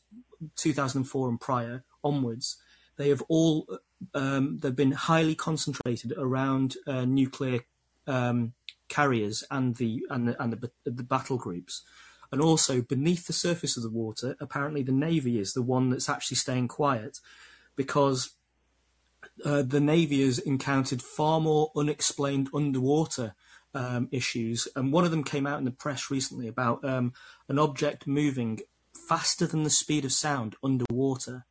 [0.56, 2.56] 2004 and prior onwards,
[2.96, 3.66] they have all
[4.14, 7.60] um, they've been highly concentrated around uh, nuclear
[8.06, 8.52] um,
[8.88, 11.82] carriers and the and the and the, the, battle groups,
[12.30, 14.36] and also beneath the surface of the water.
[14.40, 17.18] Apparently, the navy is the one that's actually staying quiet,
[17.74, 18.30] because
[19.44, 23.34] uh, the navy has encountered far more unexplained underwater
[23.74, 27.12] um, issues, and one of them came out in the press recently about um,
[27.48, 28.60] an object moving
[29.08, 31.44] faster than the speed of sound underwater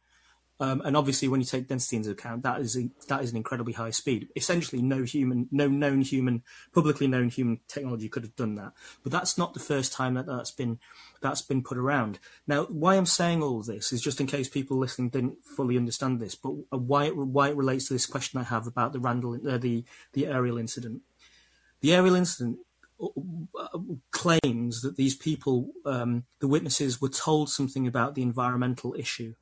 [0.60, 3.38] um, and obviously, when you take density into account, that is a, that is an
[3.38, 4.30] incredibly high speed.
[4.38, 8.72] Essentially, no human, no known human, publicly known human technology could have done that.
[9.04, 10.80] But that's not the first time that that's been
[11.22, 12.20] that's been put around.
[12.48, 15.76] Now, why I'm saying all of this is just in case people listening didn't fully
[15.76, 19.00] understand this, but why it, why it relates to this question I have about the
[19.00, 19.84] Randall, uh, the
[20.14, 21.02] the Ariel incident.
[21.82, 22.60] The Ariel incident
[23.02, 23.78] uh,
[24.12, 29.36] claims that these people, um, the witnesses, were told something about the environmental issue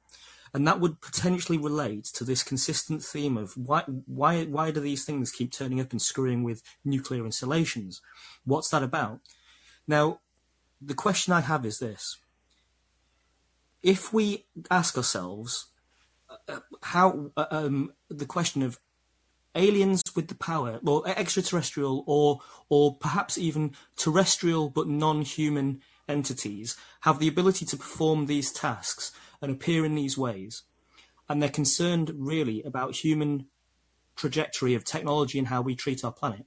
[0.53, 5.03] and that would potentially relate to this consistent theme of why why why do these
[5.03, 8.01] things keep turning up and screwing with nuclear installations?
[8.45, 9.21] What's that about?
[9.87, 10.19] Now,
[10.79, 12.17] the question I have is this:
[13.81, 15.67] if we ask ourselves
[16.47, 18.79] uh, how uh, um, the question of
[19.55, 27.17] aliens with the power, or extraterrestrial, or or perhaps even terrestrial but non-human entities, have
[27.17, 29.11] the ability to perform these tasks
[29.43, 30.63] and appear in these ways.
[31.27, 33.47] And they're concerned really about human
[34.15, 36.45] trajectory of technology and how we treat our planet.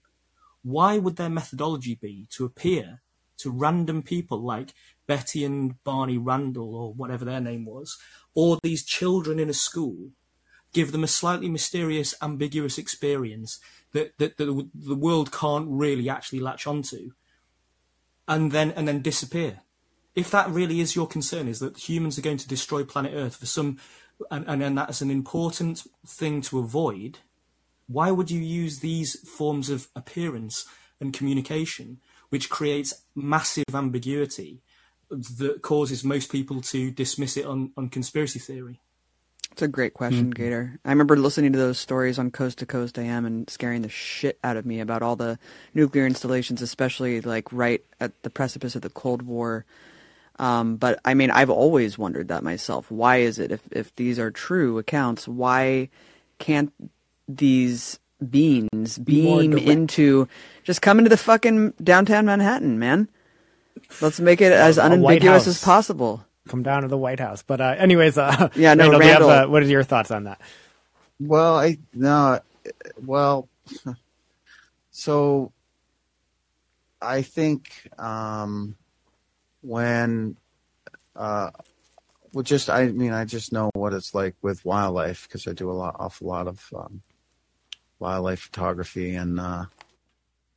[0.62, 3.02] Why would their methodology be to appear
[3.39, 4.73] to random people like
[5.06, 7.98] Betty and Barney Randall or whatever their name was,
[8.35, 10.12] or these children in a school,
[10.73, 13.60] give them a slightly mysterious, ambiguous experience
[13.93, 17.10] that, that, that the, world can't really actually latch onto,
[18.27, 19.60] and then and then disappear?
[20.17, 23.37] If that really is your concern, is that humans are going to destroy planet Earth
[23.37, 23.79] for some,
[24.31, 27.19] and, and, and that's an important thing to avoid,
[27.87, 30.67] why would you use these forms of appearance
[31.01, 31.99] and communication,
[32.31, 34.63] which creates massive ambiguity
[35.11, 38.81] that causes most people to dismiss it on, on conspiracy theory?
[39.53, 40.43] It's a great question, mm-hmm.
[40.43, 40.81] Gator.
[40.85, 44.39] I remember listening to those stories on Coast to Coast AM and scaring the shit
[44.43, 45.39] out of me about all the
[45.73, 49.65] nuclear installations, especially like right at the precipice of the Cold War
[50.39, 52.91] um, but I mean, I've always wondered that myself.
[52.91, 55.89] Why is it, if, if these are true accounts, why
[56.39, 56.73] can't
[57.29, 57.99] these
[58.31, 60.29] beings beam into,
[60.63, 63.09] just come into the fucking downtown Manhattan, man?
[64.01, 66.25] Let's make it as unambiguous as possible.
[66.49, 67.43] Come down to the White House.
[67.43, 70.25] But, uh, anyways, uh, yeah, no, Randall, Randall have, uh, what are your thoughts on
[70.25, 70.41] that?
[71.19, 72.41] Well, I, no,
[73.05, 73.49] well,
[74.91, 75.53] so
[77.01, 78.77] I think, um,
[79.67, 80.37] when
[81.17, 81.51] uh,
[82.33, 85.71] well, just I mean, I just know what it's like with wildlife because I do
[85.71, 87.03] a lot, awful lot of um,
[87.99, 89.65] wildlife photography, and uh,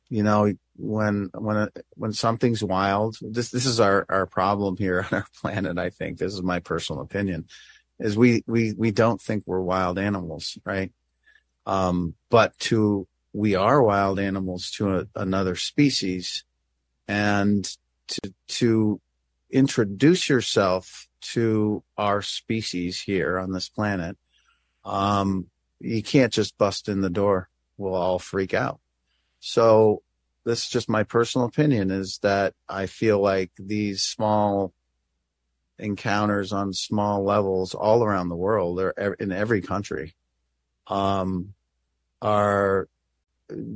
[0.08, 5.18] you know, when when when something's wild, this this is our our problem here on
[5.18, 5.78] our planet.
[5.78, 7.46] I think this is my personal opinion,
[7.98, 10.92] is we we we don't think we're wild animals, right?
[11.66, 16.44] Um, but to we are wild animals to a, another species,
[17.08, 17.66] and
[18.10, 19.00] to to
[19.50, 24.16] introduce yourself to our species here on this planet,
[24.84, 25.46] um,
[25.80, 27.48] you can't just bust in the door.
[27.76, 28.80] We'll all freak out.
[29.40, 30.02] So
[30.44, 34.72] this is just my personal opinion is that I feel like these small
[35.78, 40.14] encounters on small levels all around the world or in every country
[40.86, 41.54] um,
[42.20, 42.88] are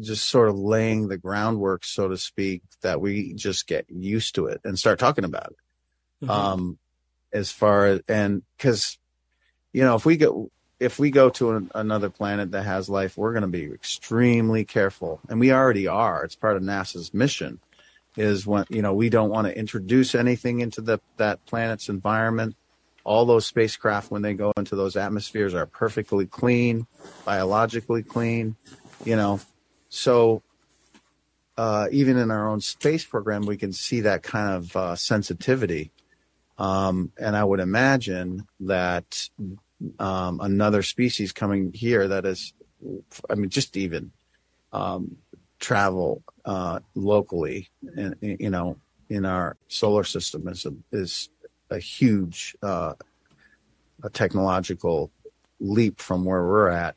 [0.00, 4.46] just sort of laying the groundwork, so to speak, that we just get used to
[4.46, 6.24] it and start talking about it.
[6.24, 6.30] Mm-hmm.
[6.30, 6.78] Um,
[7.32, 8.98] as far as, and cause,
[9.72, 13.16] you know, if we go, if we go to an, another planet that has life,
[13.16, 15.20] we're going to be extremely careful.
[15.28, 16.24] And we already are.
[16.24, 17.60] It's part of NASA's mission
[18.16, 22.54] is when, you know, we don't want to introduce anything into the, that planet's environment.
[23.02, 26.86] All those spacecraft, when they go into those atmospheres, are perfectly clean,
[27.24, 28.56] biologically clean,
[29.04, 29.40] you know.
[29.94, 30.42] So
[31.56, 35.92] uh, even in our own space program, we can see that kind of uh, sensitivity.
[36.58, 39.28] Um, and I would imagine that
[40.00, 42.52] um, another species coming here that is,
[43.30, 44.10] I mean, just even
[44.72, 45.16] um,
[45.60, 48.76] travel uh, locally, in, you know,
[49.08, 51.28] in our solar system is a, is
[51.70, 52.94] a huge uh,
[54.02, 55.12] a technological
[55.60, 56.96] leap from where we're at.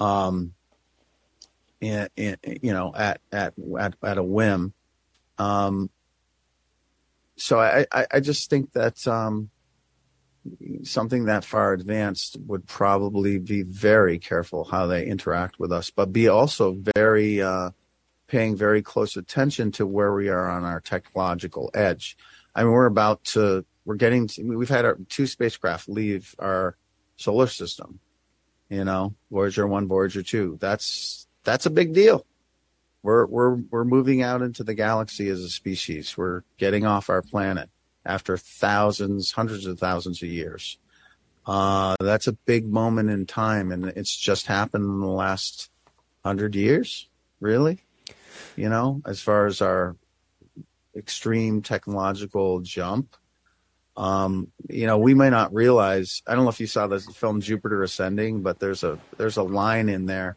[0.00, 0.54] Um,
[1.84, 4.72] in, in, you know, at, at, at, at a whim.
[5.38, 5.90] Um,
[7.36, 9.50] so I, I, I just think that, um,
[10.82, 16.12] something that far advanced would probably be very careful how they interact with us, but
[16.12, 17.70] be also very, uh,
[18.26, 22.16] paying very close attention to where we are on our technological edge.
[22.54, 26.76] I mean, we're about to, we're getting, to, we've had our two spacecraft leave our
[27.16, 28.00] solar system,
[28.68, 30.58] you know, Voyager 1, Voyager 2.
[30.60, 32.26] That's, that's a big deal.
[33.02, 36.16] We're we're we're moving out into the galaxy as a species.
[36.16, 37.68] We're getting off our planet
[38.04, 40.78] after thousands, hundreds of thousands of years.
[41.46, 45.70] Uh, that's a big moment in time, and it's just happened in the last
[46.24, 47.08] hundred years,
[47.40, 47.80] really.
[48.56, 49.96] You know, as far as our
[50.96, 53.16] extreme technological jump,
[53.96, 56.22] um, you know, we may not realize.
[56.26, 59.42] I don't know if you saw the film Jupiter Ascending, but there's a there's a
[59.42, 60.36] line in there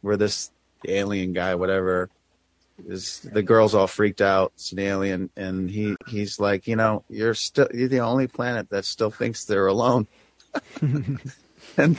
[0.00, 0.50] where this
[0.86, 2.10] alien guy, whatever,
[2.86, 4.52] is the girl's all freaked out.
[4.54, 8.70] It's an alien, and he he's like, you know, you're still you're the only planet
[8.70, 10.06] that still thinks they're alone.
[10.80, 11.98] and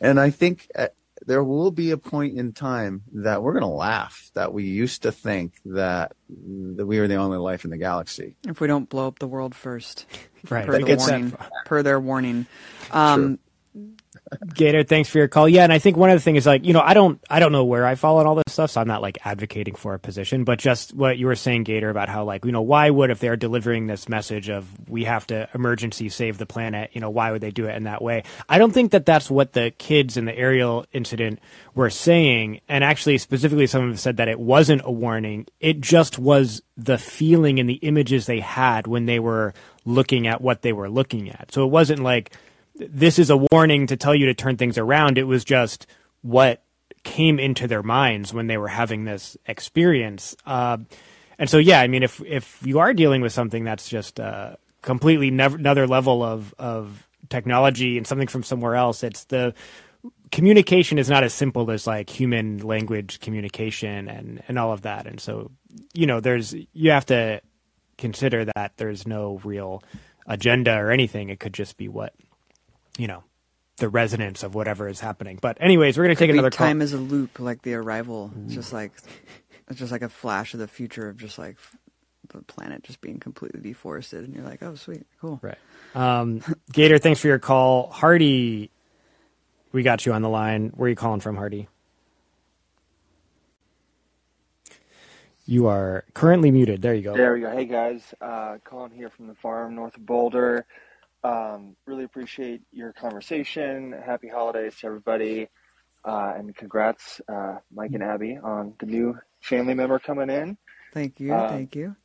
[0.00, 0.88] and I think uh,
[1.26, 5.02] there will be a point in time that we're going to laugh that we used
[5.02, 8.36] to think that that we were the only life in the galaxy.
[8.46, 10.06] If we don't blow up the world first,
[10.48, 10.66] right?
[10.66, 12.46] Per, the warning, per their warning.
[12.90, 13.38] Um,
[14.54, 15.48] Gator, thanks for your call.
[15.48, 17.40] Yeah, and I think one of the things is like, you know, I don't I
[17.40, 19.94] don't know where I fall on all this stuff, so I'm not like advocating for
[19.94, 22.88] a position, but just what you were saying, Gator, about how like, you know, why
[22.88, 27.00] would if they're delivering this message of we have to emergency save the planet, you
[27.00, 28.22] know, why would they do it in that way?
[28.48, 31.40] I don't think that that's what the kids in the Ariel incident
[31.74, 35.46] were saying, and actually specifically some of them said that it wasn't a warning.
[35.58, 39.52] It just was the feeling and the images they had when they were
[39.84, 41.52] looking at what they were looking at.
[41.52, 42.32] So it wasn't like
[42.74, 45.18] this is a warning to tell you to turn things around.
[45.18, 45.86] It was just
[46.22, 46.62] what
[47.04, 50.34] came into their minds when they were having this experience.
[50.46, 50.78] Uh,
[51.38, 54.56] and so, yeah, I mean, if if you are dealing with something that's just uh,
[54.82, 59.54] completely nev- another level of of technology and something from somewhere else, it's the
[60.32, 65.06] communication is not as simple as like human language communication and and all of that.
[65.06, 65.50] And so,
[65.92, 67.40] you know, there's you have to
[67.98, 69.82] consider that there's no real
[70.26, 71.28] agenda or anything.
[71.28, 72.14] It could just be what
[72.98, 73.24] you know,
[73.78, 75.38] the resonance of whatever is happening.
[75.40, 76.84] But anyways, we're gonna take another time call.
[76.84, 78.30] is a loop, like the arrival.
[78.44, 78.92] It's just like
[79.68, 81.56] it's just like a flash of the future of just like
[82.28, 85.40] the planet just being completely deforested, and you're like, oh, sweet, cool.
[85.42, 85.58] Right.
[85.94, 86.42] Um,
[86.72, 87.88] Gator, thanks for your call.
[87.90, 88.70] Hardy,
[89.72, 90.72] we got you on the line.
[90.74, 91.68] Where are you calling from, Hardy?
[95.46, 96.80] You are currently muted.
[96.80, 97.14] There you go.
[97.14, 97.50] There we go.
[97.50, 100.64] Hey guys, uh, calling here from the farm north of Boulder.
[101.24, 103.94] Um, really appreciate your conversation.
[104.04, 105.48] Happy holidays to everybody.
[106.04, 110.58] Uh, and congrats, uh, Mike and Abby, on the new family member coming in.
[110.92, 111.32] Thank you.
[111.32, 111.96] Uh, thank you.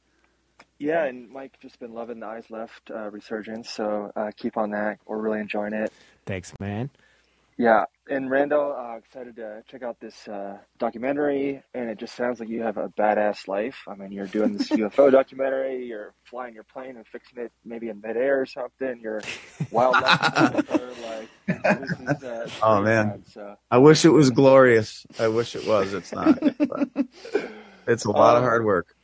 [0.80, 4.72] yeah, and Mike just been loving the Eyes Left uh, resurgence, so uh, keep on
[4.72, 5.00] that.
[5.06, 5.92] We're really enjoying it.
[6.26, 6.90] Thanks, man.
[7.60, 12.40] Yeah, and Randall, uh, excited to check out this uh, documentary, and it just sounds
[12.40, 13.78] like you have a badass life.
[13.86, 17.90] I mean, you're doing this UFO documentary, you're flying your plane and fixing it maybe
[17.90, 19.02] in midair or something.
[19.02, 19.22] You're
[19.72, 20.70] wildlife
[21.04, 23.10] like is, uh, Oh, man.
[23.10, 23.56] rad, so.
[23.70, 25.06] I wish it was glorious.
[25.20, 25.94] I wish it was.
[25.94, 26.40] It's not.
[26.40, 26.88] But
[27.88, 28.96] it's a lot of hard work.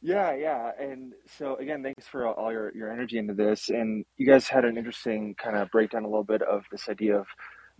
[0.00, 0.70] Yeah, yeah.
[0.80, 3.68] And so again, thanks for all your, your energy into this.
[3.68, 7.18] And you guys had an interesting kind of breakdown a little bit of this idea
[7.18, 7.26] of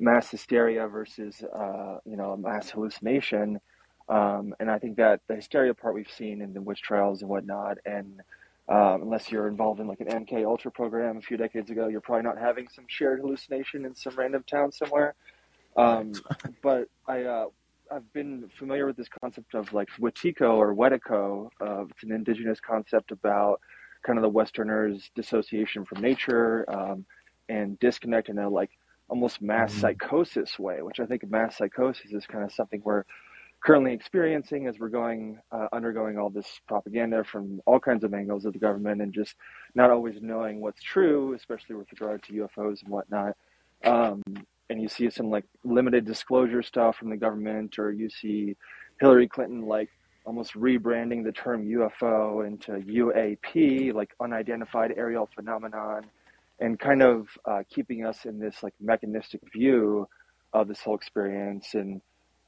[0.02, 3.60] mass hysteria versus uh, you know, mass hallucination.
[4.08, 7.30] Um, and I think that the hysteria part we've seen in the witch trials and
[7.30, 8.20] whatnot, and
[8.68, 12.00] um, unless you're involved in like an MK Ultra program a few decades ago, you're
[12.00, 15.14] probably not having some shared hallucination in some random town somewhere.
[15.76, 16.12] Um,
[16.62, 17.46] but I, uh,
[17.90, 21.48] I've been familiar with this concept of like Wetiko or Wetiko.
[21.60, 23.60] Uh, it's an indigenous concept about
[24.02, 27.04] kind of the Westerners' dissociation from nature um,
[27.48, 28.70] and disconnect in a like
[29.12, 33.04] almost mass psychosis way, which I think mass psychosis is kind of something we're
[33.62, 38.46] currently experiencing as we're going uh, undergoing all this propaganda from all kinds of angles
[38.46, 39.34] of the government and just
[39.74, 43.36] not always knowing what's true, especially with regard to UFOs and whatnot.
[43.84, 44.22] Um,
[44.70, 48.56] and you see some like limited disclosure stuff from the government, or you see
[48.98, 49.90] Hillary Clinton like
[50.24, 56.06] almost rebranding the term UFO into UAP, like unidentified aerial phenomenon,
[56.62, 60.06] and kind of uh, keeping us in this like mechanistic view
[60.52, 61.74] of this whole experience.
[61.74, 62.00] And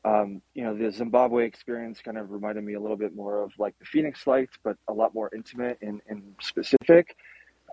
[0.04, 3.52] um, you know, the Zimbabwe experience kind of reminded me a little bit more of
[3.58, 7.16] like the Phoenix Lights, but a lot more intimate and, and specific.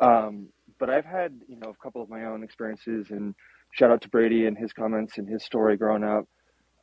[0.02, 0.48] Um,
[0.80, 3.36] but I've had you know a couple of my own experiences, and
[3.72, 6.26] shout out to Brady and his comments and his story growing up.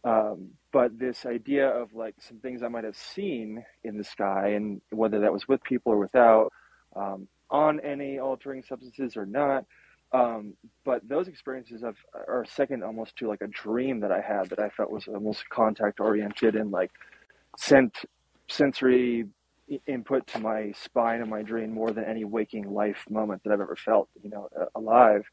[0.05, 4.51] Um, but this idea of like some things I might have seen in the sky,
[4.51, 6.53] and whether that was with people or without,
[6.95, 9.65] um, on any altering substances or not.
[10.13, 10.55] Um,
[10.85, 14.59] but those experiences of, are second almost to like a dream that I had that
[14.59, 16.91] I felt was almost contact oriented and like
[17.59, 17.95] sent
[18.49, 19.27] sensory
[19.87, 23.61] input to my spine and my dream more than any waking life moment that I've
[23.61, 25.25] ever felt, you know, alive.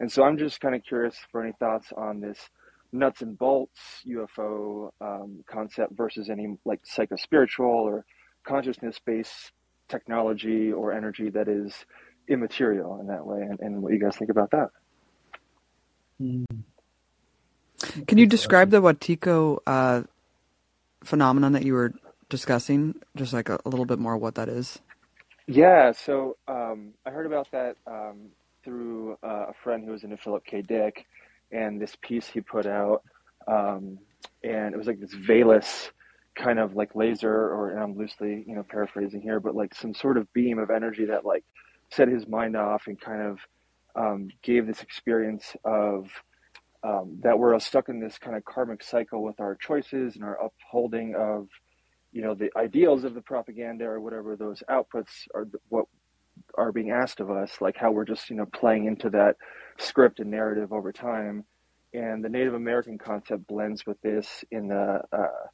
[0.00, 2.38] And so I'm just kind of curious for any thoughts on this
[2.92, 8.04] nuts and bolts UFO um, concept versus any like psychospiritual or
[8.46, 9.52] consciousness based
[9.94, 11.72] technology or energy that is
[12.28, 14.70] immaterial in that way, and, and what you guys think about that.
[18.08, 20.02] Can you describe the Watiko uh,
[21.04, 21.92] phenomenon that you were
[22.28, 22.94] discussing?
[23.16, 24.80] Just like a, a little bit more what that is.
[25.46, 28.30] Yeah, so um, I heard about that um,
[28.64, 30.62] through uh, a friend who was into Philip K.
[30.62, 31.06] Dick,
[31.52, 33.02] and this piece he put out,
[33.46, 33.98] um,
[34.42, 35.90] and it was like this VALIS
[36.36, 40.16] kind of like laser, or I'm loosely you know paraphrasing here, but like some sort
[40.16, 41.44] of beam of energy that like
[41.90, 43.38] set his mind off and kind of
[43.96, 46.08] um, gave this experience of
[46.82, 50.38] um, that we're stuck in this kind of karmic cycle with our choices and our
[50.44, 51.48] upholding of
[52.12, 55.86] you know the ideals of the propaganda or whatever those outputs are what
[56.56, 59.36] are being asked of us like how we're just you know playing into that
[59.78, 61.44] script and narrative over time.
[61.92, 65.46] And the native american concept blends with this in the uh,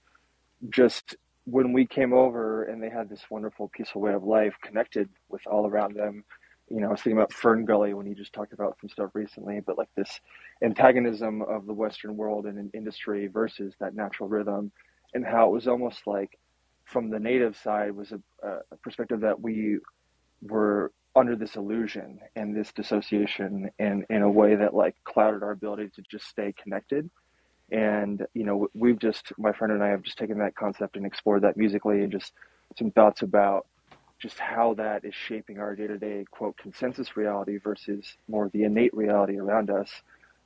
[0.69, 5.09] just when we came over and they had this wonderful peaceful way of life connected
[5.28, 6.24] with all around them
[6.69, 9.61] you know i was thinking about FernGully when you just talked about some stuff recently
[9.61, 10.20] but like this
[10.62, 14.70] antagonism of the western world and in industry versus that natural rhythm
[15.15, 16.39] and how it was almost like
[16.85, 19.78] from the native side was a, a perspective that we
[20.43, 25.51] were under this illusion and this dissociation and in a way that like clouded our
[25.51, 27.11] ability to just stay connected
[27.70, 31.06] and you know we've just my friend and i have just taken that concept and
[31.06, 32.32] explored that musically and just
[32.76, 33.66] some thoughts about
[34.20, 39.38] just how that is shaping our day-to-day quote consensus reality versus more the innate reality
[39.38, 39.90] around us.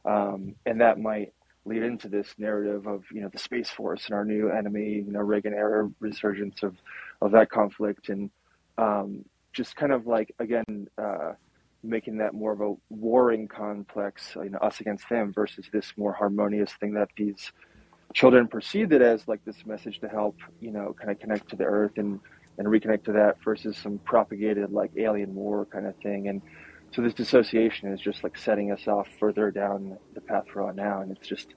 [0.05, 1.33] Um, and that might
[1.67, 5.11] lead into this narrative of you know the space force and our new enemy you
[5.11, 6.77] know reagan era resurgence of
[7.23, 8.31] of that conflict and
[8.77, 9.25] um,
[9.55, 11.33] just kind of like again uh,
[11.85, 16.13] making that more of a warring complex you know us against them versus this more
[16.13, 17.53] harmonious thing that these
[18.15, 21.57] children perceived it as like this message to help you know kind of connect to
[21.57, 22.21] the earth and
[22.59, 26.29] and reconnect to that versus some propagated like alien war kind of thing.
[26.29, 26.41] And
[26.93, 30.77] so this dissociation is just like setting us off further down the path we're on
[30.77, 31.01] now.
[31.01, 31.55] And it's just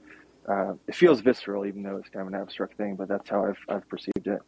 [0.49, 3.43] uh, it feels visceral even though it's kind of an abstract thing but that's how
[3.43, 4.39] i've, I've perceived it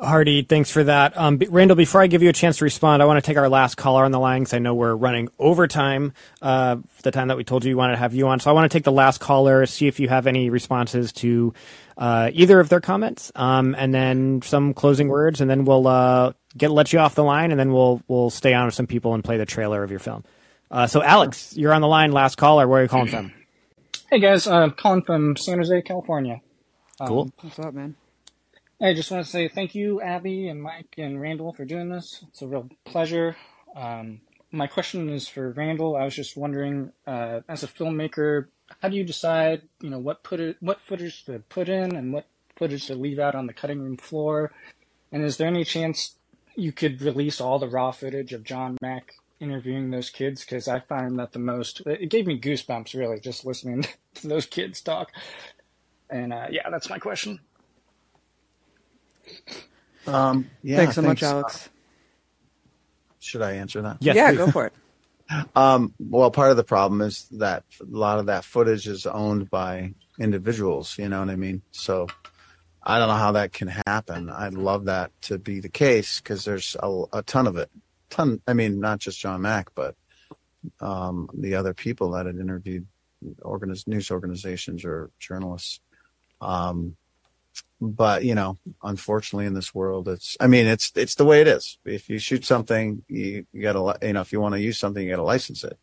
[0.00, 1.16] Hardy, thanks for that.
[1.16, 3.36] Um, B- Randall, before I give you a chance to respond, I want to take
[3.36, 7.28] our last caller on the line because I know we're running overtime, uh, the time
[7.28, 8.40] that we told you we wanted to have you on.
[8.40, 11.54] So I want to take the last caller, see if you have any responses to
[11.96, 16.32] uh, either of their comments, um, and then some closing words, and then we'll uh,
[16.56, 19.14] get let you off the line, and then we'll we'll stay on with some people
[19.14, 20.24] and play the trailer of your film.
[20.70, 22.66] Uh, so Alex, you're on the line, last caller.
[22.68, 23.32] Where are you calling from?
[24.10, 26.40] Hey guys, I'm calling from San Jose, California.
[27.00, 27.32] Um, Cool.
[27.40, 27.96] What's up, man?
[28.78, 32.22] I just want to say thank you, Abby and Mike and Randall, for doing this.
[32.28, 33.34] It's a real pleasure.
[33.74, 34.20] Um,
[34.50, 35.96] my question is for Randall.
[35.96, 38.48] I was just wondering, uh, as a filmmaker,
[38.82, 42.12] how do you decide, you know, what put it, what footage to put in and
[42.12, 42.26] what
[42.56, 44.52] footage to leave out on the cutting room floor?
[45.10, 46.16] And is there any chance
[46.54, 50.44] you could release all the raw footage of John Mack interviewing those kids?
[50.44, 53.86] Because I find that the most, it gave me goosebumps really just listening
[54.16, 55.12] to those kids talk.
[56.10, 57.40] And uh, yeah, that's my question.
[60.06, 61.68] Um, yeah, thanks so much, Alex.
[63.20, 63.98] Should I answer that?
[64.00, 64.36] Yes, yeah, please.
[64.36, 64.72] go for it.
[65.56, 69.50] Um, well, part of the problem is that a lot of that footage is owned
[69.50, 70.96] by individuals.
[70.98, 71.62] You know what I mean?
[71.72, 72.06] So
[72.80, 74.30] I don't know how that can happen.
[74.30, 77.68] I'd love that to be the case because there's a, a ton of it.
[78.08, 78.40] Ton.
[78.46, 79.96] I mean, not just John Mack, but
[80.80, 82.86] um, the other people that had interviewed
[83.40, 85.80] organiz- news organizations or journalists.
[86.40, 86.96] Um,
[87.80, 90.36] but you know, unfortunately, in this world, it's.
[90.40, 91.78] I mean, it's it's the way it is.
[91.84, 94.78] If you shoot something, you, you got to, you know, if you want to use
[94.78, 95.78] something, you got to license it,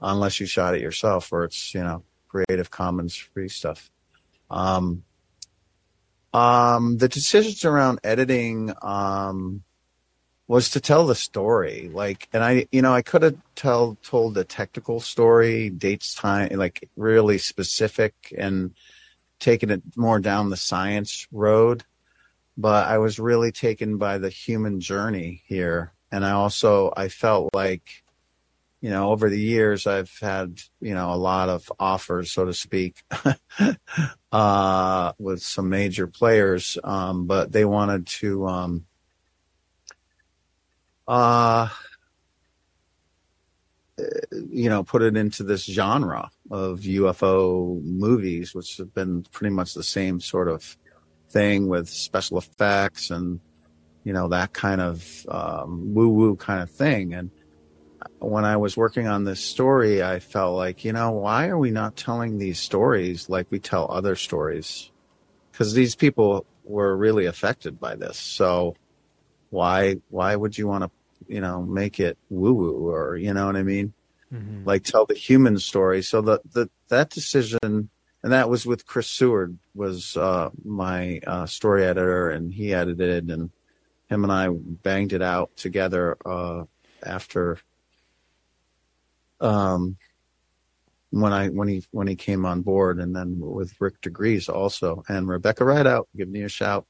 [0.00, 3.90] unless you shot it yourself, or it's you know, Creative Commons free stuff.
[4.50, 5.02] Um,
[6.32, 9.62] um, the decisions around editing um,
[10.46, 11.88] was to tell the story.
[11.92, 16.50] Like, and I, you know, I could have tell told the technical story, dates, time,
[16.56, 18.74] like really specific, and
[19.40, 21.84] taken it more down the science road.
[22.56, 27.54] But I was really taken by the human journey here, and I also I felt
[27.54, 28.02] like.
[28.80, 32.52] You know, over the years, I've had you know a lot of offers, so to
[32.52, 33.02] speak,
[34.30, 38.86] uh, with some major players, um, but they wanted to, um,
[41.08, 41.68] uh,
[44.50, 49.74] you know, put it into this genre of UFO movies, which have been pretty much
[49.74, 50.76] the same sort of
[51.30, 53.40] thing with special effects and
[54.04, 57.14] you know that kind of um, woo woo kind of thing.
[57.14, 57.30] And
[58.18, 61.70] when I was working on this story, I felt like, you know, why are we
[61.70, 64.90] not telling these stories like we tell other stories?
[65.50, 68.18] Because these people were really affected by this.
[68.18, 68.76] So
[69.50, 70.90] why why would you want to,
[71.28, 73.92] you know, make it woo woo or you know what I mean?
[74.32, 74.66] Mhm.
[74.66, 76.02] Like tell the human story.
[76.02, 77.90] So the, the that decision
[78.22, 83.30] and that was with Chris Seward was uh, my uh, story editor and he edited
[83.30, 83.50] and
[84.08, 86.64] him and I banged it out together uh,
[87.02, 87.58] after
[89.40, 89.96] um,
[91.10, 95.04] when I when he when he came on board, and then with Rick DeGrees also,
[95.08, 96.86] and Rebecca Rideout, give me a shout.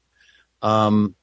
[0.61, 1.15] Um,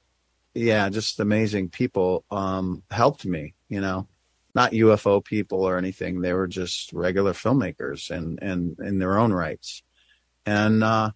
[0.54, 3.54] yeah, just amazing people um, helped me.
[3.68, 4.08] You know,
[4.54, 6.20] not UFO people or anything.
[6.20, 9.82] They were just regular filmmakers and and in their own rights.
[10.44, 11.12] And uh,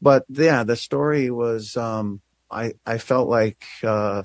[0.00, 1.76] but yeah, the story was.
[1.76, 2.20] Um,
[2.50, 4.22] I I felt like uh,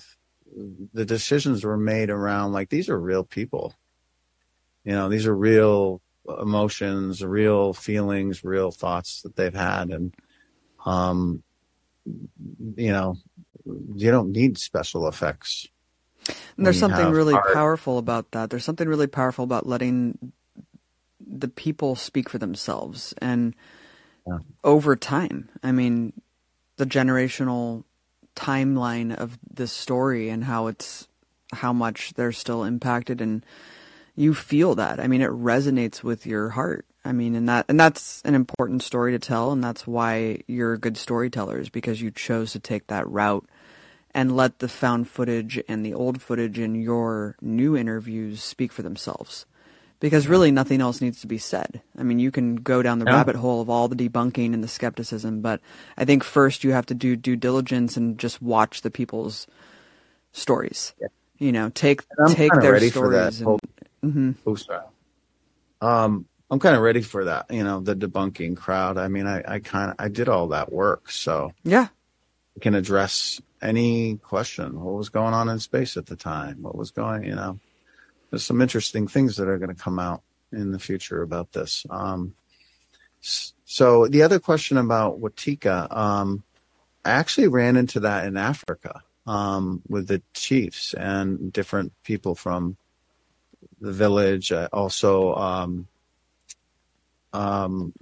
[0.94, 3.74] the decisions were made around like these are real people
[4.84, 6.02] you know these are real
[6.42, 10.14] emotions real feelings real thoughts that they've had and
[10.86, 11.44] um
[12.76, 13.16] you know
[13.96, 15.68] you don't need special effects
[16.28, 17.54] And there's something really art.
[17.54, 18.50] powerful about that.
[18.50, 20.32] There's something really powerful about letting
[21.26, 23.14] the people speak for themselves.
[23.20, 23.56] And
[24.28, 24.40] Yeah.
[24.64, 26.14] over time, I mean,
[26.78, 27.84] the generational
[28.36, 31.08] timeline of this story and how it's
[31.54, 33.44] how much they're still impacted and
[34.16, 35.00] you feel that.
[35.00, 36.86] I mean, it resonates with your heart.
[37.06, 40.78] I mean, and that and that's an important story to tell, and that's why you're
[40.78, 43.48] good storytellers because you chose to take that route
[44.14, 48.82] and let the found footage and the old footage in your new interviews speak for
[48.82, 49.46] themselves.
[50.00, 51.82] Because really nothing else needs to be said.
[51.98, 53.18] I mean, you can go down the Yeah.
[53.18, 55.60] rabbit hole of all the debunking and the skepticism, but
[55.98, 59.46] I think first you have to do due diligence and just watch the people's
[60.32, 60.94] stories.
[61.38, 63.60] You know, take take their ready for that stories and
[64.04, 64.36] Mhm.
[64.46, 64.86] Oh, sorry.
[65.82, 67.48] Um, I'm kind of ready for that.
[67.52, 68.98] You know, the debunking crowd.
[68.98, 71.88] I mean, I, I kind of I did all that work, so yeah,
[72.58, 74.80] I can address any question.
[74.82, 76.62] What was going on in space at the time?
[76.62, 77.24] What was going?
[77.26, 77.60] You know,
[78.30, 80.22] there's some interesting things that are going to come out
[80.52, 81.86] in the future about this.
[81.90, 82.36] Um,
[83.22, 86.44] so the other question about Watika, um,
[87.04, 89.04] I actually ran into that in Africa.
[89.30, 92.78] um, with the chiefs and different people from
[93.80, 94.52] the village.
[94.52, 95.88] Uh, also, um,
[97.32, 97.94] um,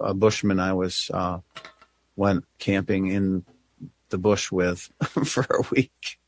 [0.00, 1.40] a bushman I was uh,
[2.16, 3.44] went camping in
[4.12, 4.88] the bush with
[5.24, 6.18] for a week.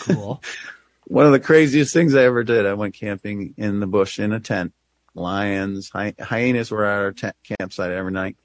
[0.00, 0.42] Cool.
[1.06, 2.66] One of the craziest things I ever did.
[2.66, 4.72] I went camping in the bush in a tent.
[5.14, 8.36] Lions, hy- hyenas were at our tent campsite every night,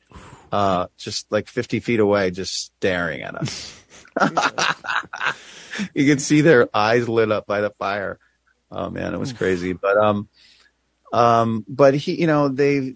[0.51, 3.83] uh, just like 50 feet away, just staring at us.
[5.93, 8.19] you could see their eyes lit up by the fire.
[8.71, 9.73] Oh man, it was crazy.
[9.73, 10.29] But um,
[11.11, 12.95] um, but he, you know, they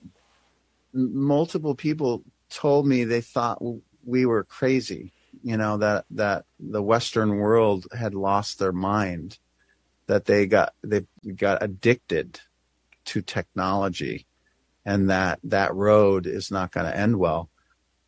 [0.93, 3.61] multiple people told me they thought
[4.05, 5.11] we were crazy.
[5.45, 9.37] You know that that the Western world had lost their mind,
[10.07, 11.05] that they got they
[11.35, 12.39] got addicted
[13.05, 14.25] to technology,
[14.87, 17.51] and that that road is not going to end well.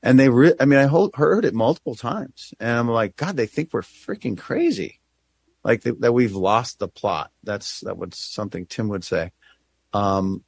[0.02, 3.46] And they, re- I mean, I heard it multiple times, and I'm like, God, they
[3.46, 5.00] think we're freaking crazy,
[5.64, 7.30] like th- that we've lost the plot.
[7.44, 9.32] That's that was something Tim would say,
[9.94, 10.44] um,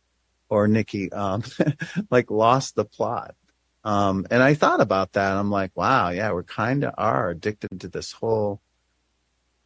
[0.50, 1.44] or Nikki, um,
[2.10, 3.36] like lost the plot.
[3.84, 5.38] Um, and I thought about that.
[5.38, 8.62] I'm like, wow, yeah, we're kind of are addicted to this whole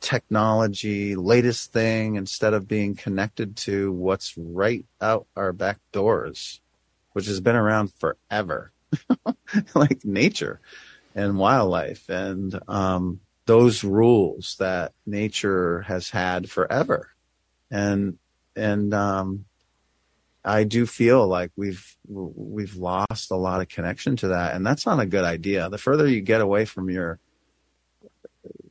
[0.01, 6.61] technology, latest thing, instead of being connected to what's right out our back doors,
[7.13, 8.71] which has been around forever,
[9.75, 10.59] like nature
[11.15, 17.09] and wildlife and um, those rules that nature has had forever.
[17.71, 18.17] And
[18.55, 19.45] and um,
[20.45, 24.85] I do feel like we've we've lost a lot of connection to that, and that's
[24.85, 25.69] not a good idea.
[25.69, 27.19] The further you get away from your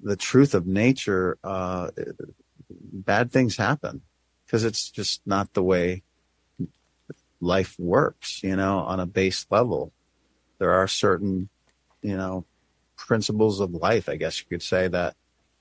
[0.03, 1.91] the truth of nature, uh,
[2.71, 4.03] bad things happen
[4.45, 6.03] because it's just not the way
[7.41, 8.43] life works.
[8.43, 9.93] You know, on a base level,
[10.59, 11.49] there are certain
[12.03, 12.45] you know
[12.97, 15.17] principles of life, I guess you could say, that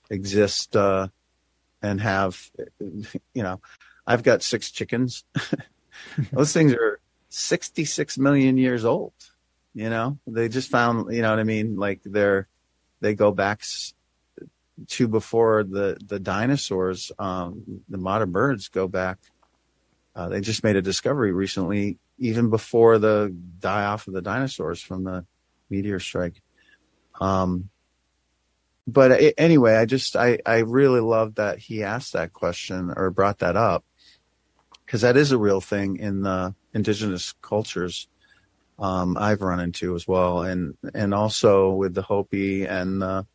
[0.10, 1.08] exist uh,
[1.82, 3.62] and have you know.
[4.06, 5.24] I've got six chickens.
[6.32, 7.00] Those things are
[7.30, 9.14] 66 million years old.
[9.74, 11.78] You know, they just found, you know what I mean?
[11.78, 12.48] Like they're,
[13.00, 13.64] they go back
[14.88, 19.20] to before the, the dinosaurs, um, the modern birds go back.
[20.14, 24.82] Uh, they just made a discovery recently, even before the die off of the dinosaurs
[24.82, 25.26] from the
[25.70, 26.42] meteor strike.
[27.22, 27.70] Um,
[28.86, 33.40] but anyway, I just, I, I really love that he asked that question or brought
[33.40, 33.86] that up
[34.92, 38.10] because that is a real thing in the indigenous cultures
[38.78, 43.26] um, I've run into as well, and and also with the Hopi and the,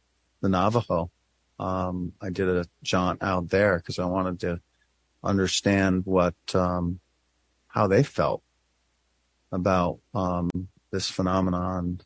[0.42, 1.10] the Navajo.
[1.58, 4.60] Um, I did a jaunt out there because I wanted to
[5.24, 7.00] understand what um,
[7.68, 8.42] how they felt
[9.50, 10.50] about um,
[10.90, 12.02] this phenomenon.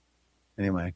[0.61, 0.95] Anyway,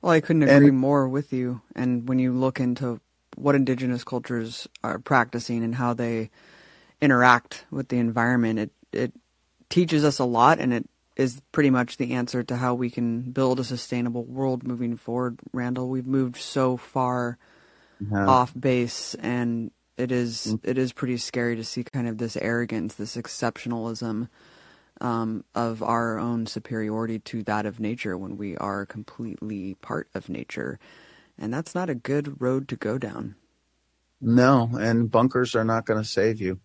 [0.00, 1.60] well, I couldn't agree and, more with you.
[1.74, 3.00] And when you look into
[3.34, 6.30] what indigenous cultures are practicing and how they
[7.00, 8.58] interact with the environment.
[8.58, 9.12] It it
[9.68, 13.30] teaches us a lot, and it is pretty much the answer to how we can
[13.30, 15.38] build a sustainable world moving forward.
[15.52, 17.38] Randall, we've moved so far
[18.10, 18.26] yeah.
[18.26, 20.60] off base, and it is, mm.
[20.62, 24.28] it is pretty scary to see kind of this arrogance, this exceptionalism.
[25.02, 30.28] Um, of our own superiority to that of nature when we are completely part of
[30.28, 30.78] nature.
[31.38, 33.34] And that's not a good road to go down.
[34.20, 36.60] No, and bunkers are not going to save you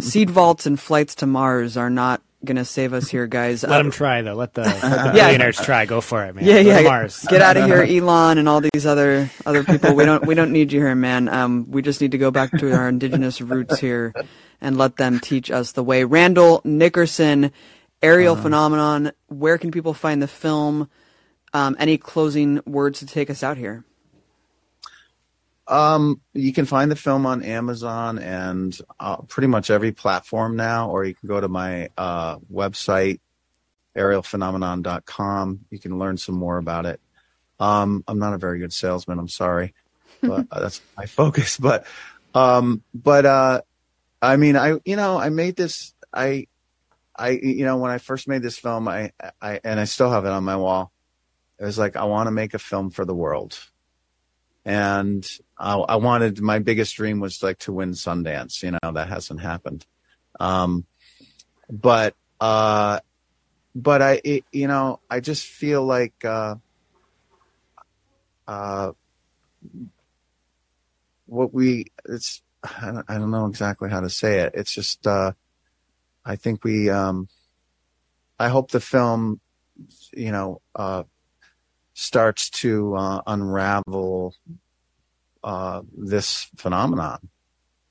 [0.00, 3.62] seed vaults and flights to Mars are not going to save us here, guys.
[3.62, 4.34] Let uh, them try though.
[4.34, 5.26] Let the, let the yeah.
[5.26, 5.84] billionaires try.
[5.86, 6.44] Go for it, man.
[6.44, 6.82] Yeah, yeah.
[6.82, 7.24] Mars.
[7.28, 9.94] Get out of here, Elon, and all these other other people.
[9.94, 11.28] We don't we don't need you here, man.
[11.28, 14.14] Um, we just need to go back to our indigenous roots here
[14.60, 16.04] and let them teach us the way.
[16.04, 17.52] Randall Nickerson,
[18.02, 18.42] Ariel uh-huh.
[18.42, 19.12] Phenomenon.
[19.26, 20.88] Where can people find the film?
[21.52, 23.84] Um, any closing words to take us out here?
[25.68, 30.90] Um, you can find the film on Amazon and uh, pretty much every platform now,
[30.90, 33.20] or you can go to my uh, website,
[33.96, 35.60] arielphenomenon.com.
[35.70, 37.00] You can learn some more about it.
[37.58, 39.18] Um, I'm not a very good salesman.
[39.18, 39.74] I'm sorry,
[40.20, 41.58] but uh, that's my focus.
[41.60, 41.86] But,
[42.34, 43.62] um, but, uh,
[44.20, 46.48] I mean, I, you know, I made this, I,
[47.16, 50.26] I, you know, when I first made this film, I, I, and I still have
[50.26, 50.92] it on my wall.
[51.58, 53.58] It was like, I want to make a film for the world
[54.66, 55.26] and
[55.58, 58.62] I, I, wanted my biggest dream was like to win Sundance.
[58.62, 59.86] You know that hasn't happened,
[60.38, 60.84] um,
[61.70, 63.00] but uh,
[63.74, 66.56] but I it, you know I just feel like uh,
[68.46, 68.92] uh,
[71.26, 74.52] what we it's I don't, I don't know exactly how to say it.
[74.54, 75.32] It's just uh,
[76.24, 77.28] I think we um,
[78.38, 79.40] I hope the film
[80.12, 81.04] you know uh,
[81.94, 84.34] starts to uh, unravel
[85.46, 87.28] uh, this phenomenon.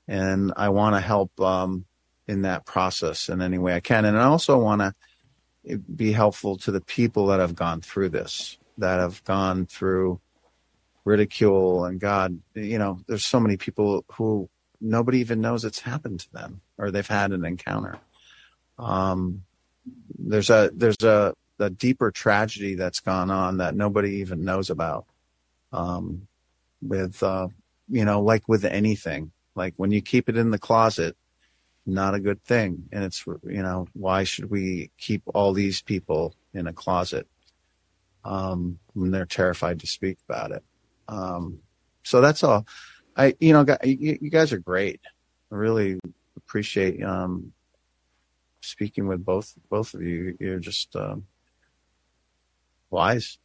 [0.06, 1.86] And I want to help um,
[2.28, 4.04] in that process in any way I can.
[4.04, 8.58] And I also want to be helpful to the people that have gone through this,
[8.76, 10.20] that have gone through
[11.06, 14.50] ridicule and God, you know, there's so many people who
[14.80, 17.98] nobody even knows it's happened to them or they've had an encounter.
[18.78, 19.44] Um,
[20.18, 25.06] there's a there's a, a deeper tragedy that's gone on that nobody even knows about.
[25.72, 26.28] Um,
[26.82, 27.48] with uh,
[27.88, 31.16] you know, like with anything, like when you keep it in the closet,
[31.86, 32.88] not a good thing.
[32.92, 37.26] And it's you know, why should we keep all these people in a closet
[38.24, 40.64] um, when they're terrified to speak about it?
[41.08, 41.60] Um,
[42.02, 42.66] so that's all.
[43.16, 45.00] I, you know, you guys are great.
[45.50, 45.98] I really
[46.36, 47.52] appreciate um,
[48.60, 50.36] speaking with both both of you.
[50.38, 51.24] You're just um,
[52.90, 53.38] wise.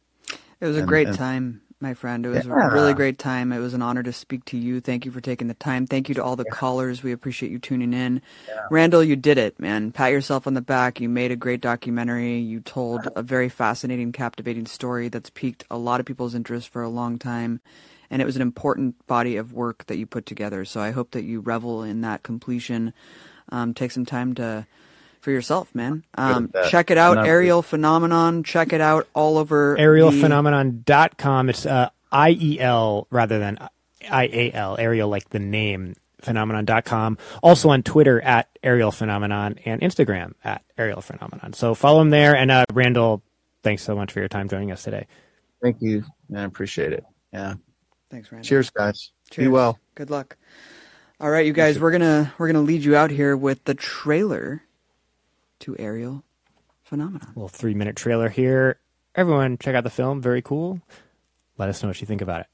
[0.60, 2.24] It was a And- great and- time, my friend.
[2.24, 2.70] It was Yeah.
[2.70, 3.52] a really great time.
[3.52, 4.80] It was an honor to speak to you.
[4.80, 5.86] Thank you for taking the time.
[5.86, 7.02] Thank you to all the callers.
[7.02, 8.22] We appreciate you tuning in.
[8.70, 9.92] Randall, you did it, man.
[9.92, 11.00] Pat yourself on the back.
[11.00, 12.38] You made a great documentary.
[12.38, 16.82] You told a very fascinating, captivating story that's piqued a lot of people's interest for
[16.82, 17.60] a long time.
[18.10, 20.64] And it was an important body of work that you put together.
[20.64, 22.92] So I hope that you revel in that completion.
[23.50, 24.66] Um, take some time to
[25.22, 26.04] for yourself, man.
[26.16, 28.42] Um, check it out, And Ariel Phenomenon.
[28.42, 31.48] Check it out all over the- arielphenomenon.com.
[31.48, 33.58] It's uh, I-E-L rather than
[34.10, 34.76] I-A-L.
[34.78, 37.18] Ariel like the name phenomenon.com.
[37.42, 41.52] Also on Twitter at Ariel Phenomenon and Instagram at Ariel Phenomenon.
[41.52, 42.36] So follow him there.
[42.36, 43.22] And uh, Randall,
[43.62, 45.06] thanks so much for your time joining us today.
[45.62, 46.04] Thank you.
[46.34, 47.04] I appreciate it.
[47.32, 47.54] Yeah.
[48.10, 48.46] Thanks, Randall.
[48.48, 49.10] Cheers, guys.
[49.30, 49.48] Be Cheers.
[49.48, 49.78] well.
[49.94, 50.36] Good luck.
[51.20, 54.60] All right, you guys, we're gonna we're gonna lead you out here with the trailer
[55.62, 56.24] to Ariel
[56.82, 57.26] phenomena.
[57.34, 58.78] little three minute trailer here.
[59.14, 60.20] Everyone, check out the film.
[60.20, 60.80] Very cool.
[61.58, 62.46] Let us know what you think about it.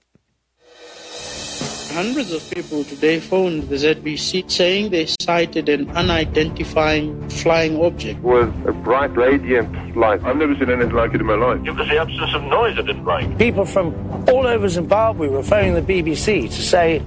[1.95, 8.21] Hundreds of people today phoned the ZBC saying they sighted an unidentified flying object.
[8.21, 10.23] was a bright, radiant light.
[10.23, 11.67] I've never seen anything like it in my life.
[11.67, 13.39] It was the absence of noise I didn't like.
[13.39, 13.95] People from
[14.29, 17.03] all over Zimbabwe were phoning the BBC to say,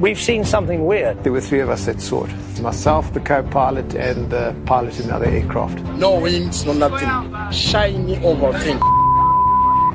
[0.00, 1.22] We've seen something weird.
[1.24, 2.60] There were three of us that saw it.
[2.62, 5.78] Myself, the co-pilot, and the pilot in the other aircraft.
[5.98, 7.52] No winds, no nothing.
[7.52, 8.80] Shiny oval thing.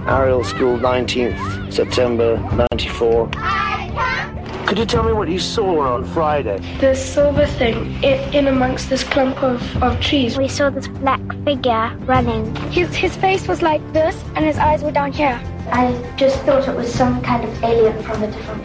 [0.08, 2.38] Ariel School, 19th September
[2.72, 3.32] 94.
[4.68, 6.60] Could you tell me what you saw on Friday?
[6.80, 10.38] The silver thing in, in amongst this clump of, of trees.
[10.38, 12.56] We saw this black figure running.
[12.72, 15.42] His, his face was like this, and his eyes were down here.
[15.72, 18.64] I just thought it was some kind of alien from a different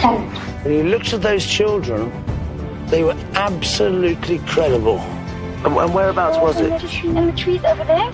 [0.00, 0.47] planet.
[0.62, 2.10] When you looked at those children,
[2.86, 4.98] they were absolutely credible.
[4.98, 7.04] And, and whereabouts was it?
[7.04, 8.12] in the trees over there.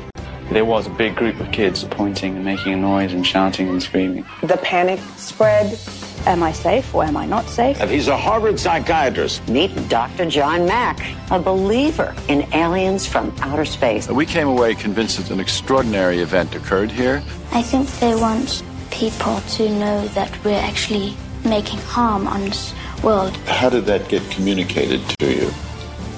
[0.51, 3.83] There was a big group of kids pointing and making a noise and shouting and
[3.83, 4.27] screaming.
[4.43, 5.79] The panic spread.
[6.27, 7.81] Am I safe or am I not safe?
[7.81, 9.49] And he's a Harvard psychiatrist.
[9.49, 10.27] Meet Dr.
[10.27, 11.01] John Mack,
[11.31, 14.07] a believer in aliens from outer space.
[14.09, 17.23] We came away convinced that an extraordinary event occurred here.
[17.53, 23.37] I think they want people to know that we're actually making harm on this world.
[23.47, 25.51] How did that get communicated to you?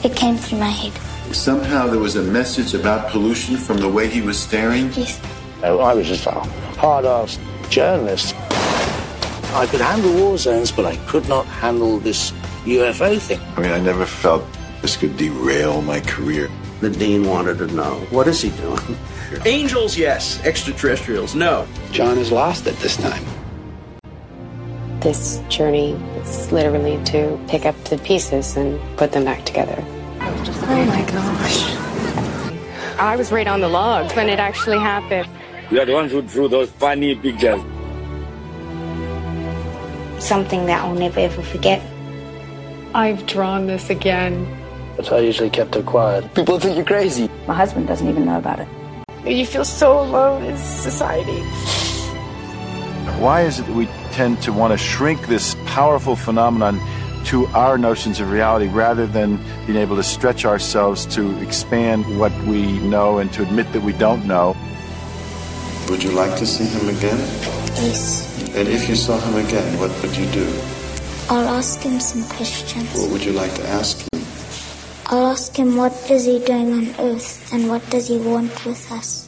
[0.04, 0.92] It came through my head.
[1.34, 4.92] Somehow there was a message about pollution from the way he was staring?
[4.92, 5.20] Yes.
[5.62, 6.32] I was just a
[6.78, 7.38] hard-ass
[7.68, 8.34] journalist.
[9.54, 12.30] I could handle war zones, but I could not handle this
[12.64, 13.40] UFO thing.
[13.56, 14.44] I mean, I never felt
[14.82, 16.50] this could derail my career.
[16.80, 18.98] The dean wanted to know what is he doing?
[19.46, 20.44] Angels, yes.
[20.44, 21.66] Extraterrestrials, no.
[21.90, 23.24] John is lost at this time.
[25.06, 29.76] This journey is literally to pick up the pieces and put them back together.
[29.78, 32.98] Oh my gosh.
[32.98, 35.28] I was right on the log when it actually happened.
[35.70, 37.60] We are the ones who drew those funny pictures.
[40.18, 41.80] Something that I'll never ever forget.
[42.92, 44.44] I've drawn this again.
[44.96, 46.34] That's But I usually kept it quiet.
[46.34, 47.30] People think you're crazy.
[47.46, 48.66] My husband doesn't even know about it.
[49.24, 51.42] You feel so alone in society.
[53.22, 56.80] Why is it that we tend to want to shrink this powerful phenomenon
[57.26, 59.36] to our notions of reality rather than
[59.66, 63.92] being able to stretch ourselves to expand what we know and to admit that we
[63.92, 64.56] don't know?
[65.90, 67.18] Would you like to see him again?
[67.84, 68.56] Yes.
[68.56, 70.48] And if you saw him again, what would you do?
[71.28, 72.88] I'll ask him some questions.
[72.94, 74.24] What would you like to ask him?
[75.08, 78.90] I'll ask him what is he doing on Earth and what does he want with
[78.90, 79.25] us.